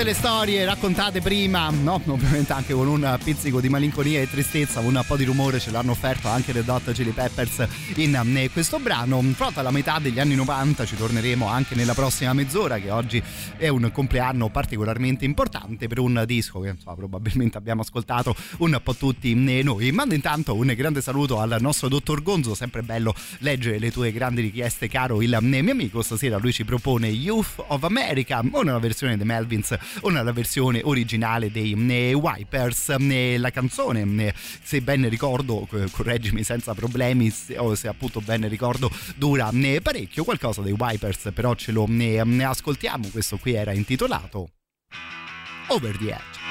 tutte 0.03 0.05
le 0.05 0.13
storie 0.13 0.65
raccontate 0.65 1.21
prima, 1.21 1.69
no? 1.69 2.01
ovviamente 2.07 2.51
anche 2.51 2.73
con 2.73 2.88
un 2.88 3.17
pizzico 3.23 3.61
di 3.61 3.69
malinconia 3.69 4.19
e 4.19 4.30
tristezza, 4.30 4.81
un 4.81 5.01
po' 5.07 5.15
di 5.15 5.23
rumore 5.23 5.59
ce 5.59 5.71
l'hanno 5.71 5.91
offerto 5.91 6.27
anche 6.27 6.51
le 6.51 6.63
Dot 6.63 6.91
Chili 6.91 7.11
Peppers 7.11 7.65
in 7.95 8.13
eh, 8.35 8.49
questo 8.49 8.80
brano. 8.80 9.21
Fronte 9.34 9.61
alla 9.61 9.71
metà 9.71 9.99
degli 9.99 10.19
anni 10.19 10.35
90 10.35 10.85
ci 10.85 10.97
torneremo 10.97 11.47
anche 11.47 11.75
nella 11.75 11.93
prossima 11.93 12.34
mezz'ora, 12.34 12.80
che 12.80 12.91
oggi 12.91 13.23
è 13.55 13.69
un 13.69 13.91
compleanno 13.93 14.49
particolarmente 14.49 15.23
importante 15.23 15.88
per 15.88 15.99
un 15.99 16.21
disco 16.25 16.59
che 16.59 16.69
insomma, 16.69 16.95
probabilmente 16.95 17.57
abbiamo 17.57 17.81
ascoltato 17.81 18.35
un 18.57 18.77
po' 18.84 18.95
tutti 18.95 19.34
noi. 19.34 19.91
Mando 19.91 20.15
intanto 20.15 20.53
un 20.53 20.73
grande 20.75 21.01
saluto 21.01 21.39
al 21.39 21.57
nostro 21.61 21.88
dottor 21.88 22.21
Gonzo, 22.21 22.55
sempre 22.55 22.81
bello 22.81 23.15
leggere 23.39 23.80
le 23.80 23.91
tue 23.91 24.11
grandi 24.11 24.41
richieste, 24.41 24.89
caro 24.89 25.21
il 25.21 25.38
mio 25.39 25.71
amico. 25.71 26.01
Stasera 26.01 26.38
lui 26.38 26.51
ci 26.51 26.65
propone 26.65 27.07
Youth 27.07 27.63
of 27.67 27.84
America, 27.84 28.41
una 28.51 28.80
versione 28.80 29.15
dei 29.15 29.25
Melvins, 29.25 29.77
una 30.02 30.24
versione 30.32 30.82
originale 30.84 31.52
dei 31.52 31.74
Wipers. 32.14 32.98
La 33.38 33.52
canzone, 33.52 34.34
se 34.61 34.82
ben 34.82 35.07
ricordo, 35.07 35.68
correggimi 35.91 36.44
senza 36.44 36.74
problemi, 36.74 37.34
o 37.57 37.76
se 37.76 37.88
appunto 37.88 38.22
ben 38.22 38.48
ricordo, 38.49 38.91
dura 39.15 39.49
parecchio. 39.82 40.24
Qualcosa 40.24 40.61
dei 40.61 40.76
Wipers, 40.78 41.30
però 41.34 41.56
ce 41.56 41.72
lo 41.72 41.88
ascoltiamo. 42.44 43.07
Questo 43.10 43.38
qui 43.38 43.53
era 43.53 43.72
intitolato 43.74 44.49
Over 45.68 45.98
the 45.98 46.10
Edge. 46.10 46.43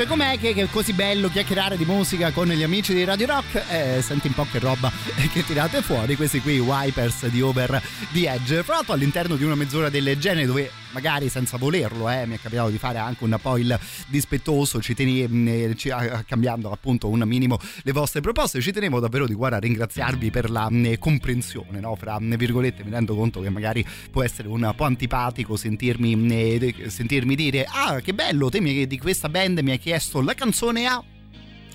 Dice 0.00 0.06
com'è? 0.06 0.38
Che, 0.38 0.54
che 0.54 0.62
è 0.62 0.70
così 0.70 0.92
bello 0.94 1.28
chiacchierare 1.28 1.76
di 1.76 1.84
musica 1.84 2.30
con 2.30 2.48
gli 2.48 2.62
amici 2.62 2.94
di 2.94 3.04
Radio 3.04 3.26
Rock? 3.26 3.62
Eh, 3.68 4.00
senti 4.00 4.28
un 4.28 4.34
po' 4.34 4.46
che 4.50 4.58
roba 4.58 4.90
che 5.32 5.44
tirate 5.44 5.82
fuori. 5.82 6.16
Questi 6.16 6.40
qui 6.40 6.58
Wipers 6.58 7.26
di 7.26 7.42
Over 7.42 7.82
the 8.12 8.30
Edge. 8.30 8.62
Fra 8.62 8.76
l'altro 8.76 8.94
all'interno 8.94 9.36
di 9.36 9.44
una 9.44 9.54
mezz'ora 9.54 9.90
del 9.90 10.16
genere 10.18 10.46
dove 10.46 10.70
magari 10.92 11.28
senza 11.28 11.56
volerlo 11.56 12.08
eh, 12.10 12.26
mi 12.26 12.36
è 12.36 12.40
capitato 12.40 12.70
di 12.70 12.78
fare 12.78 12.98
anche 12.98 13.24
un 13.24 13.36
po' 13.40 13.56
il 13.56 13.78
dispettoso 14.08 14.80
ci 14.80 14.94
tenevo 14.94 15.74
ci, 15.74 15.90
a, 15.90 16.24
cambiando 16.26 16.70
appunto 16.70 17.08
un 17.08 17.22
minimo 17.26 17.58
le 17.82 17.92
vostre 17.92 18.20
proposte 18.20 18.60
ci 18.60 18.72
tenevo 18.72 19.00
davvero 19.00 19.26
di 19.26 19.34
cuore 19.34 19.56
a 19.56 19.58
ringraziarvi 19.58 20.30
per 20.30 20.50
la 20.50 20.68
mh, 20.70 20.98
comprensione 20.98 21.80
no? 21.80 21.94
fra 21.96 22.18
mh, 22.18 22.36
virgolette 22.36 22.84
mi 22.84 22.90
rendo 22.90 23.14
conto 23.14 23.40
che 23.40 23.50
magari 23.50 23.84
può 24.10 24.22
essere 24.22 24.48
un 24.48 24.72
po' 24.76 24.84
antipatico 24.84 25.56
sentirmi, 25.56 26.16
mh, 26.16 26.88
sentirmi 26.88 27.34
dire 27.34 27.66
ah 27.68 28.00
che 28.00 28.14
bello 28.14 28.48
te 28.48 28.60
mi, 28.60 28.86
di 28.86 28.98
questa 28.98 29.28
band 29.28 29.58
mi 29.60 29.72
hai 29.72 29.78
chiesto 29.78 30.20
la 30.20 30.34
canzone 30.34 30.86
a 30.86 31.02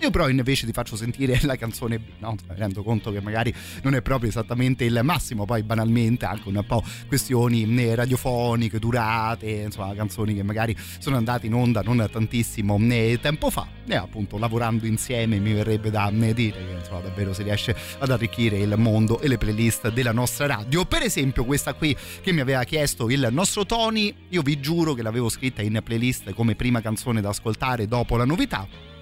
Io 0.02 0.12
però 0.12 0.30
invece 0.30 0.66
ti 0.66 0.72
faccio 0.72 0.96
sentire 0.96 1.40
la 1.44 1.56
canzone 1.56 2.00
B, 2.00 2.04
no? 2.20 2.36
Mi 2.48 2.56
rendo 2.56 2.84
conto 2.84 3.12
che 3.12 3.22
magari 3.22 3.54
non 3.84 3.96
è 3.96 4.02
proprio 4.02 4.30
esattamente 4.30 4.84
il 4.84 5.00
massimo, 5.04 5.46
poi 5.46 5.64
banalmente 5.64 6.26
anche 6.26 6.50
un 6.50 6.64
po' 6.68 6.84
questioni 7.08 7.64
eh, 7.82 7.96
radiofoniche, 7.96 8.80
durate, 8.80 9.50
insomma 9.50 9.94
canzoni 9.96 10.36
che 10.36 10.44
magari 10.44 10.76
sono 11.00 11.16
andate 11.16 11.48
in 11.48 11.54
onda 11.54 11.82
non 11.82 12.08
tantissimo 12.12 12.78
eh, 12.90 13.20
tempo 13.22 13.50
fa 13.50 13.68
e 13.88 13.96
appunto 13.96 14.38
lavorando 14.38 14.86
insieme 14.86 15.40
mi 15.40 15.54
verrebbe 15.54 15.92
da 15.92 16.10
eh, 16.10 16.34
dire 16.34 16.66
che 16.66 16.76
insomma 16.78 17.02
davvero 17.02 17.34
si 17.34 17.44
riesce 17.44 17.76
ad 18.00 18.10
arricchire 18.10 18.58
il 18.58 18.74
mondo 18.78 19.20
e 19.20 19.28
le 19.28 19.38
playlist 19.38 19.92
della 19.92 20.12
nostra 20.12 20.48
radio. 20.48 20.86
Per 20.86 21.02
esempio 21.02 21.46
questa 21.46 21.74
qui 21.74 21.96
che 22.22 22.32
mi 22.32 22.42
aveva 22.42 22.64
chiesto 22.64 23.10
il 23.10 23.28
nostro 23.32 23.66
Tony, 23.66 24.14
io 24.30 24.42
vi 24.42 24.60
giuro 24.60 24.94
che 24.94 25.02
l'avevo 25.02 25.30
scritta 25.30 25.62
in 25.62 25.80
playlist 25.84 26.34
come 26.34 26.56
prima 26.56 26.82
canzone 26.82 27.22
da 27.22 27.30
ascoltare 27.30 27.88
dopo 27.88 28.18
la 28.18 28.26
novità 28.26 28.94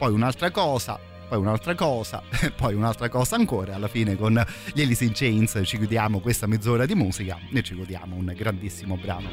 poi 0.00 0.14
un'altra 0.14 0.50
cosa, 0.50 0.98
poi 1.28 1.38
un'altra 1.38 1.74
cosa, 1.74 2.22
poi 2.56 2.72
un'altra 2.72 3.10
cosa 3.10 3.36
ancora. 3.36 3.74
Alla 3.74 3.86
fine 3.86 4.16
con 4.16 4.42
gli 4.72 4.80
Alice 4.80 5.04
in 5.04 5.12
Chains 5.12 5.60
ci 5.64 5.76
chiudiamo 5.76 6.20
questa 6.20 6.46
mezz'ora 6.46 6.86
di 6.86 6.94
musica 6.94 7.38
e 7.52 7.62
ci 7.62 7.74
godiamo 7.74 8.16
un 8.16 8.32
grandissimo 8.34 8.96
brano. 8.96 9.28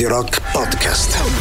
Radio 0.00 0.16
Rock 0.16 0.40
Podcast. 0.54 1.39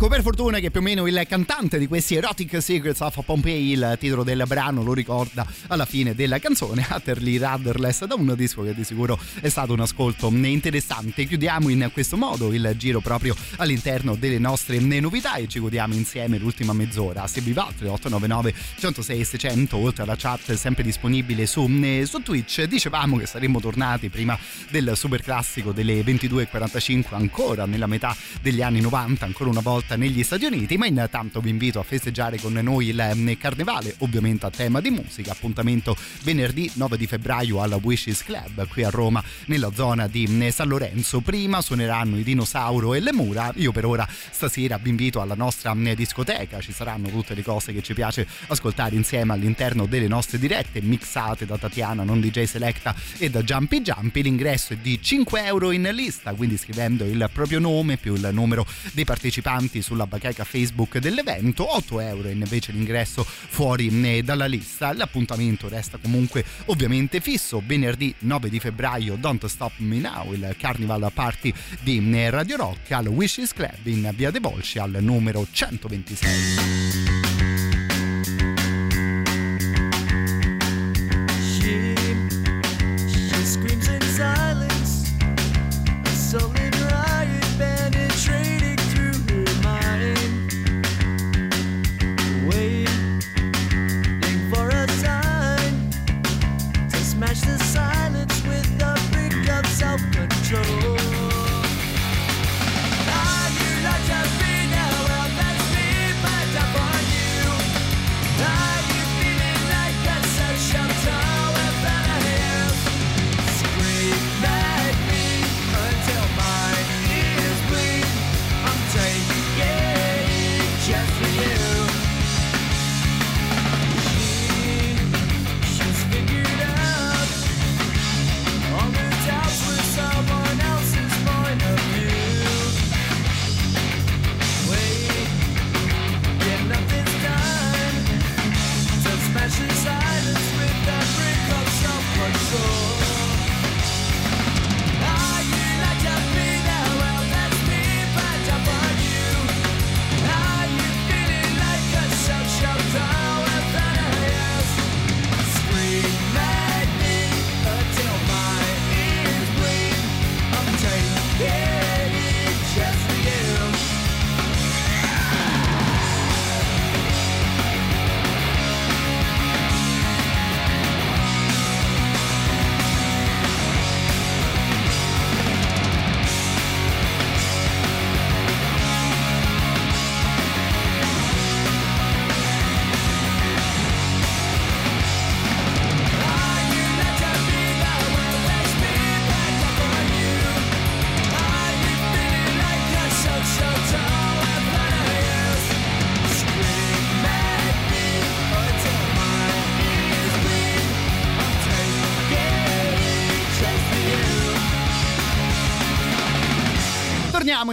Ecco, 0.00 0.06
per 0.06 0.22
fortuna 0.22 0.60
che 0.60 0.70
più 0.70 0.78
o 0.78 0.82
meno 0.84 1.08
il 1.08 1.24
cantante 1.26 1.76
di 1.76 1.88
questi 1.88 2.14
Erotic 2.14 2.62
Secrets 2.62 3.00
of 3.00 3.24
Pompeii, 3.24 3.72
il 3.72 3.96
titolo 3.98 4.22
del 4.22 4.44
brano 4.46 4.84
lo 4.84 4.94
ricorda 4.94 5.44
alla 5.66 5.86
fine 5.86 6.14
della 6.14 6.38
canzone, 6.38 6.86
Utterly 6.88 7.36
Rudderless, 7.36 8.04
da 8.04 8.14
un 8.14 8.32
disco 8.36 8.62
che 8.62 8.76
di 8.76 8.84
sicuro 8.84 9.18
è 9.40 9.48
stato 9.48 9.72
un 9.72 9.80
ascolto 9.80 10.28
interessante. 10.28 11.24
Chiudiamo 11.24 11.68
in 11.68 11.90
questo 11.92 12.16
modo 12.16 12.52
il 12.52 12.74
giro 12.76 13.00
proprio 13.00 13.34
all'interno 13.56 14.14
delle 14.14 14.38
nostre 14.38 14.78
novità 14.78 15.34
e 15.34 15.48
ci 15.48 15.58
godiamo 15.58 15.94
insieme 15.94 16.38
l'ultima 16.38 16.72
mezz'ora. 16.72 17.26
Se 17.26 17.40
vi 17.40 17.52
va, 17.52 17.64
3899 17.64 18.54
106 18.78 19.24
600, 19.24 19.76
oltre 19.78 20.04
alla 20.04 20.14
chat 20.16 20.52
sempre 20.52 20.84
disponibile 20.84 21.44
su, 21.44 21.68
su 22.04 22.22
Twitch, 22.22 22.62
dicevamo 22.66 23.16
che 23.16 23.26
saremmo 23.26 23.58
tornati 23.58 24.10
prima 24.10 24.38
del 24.70 24.92
super 24.94 25.22
classico 25.22 25.72
delle 25.72 26.02
22.45, 26.02 27.16
ancora 27.16 27.66
nella 27.66 27.88
metà 27.88 28.14
degli 28.40 28.62
anni 28.62 28.80
90, 28.80 29.24
ancora 29.24 29.50
una 29.50 29.58
volta 29.60 29.86
negli 29.96 30.22
Stati 30.22 30.44
Uniti, 30.44 30.76
ma 30.76 30.86
intanto 30.86 31.40
vi 31.40 31.50
invito 31.50 31.78
a 31.78 31.82
festeggiare 31.82 32.38
con 32.38 32.52
noi 32.52 32.88
il 32.88 33.36
carnevale, 33.38 33.94
ovviamente 33.98 34.46
a 34.46 34.50
tema 34.50 34.80
di 34.80 34.90
musica, 34.90 35.32
appuntamento 35.32 35.96
venerdì 36.22 36.70
9 36.74 36.96
di 36.96 37.06
febbraio 37.06 37.62
alla 37.62 37.78
Wishes 37.82 38.22
Club 38.24 38.66
qui 38.68 38.84
a 38.84 38.90
Roma 38.90 39.22
nella 39.46 39.70
zona 39.72 40.06
di 40.06 40.50
San 40.50 40.68
Lorenzo. 40.68 41.20
Prima 41.20 41.60
suoneranno 41.60 42.18
i 42.18 42.22
Dinosauro 42.22 42.94
e 42.94 43.00
le 43.00 43.12
Mura, 43.12 43.52
io 43.56 43.72
per 43.72 43.84
ora 43.84 44.06
stasera 44.08 44.78
vi 44.78 44.90
invito 44.90 45.20
alla 45.20 45.34
nostra 45.34 45.74
discoteca, 45.74 46.60
ci 46.60 46.72
saranno 46.72 47.08
tutte 47.08 47.34
le 47.34 47.42
cose 47.42 47.72
che 47.72 47.82
ci 47.82 47.94
piace 47.94 48.26
ascoltare 48.48 48.94
insieme 48.94 49.32
all'interno 49.32 49.86
delle 49.86 50.08
nostre 50.08 50.38
dirette 50.38 50.80
mixate 50.80 51.46
da 51.46 51.58
Tatiana, 51.58 52.04
non 52.04 52.20
DJ 52.20 52.44
Selecta 52.44 52.94
e 53.16 53.30
da 53.30 53.42
Jumpy 53.42 53.80
Jumpy, 53.80 54.22
l'ingresso 54.22 54.72
è 54.72 54.76
di 54.76 55.00
5 55.00 55.44
euro 55.44 55.70
in 55.70 55.88
lista, 55.92 56.32
quindi 56.34 56.56
scrivendo 56.56 57.04
il 57.04 57.28
proprio 57.32 57.58
nome 57.58 57.96
più 57.96 58.14
il 58.14 58.28
numero 58.32 58.66
dei 58.92 59.04
partecipanti 59.04 59.77
sulla 59.82 60.06
bacheca 60.06 60.44
Facebook 60.44 60.98
dell'evento, 60.98 61.74
8 61.74 62.00
euro 62.00 62.28
invece 62.28 62.72
l'ingresso 62.72 63.24
fuori 63.24 64.22
dalla 64.22 64.46
lista. 64.46 64.92
L'appuntamento 64.92 65.68
resta 65.68 65.98
comunque 65.98 66.44
ovviamente 66.66 67.20
fisso, 67.20 67.62
venerdì 67.64 68.14
9 68.20 68.48
di 68.48 68.60
febbraio 68.60 69.16
Don't 69.16 69.46
Stop 69.46 69.72
Me 69.78 69.98
Now, 69.98 70.32
il 70.32 70.54
Carnival 70.58 71.10
Party 71.12 71.52
di 71.80 72.00
Radio 72.30 72.56
Rock 72.56 72.90
al 72.92 73.06
Wishes 73.06 73.52
Club 73.52 73.84
in 73.84 74.10
Via 74.14 74.30
De 74.30 74.40
Volsci 74.40 74.78
al 74.78 74.96
numero 75.00 75.46
126. 75.50 77.47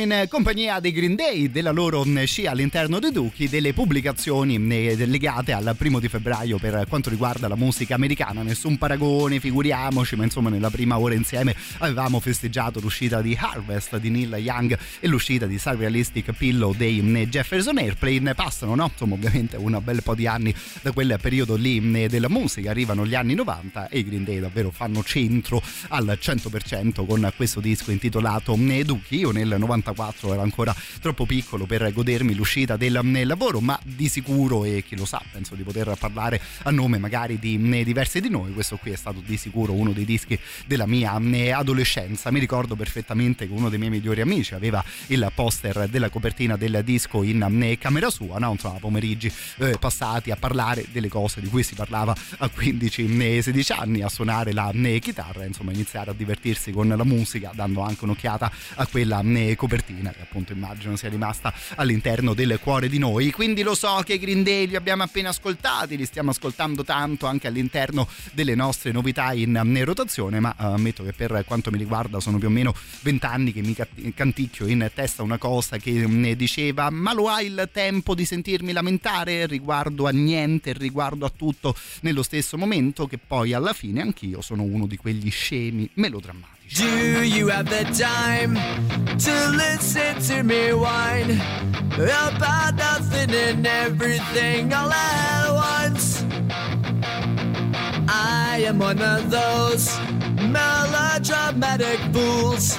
In 0.05 0.25
compagnia 0.29 0.79
dei 0.79 0.91
Green 0.91 1.15
Day, 1.15 1.49
della 1.49 1.71
loro 1.71 2.05
scia 2.25 2.51
all'interno 2.51 2.99
dei 2.99 3.11
Duchi, 3.11 3.49
delle 3.49 3.73
pubblicazioni 3.73 4.55
eh, 4.55 5.05
legate 5.07 5.51
al 5.51 5.73
primo 5.75 5.99
di 5.99 6.07
febbraio 6.07 6.59
per 6.59 6.85
quanto 6.87 7.09
riguarda 7.09 7.47
la 7.47 7.55
musica 7.55 7.95
americana. 7.95 8.43
Nessun 8.43 8.77
paragone, 8.77 9.39
figuriamoci, 9.39 10.15
ma 10.15 10.23
insomma 10.23 10.49
nella 10.49 10.69
prima 10.69 10.99
ora 10.99 11.15
insieme 11.15 11.55
avevamo 11.79 12.19
festeggiato 12.19 12.79
l'uscita 12.79 13.21
di 13.23 13.35
Harvest 13.39 13.97
di 13.97 14.11
Neil 14.11 14.35
Young 14.35 14.77
e 14.99 15.07
l'uscita 15.07 15.47
di 15.47 15.57
Surrealistic 15.57 16.33
Pillow 16.33 16.75
dei 16.75 16.99
eh, 16.99 17.27
Jefferson 17.27 17.79
Airplane. 17.79 18.35
Passano, 18.35 18.75
no? 18.75 18.89
Insomma, 18.91 19.15
ovviamente 19.15 19.55
un 19.57 19.79
bel 19.83 20.03
po' 20.03 20.13
di 20.13 20.27
anni 20.27 20.53
da 20.83 20.91
quel 20.91 21.17
periodo 21.19 21.55
lì 21.55 22.07
della 22.07 22.29
musica, 22.29 22.69
arrivano 22.69 23.07
gli 23.07 23.15
anni 23.15 23.33
90 23.33 23.89
e 23.89 23.99
i 23.99 24.05
Green 24.05 24.23
Day 24.23 24.39
davvero 24.39 24.69
fanno 24.69 25.03
centro 25.03 25.63
al 25.87 26.15
100% 26.21 27.07
con 27.07 27.33
questo 27.35 27.59
disco 27.59 27.89
intitolato 27.89 28.55
Duchi. 28.55 29.17
Io 29.17 29.31
nel 29.31 29.55
94 29.57 29.93
ero 30.31 30.41
ancora 30.41 30.75
troppo 31.01 31.25
piccolo 31.25 31.65
per 31.65 31.91
godermi 31.91 32.35
l'uscita 32.35 32.77
del 32.77 32.99
lavoro, 33.25 33.59
ma 33.61 33.79
di 33.83 34.09
sicuro, 34.09 34.65
e 34.65 34.83
chi 34.85 34.95
lo 34.95 35.05
sa, 35.05 35.21
penso 35.31 35.55
di 35.55 35.63
poter 35.63 35.95
parlare 35.97 36.41
a 36.63 36.71
nome 36.71 36.97
magari 36.97 37.39
di 37.39 37.57
diversi 37.83 38.19
di 38.19 38.29
noi, 38.29 38.53
questo 38.53 38.77
qui 38.77 38.91
è 38.91 38.95
stato 38.95 39.21
di 39.25 39.37
sicuro 39.37 39.73
uno 39.73 39.91
dei 39.91 40.05
dischi 40.05 40.37
della 40.65 40.85
mia 40.85 41.13
adolescenza. 41.55 42.31
Mi 42.31 42.39
ricordo 42.39 42.75
perfettamente 42.75 43.47
che 43.47 43.53
uno 43.53 43.69
dei 43.69 43.79
miei 43.79 43.91
migliori 43.91 44.21
amici 44.21 44.53
aveva 44.53 44.83
il 45.07 45.31
poster 45.33 45.87
della 45.87 46.09
copertina 46.09 46.57
del 46.57 46.81
disco 46.83 47.23
in 47.23 47.77
camera 47.79 48.09
sua, 48.09 48.39
no? 48.39 48.51
insomma, 48.51 48.79
pomeriggi 48.79 49.31
eh, 49.57 49.77
passati 49.79 50.31
a 50.31 50.35
parlare 50.35 50.85
delle 50.91 51.07
cose 51.07 51.41
di 51.41 51.47
cui 51.47 51.63
si 51.63 51.75
parlava 51.75 52.15
a 52.37 52.49
15-16 52.53 53.73
anni, 53.73 54.01
a 54.01 54.09
suonare 54.09 54.51
la 54.51 54.71
chitarra, 54.99 55.45
insomma, 55.45 55.71
iniziare 55.71 56.11
a 56.11 56.13
divertirsi 56.13 56.71
con 56.71 56.87
la 56.87 57.03
musica, 57.03 57.51
dando 57.53 57.81
anche 57.81 58.03
un'occhiata 58.03 58.51
a 58.75 58.87
quella 58.87 59.21
copertina 59.55 59.74
che 59.83 60.21
appunto 60.21 60.53
immagino 60.53 60.95
sia 60.95 61.09
rimasta 61.09 61.53
all'interno 61.75 62.33
del 62.33 62.59
cuore 62.61 62.89
di 62.89 62.97
noi. 62.97 63.31
Quindi 63.31 63.61
lo 63.61 63.75
so 63.75 64.01
che 64.03 64.13
i 64.13 64.19
Green 64.19 64.43
Day 64.43 64.67
li 64.67 64.75
abbiamo 64.75 65.03
appena 65.03 65.29
ascoltati, 65.29 65.97
li 65.97 66.05
stiamo 66.05 66.31
ascoltando 66.31 66.83
tanto 66.83 67.25
anche 67.25 67.47
all'interno 67.47 68.07
delle 68.31 68.55
nostre 68.55 68.91
novità 68.91 69.33
in 69.33 69.83
rotazione, 69.83 70.39
ma 70.39 70.55
uh, 70.57 70.63
ammetto 70.65 71.03
che 71.03 71.13
per 71.13 71.43
quanto 71.45 71.71
mi 71.71 71.77
riguarda 71.77 72.19
sono 72.19 72.37
più 72.37 72.47
o 72.47 72.51
meno 72.51 72.73
vent'anni 73.01 73.51
che 73.51 73.61
mi 73.61 73.75
canticchio 74.13 74.67
in 74.67 74.89
testa 74.93 75.23
una 75.23 75.37
cosa 75.37 75.77
che 75.77 75.91
ne 75.91 76.35
diceva 76.35 76.89
ma 76.89 77.13
lo 77.13 77.29
hai 77.29 77.47
il 77.47 77.69
tempo 77.71 78.15
di 78.15 78.25
sentirmi 78.25 78.71
lamentare 78.71 79.45
riguardo 79.45 80.07
a 80.07 80.11
niente, 80.11 80.73
riguardo 80.73 81.25
a 81.25 81.31
tutto 81.35 81.75
nello 82.01 82.23
stesso 82.23 82.57
momento 82.57 83.07
che 83.07 83.17
poi 83.17 83.53
alla 83.53 83.73
fine 83.73 84.01
anch'io 84.01 84.41
sono 84.41 84.63
uno 84.63 84.85
di 84.87 84.97
quegli 84.97 85.29
scemi 85.29 85.89
melodrammatici. 85.95 86.54
Do 86.73 87.23
you 87.23 87.47
have 87.49 87.69
the 87.69 87.83
time 87.93 88.55
to 89.17 89.49
listen 89.49 90.21
to 90.21 90.43
me 90.43 90.73
whine 90.73 91.31
about 91.95 92.75
nothing 92.75 93.33
and 93.33 93.65
everything 93.65 94.73
all 94.73 94.91
at 94.91 95.51
once. 95.51 96.25
I 98.09 98.63
am 98.67 98.79
one 98.79 99.01
of 99.01 99.31
those 99.31 99.97
melodramatic 100.51 101.99
fools, 102.13 102.77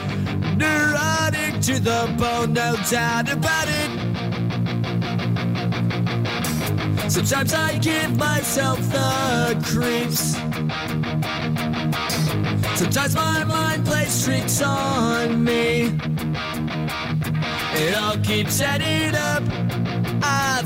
neurotic 0.56 1.60
to 1.62 1.80
the 1.80 2.14
bone, 2.18 2.52
no 2.52 2.76
doubt 2.90 3.32
about 3.32 3.68
it. 3.68 4.06
Sometimes 7.08 7.54
I 7.54 7.78
give 7.78 8.16
myself 8.18 8.78
the 8.90 9.56
creeps. 9.64 10.34
Sometimes 12.78 13.14
my 13.14 13.44
mind 13.44 13.86
plays 13.86 14.24
tricks 14.24 14.60
on 14.60 15.44
me. 15.44 15.92
It 17.74 17.94
all 17.96 18.16
keeps 18.18 18.60
adding 18.60 19.14
up. 19.14 19.42
I 20.22 20.62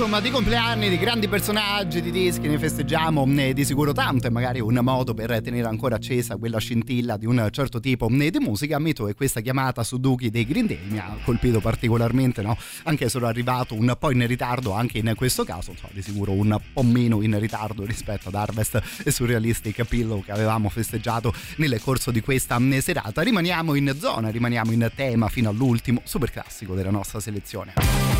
insomma, 0.00 0.22
di 0.22 0.30
compleanni, 0.30 0.88
di 0.88 0.96
grandi 0.96 1.28
personaggi, 1.28 2.00
di 2.00 2.10
dischi 2.10 2.48
ne 2.48 2.58
festeggiamo 2.58 3.26
eh, 3.36 3.52
di 3.52 3.66
sicuro 3.66 3.92
tanto 3.92 4.28
e 4.28 4.30
magari 4.30 4.58
un 4.58 4.78
modo 4.80 5.12
per 5.12 5.42
tenere 5.42 5.68
ancora 5.68 5.96
accesa 5.96 6.38
quella 6.38 6.56
scintilla 6.56 7.18
di 7.18 7.26
un 7.26 7.46
certo 7.50 7.80
tipo 7.80 8.08
eh, 8.08 8.30
di 8.30 8.38
musica. 8.38 8.76
Ammetto 8.76 9.04
che 9.04 9.12
questa 9.12 9.42
chiamata 9.42 9.84
su 9.84 9.98
Duki 9.98 10.30
dei 10.30 10.46
Green 10.46 10.64
Day 10.64 10.78
mi 10.88 10.96
ha 10.96 11.18
colpito 11.22 11.60
particolarmente, 11.60 12.40
no? 12.40 12.56
Anche 12.84 13.04
se 13.04 13.10
sono 13.10 13.26
arrivato 13.26 13.74
un 13.74 13.94
po' 13.98 14.10
in 14.10 14.26
ritardo 14.26 14.72
anche 14.72 14.96
in 14.96 15.12
questo 15.14 15.44
caso, 15.44 15.72
insomma, 15.72 15.92
di 15.92 16.00
sicuro 16.00 16.32
un 16.32 16.58
po' 16.72 16.82
meno 16.82 17.20
in 17.20 17.38
ritardo 17.38 17.84
rispetto 17.84 18.28
ad 18.28 18.36
Harvest 18.36 18.80
e 19.04 19.10
Surrealistic 19.10 19.84
Pillow 19.84 20.24
che 20.24 20.32
avevamo 20.32 20.70
festeggiato 20.70 21.34
nel 21.56 21.78
corso 21.78 22.10
di 22.10 22.22
questa 22.22 22.58
eh, 22.58 22.80
serata. 22.80 23.20
Rimaniamo 23.20 23.74
in 23.74 23.94
zona, 24.00 24.30
rimaniamo 24.30 24.72
in 24.72 24.90
tema 24.94 25.28
fino 25.28 25.50
all'ultimo 25.50 26.00
super 26.04 26.30
classico 26.30 26.74
della 26.74 26.90
nostra 26.90 27.20
selezione. 27.20 28.19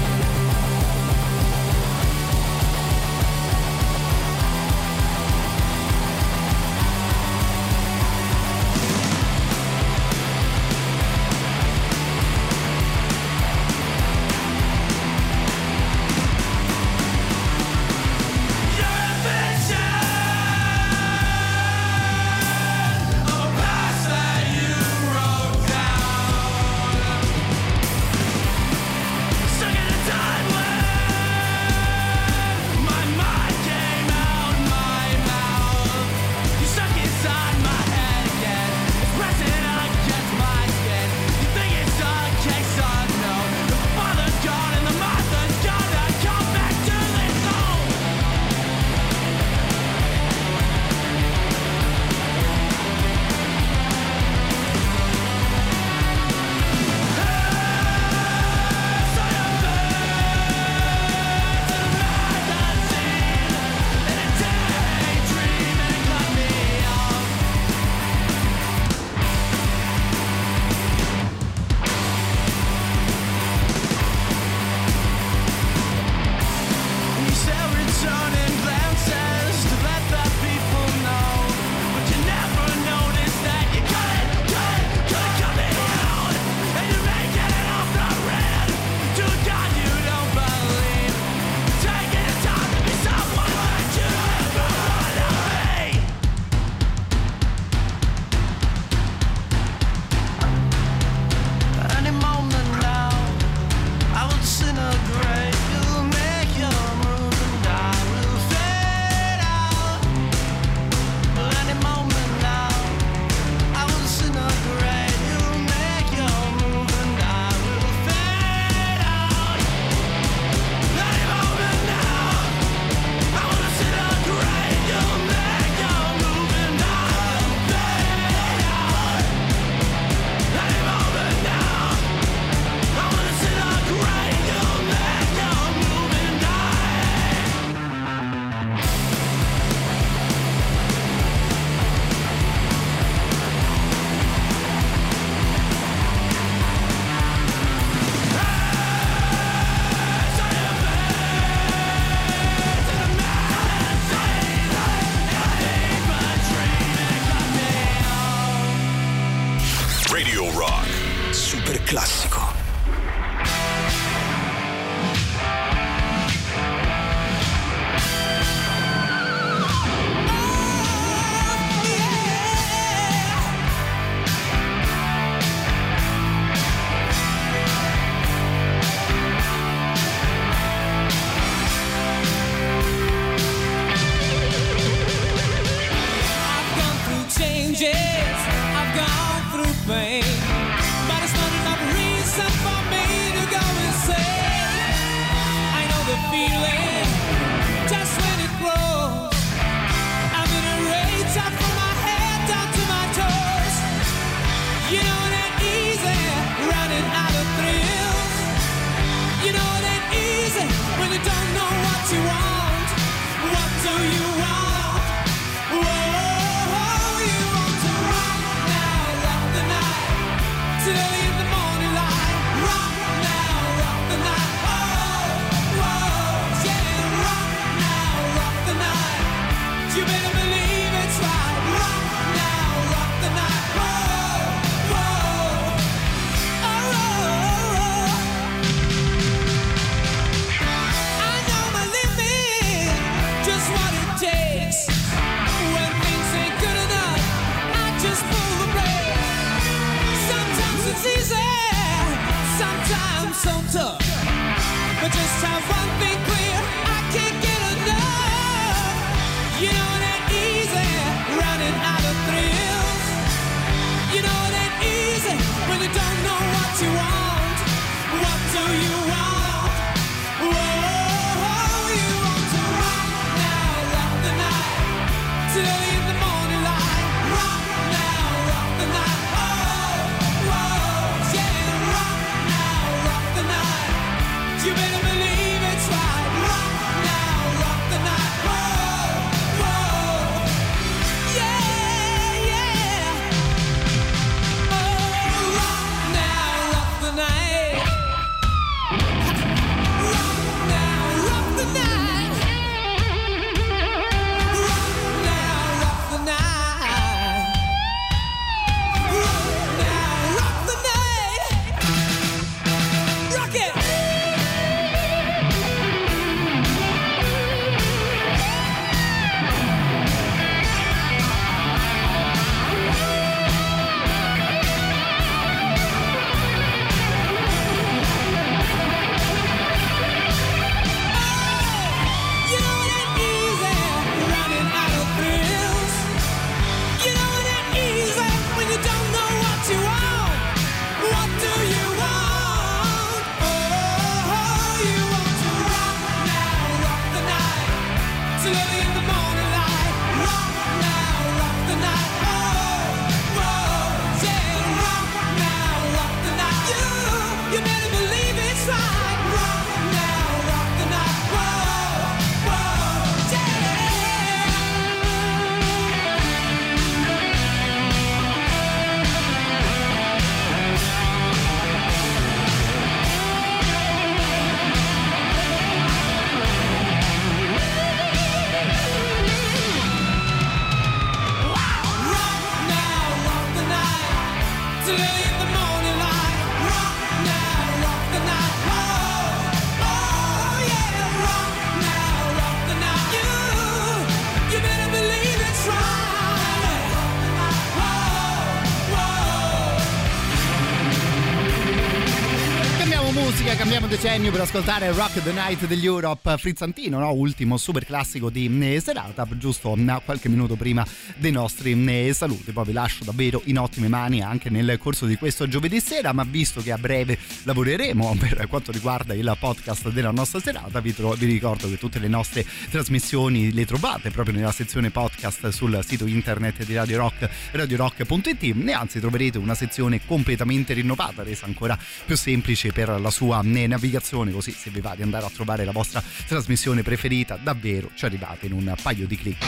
cambiamo 403.61 403.89
decennio 403.89 404.30
per 404.30 404.40
ascoltare 404.40 404.90
Rock 404.90 405.22
the 405.22 405.32
Night 405.32 405.66
degli 405.66 405.85
Europe 405.85 406.39
Frizzantino, 406.39 406.98
no? 406.98 407.13
ultimo 407.13 407.59
super 407.59 407.85
classico 407.85 408.30
di 408.30 408.48
mm, 408.48 408.63
eh, 408.63 408.80
serata, 408.80 409.29
giusto 409.37 409.77
mm, 409.77 409.97
qualche 410.03 410.30
minuto 410.30 410.56
prima 410.56 410.82
dei 411.16 411.30
nostri 411.30 411.74
mm, 411.74 411.89
eh, 411.90 412.13
saluti. 412.14 412.53
Poi 412.53 412.64
vi 412.64 412.72
lascio 412.72 413.05
davvero 413.05 413.43
in 413.45 413.59
ottime 413.59 413.89
mani 413.89 414.22
anche 414.22 414.48
nel 414.48 414.79
corso 414.79 415.05
di 415.05 415.16
questo 415.16 415.47
giovedì 415.47 415.79
sera, 415.79 416.14
ma 416.14 416.24
visto 416.24 416.63
che 416.63 416.72
a 416.72 416.79
breve 416.79 417.19
lavoreremo 417.43 418.16
per 418.19 418.47
quanto 418.48 418.72
riguarda 418.72 419.13
il 419.13 419.37
podcast 419.39 419.90
della 419.90 420.11
nostra 420.11 420.40
serata, 420.40 420.80
vi, 420.80 420.95
tro- 420.95 421.13
vi 421.13 421.27
ricordo 421.27 421.69
che 421.69 421.77
tutte 421.77 421.98
le 421.98 422.09
nostre 422.09 422.47
trasmissioni 422.71 423.53
le 423.53 423.66
trovate 423.66 424.11
proprio 424.11 424.35
nella 424.35 424.53
sezione 424.53 424.89
podcast 424.89 425.51
sul 425.51 425.79
sito 425.87 426.06
internet 426.06 426.64
di 426.64 426.74
Radio 426.74 426.97
Rock, 426.97 427.29
radiorock.it 427.51 428.43
e 428.43 428.72
anzi 428.72 429.01
troverete 429.01 429.37
una 429.37 429.55
sezione 429.55 430.01
completamente 430.06 430.72
rinnovata, 430.72 431.22
resa 431.22 431.45
ancora 431.45 431.79
più 432.06 432.16
semplice 432.16 432.72
per 432.72 432.98
la 432.98 433.11
sua 433.11 433.43
navigazione, 433.51 434.32
così 434.32 434.53
se 434.53 434.70
vi 434.70 434.80
va 434.80 434.95
di 434.95 435.03
andare 435.03 435.27
a 435.27 435.30
trovare 435.30 435.64
la 435.64 435.72
vostra 435.72 436.03
trasmissione 436.27 436.82
preferita, 436.82 437.37
davvero 437.37 437.90
ci 437.95 438.04
arrivate 438.04 438.46
in 438.46 438.53
un 438.53 438.74
paio 438.82 439.06
di 439.06 439.16
clic. 439.16 439.45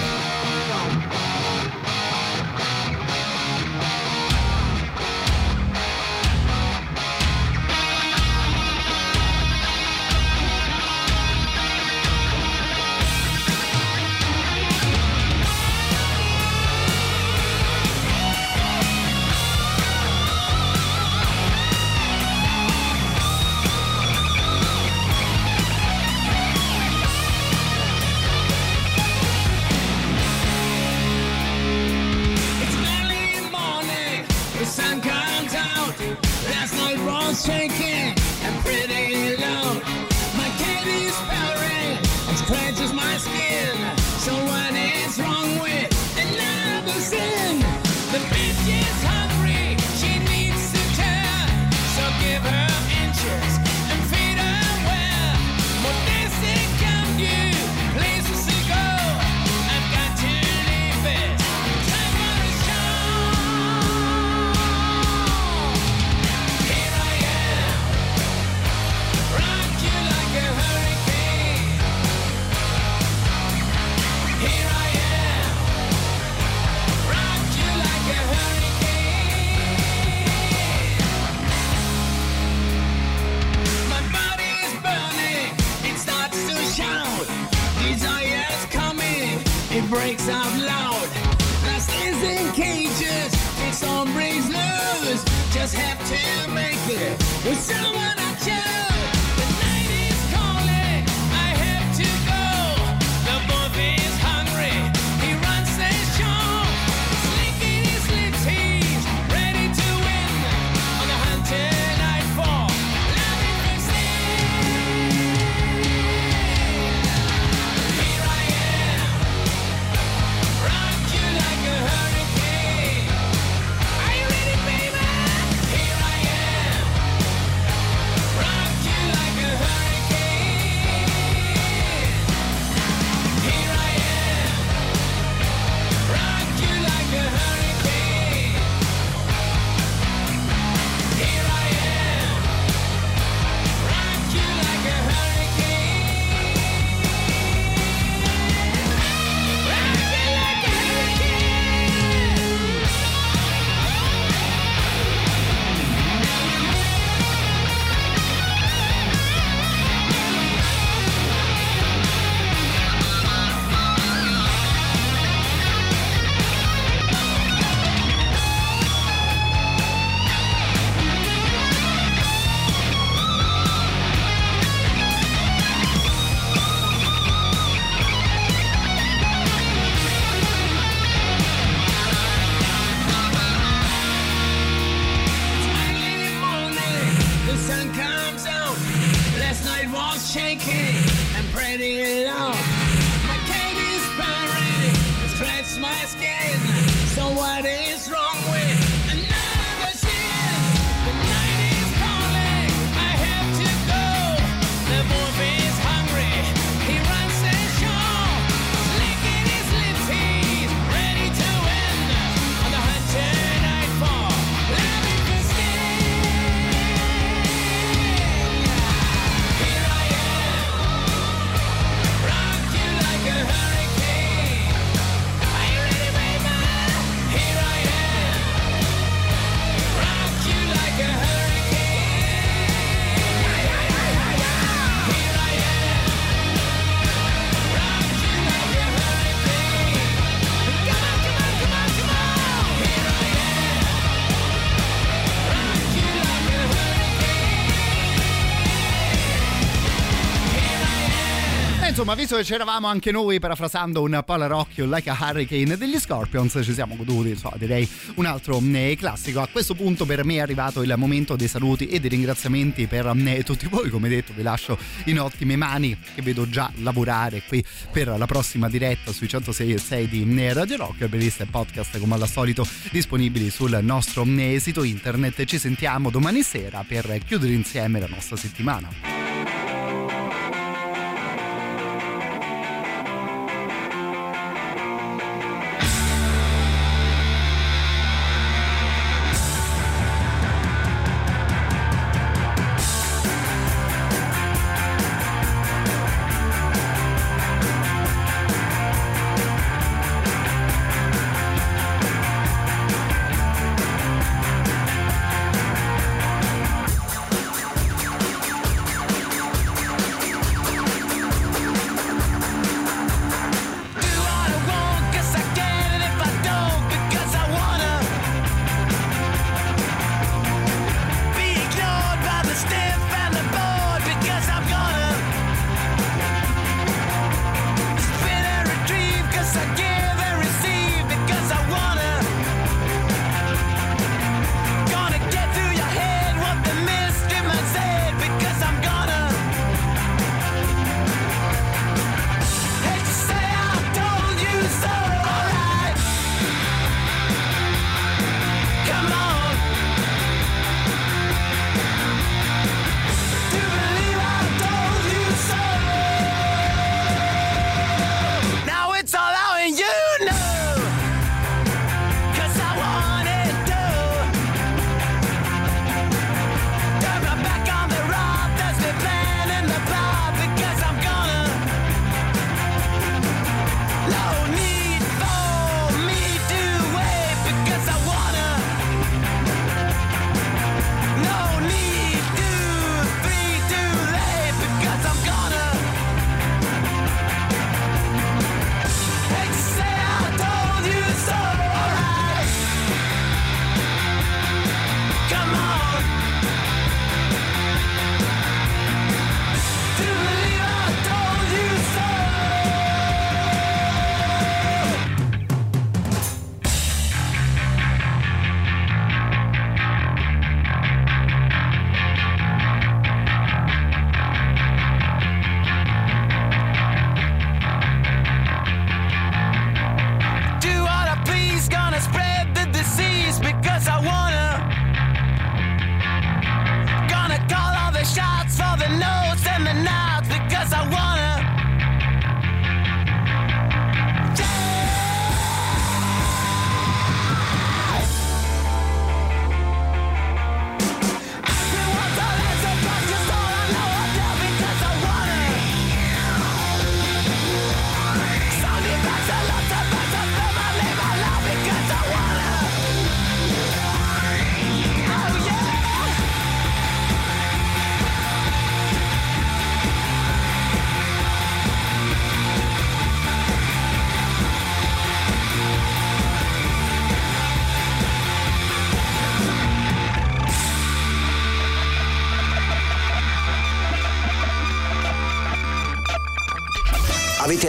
questo 252.32 252.50
c'eravamo 252.54 252.86
anche 252.86 253.12
noi 253.12 253.38
parafrasando 253.38 254.00
un 254.00 254.22
polarocchio 254.24 254.86
Like 254.86 255.10
a 255.10 255.18
Hurricane 255.20 255.76
degli 255.76 255.98
Scorpions 255.98 256.58
ci 256.62 256.72
siamo 256.72 256.96
goduti 256.96 257.36
so, 257.36 257.52
direi 257.56 257.86
un 258.14 258.24
altro 258.24 258.58
mm, 258.58 258.74
eh, 258.74 258.96
classico. 258.96 259.40
A 259.42 259.48
questo 259.52 259.74
punto 259.74 260.06
per 260.06 260.24
me 260.24 260.36
è 260.36 260.40
arrivato 260.40 260.80
il 260.80 260.94
momento 260.96 261.36
dei 261.36 261.46
saluti 261.46 261.88
e 261.88 262.00
dei 262.00 262.08
ringraziamenti 262.08 262.86
per 262.86 263.12
mm, 263.12 263.26
eh, 263.26 263.42
tutti 263.42 263.66
voi. 263.66 263.90
Come 263.90 264.08
detto 264.08 264.32
vi 264.34 264.42
lascio 264.42 264.78
in 265.06 265.20
ottime 265.20 265.56
mani 265.56 265.94
che 266.14 266.22
vedo 266.22 266.48
già 266.48 266.70
lavorare 266.76 267.42
qui 267.46 267.62
per 267.90 268.08
la 268.16 268.26
prossima 268.26 268.70
diretta 268.70 269.12
sui 269.12 269.28
106 269.28 270.08
di 270.08 270.24
mm, 270.24 270.38
eh, 270.38 270.52
Radio 270.54 270.76
Rock 270.78 271.08
playlist 271.08 271.42
e 271.42 271.46
podcast 271.46 271.98
come 271.98 272.14
al 272.14 272.26
solito 272.28 272.66
disponibili 272.90 273.50
sul 273.50 273.78
nostro 273.82 274.24
sito 274.56 274.84
internet. 274.84 275.44
Ci 275.44 275.58
sentiamo 275.58 276.08
domani 276.08 276.42
sera 276.42 276.82
per 276.86 277.18
chiudere 277.26 277.52
insieme 277.52 278.00
la 278.00 278.08
nostra 278.08 278.36
settimana. 278.36 279.21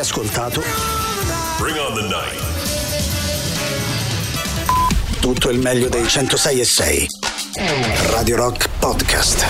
Ascoltato 0.04 0.62
Bring 1.58 1.78
on 1.78 1.94
the 1.96 2.02
night. 2.02 2.42
tutto 5.22 5.50
il 5.50 5.60
meglio 5.60 5.88
dei 5.88 6.06
106 6.06 6.60
e 6.60 6.66
6. 6.66 7.08
Radio 8.10 8.36
Rock 8.36 8.68
Podcast. 8.80 9.46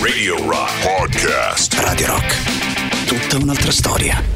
Radio 0.00 0.36
Rock 0.48 0.70
Podcast. 0.80 1.74
Radio 1.74 2.06
Rock. 2.06 3.04
Tutta 3.04 3.36
un'altra 3.36 3.70
storia. 3.70 4.27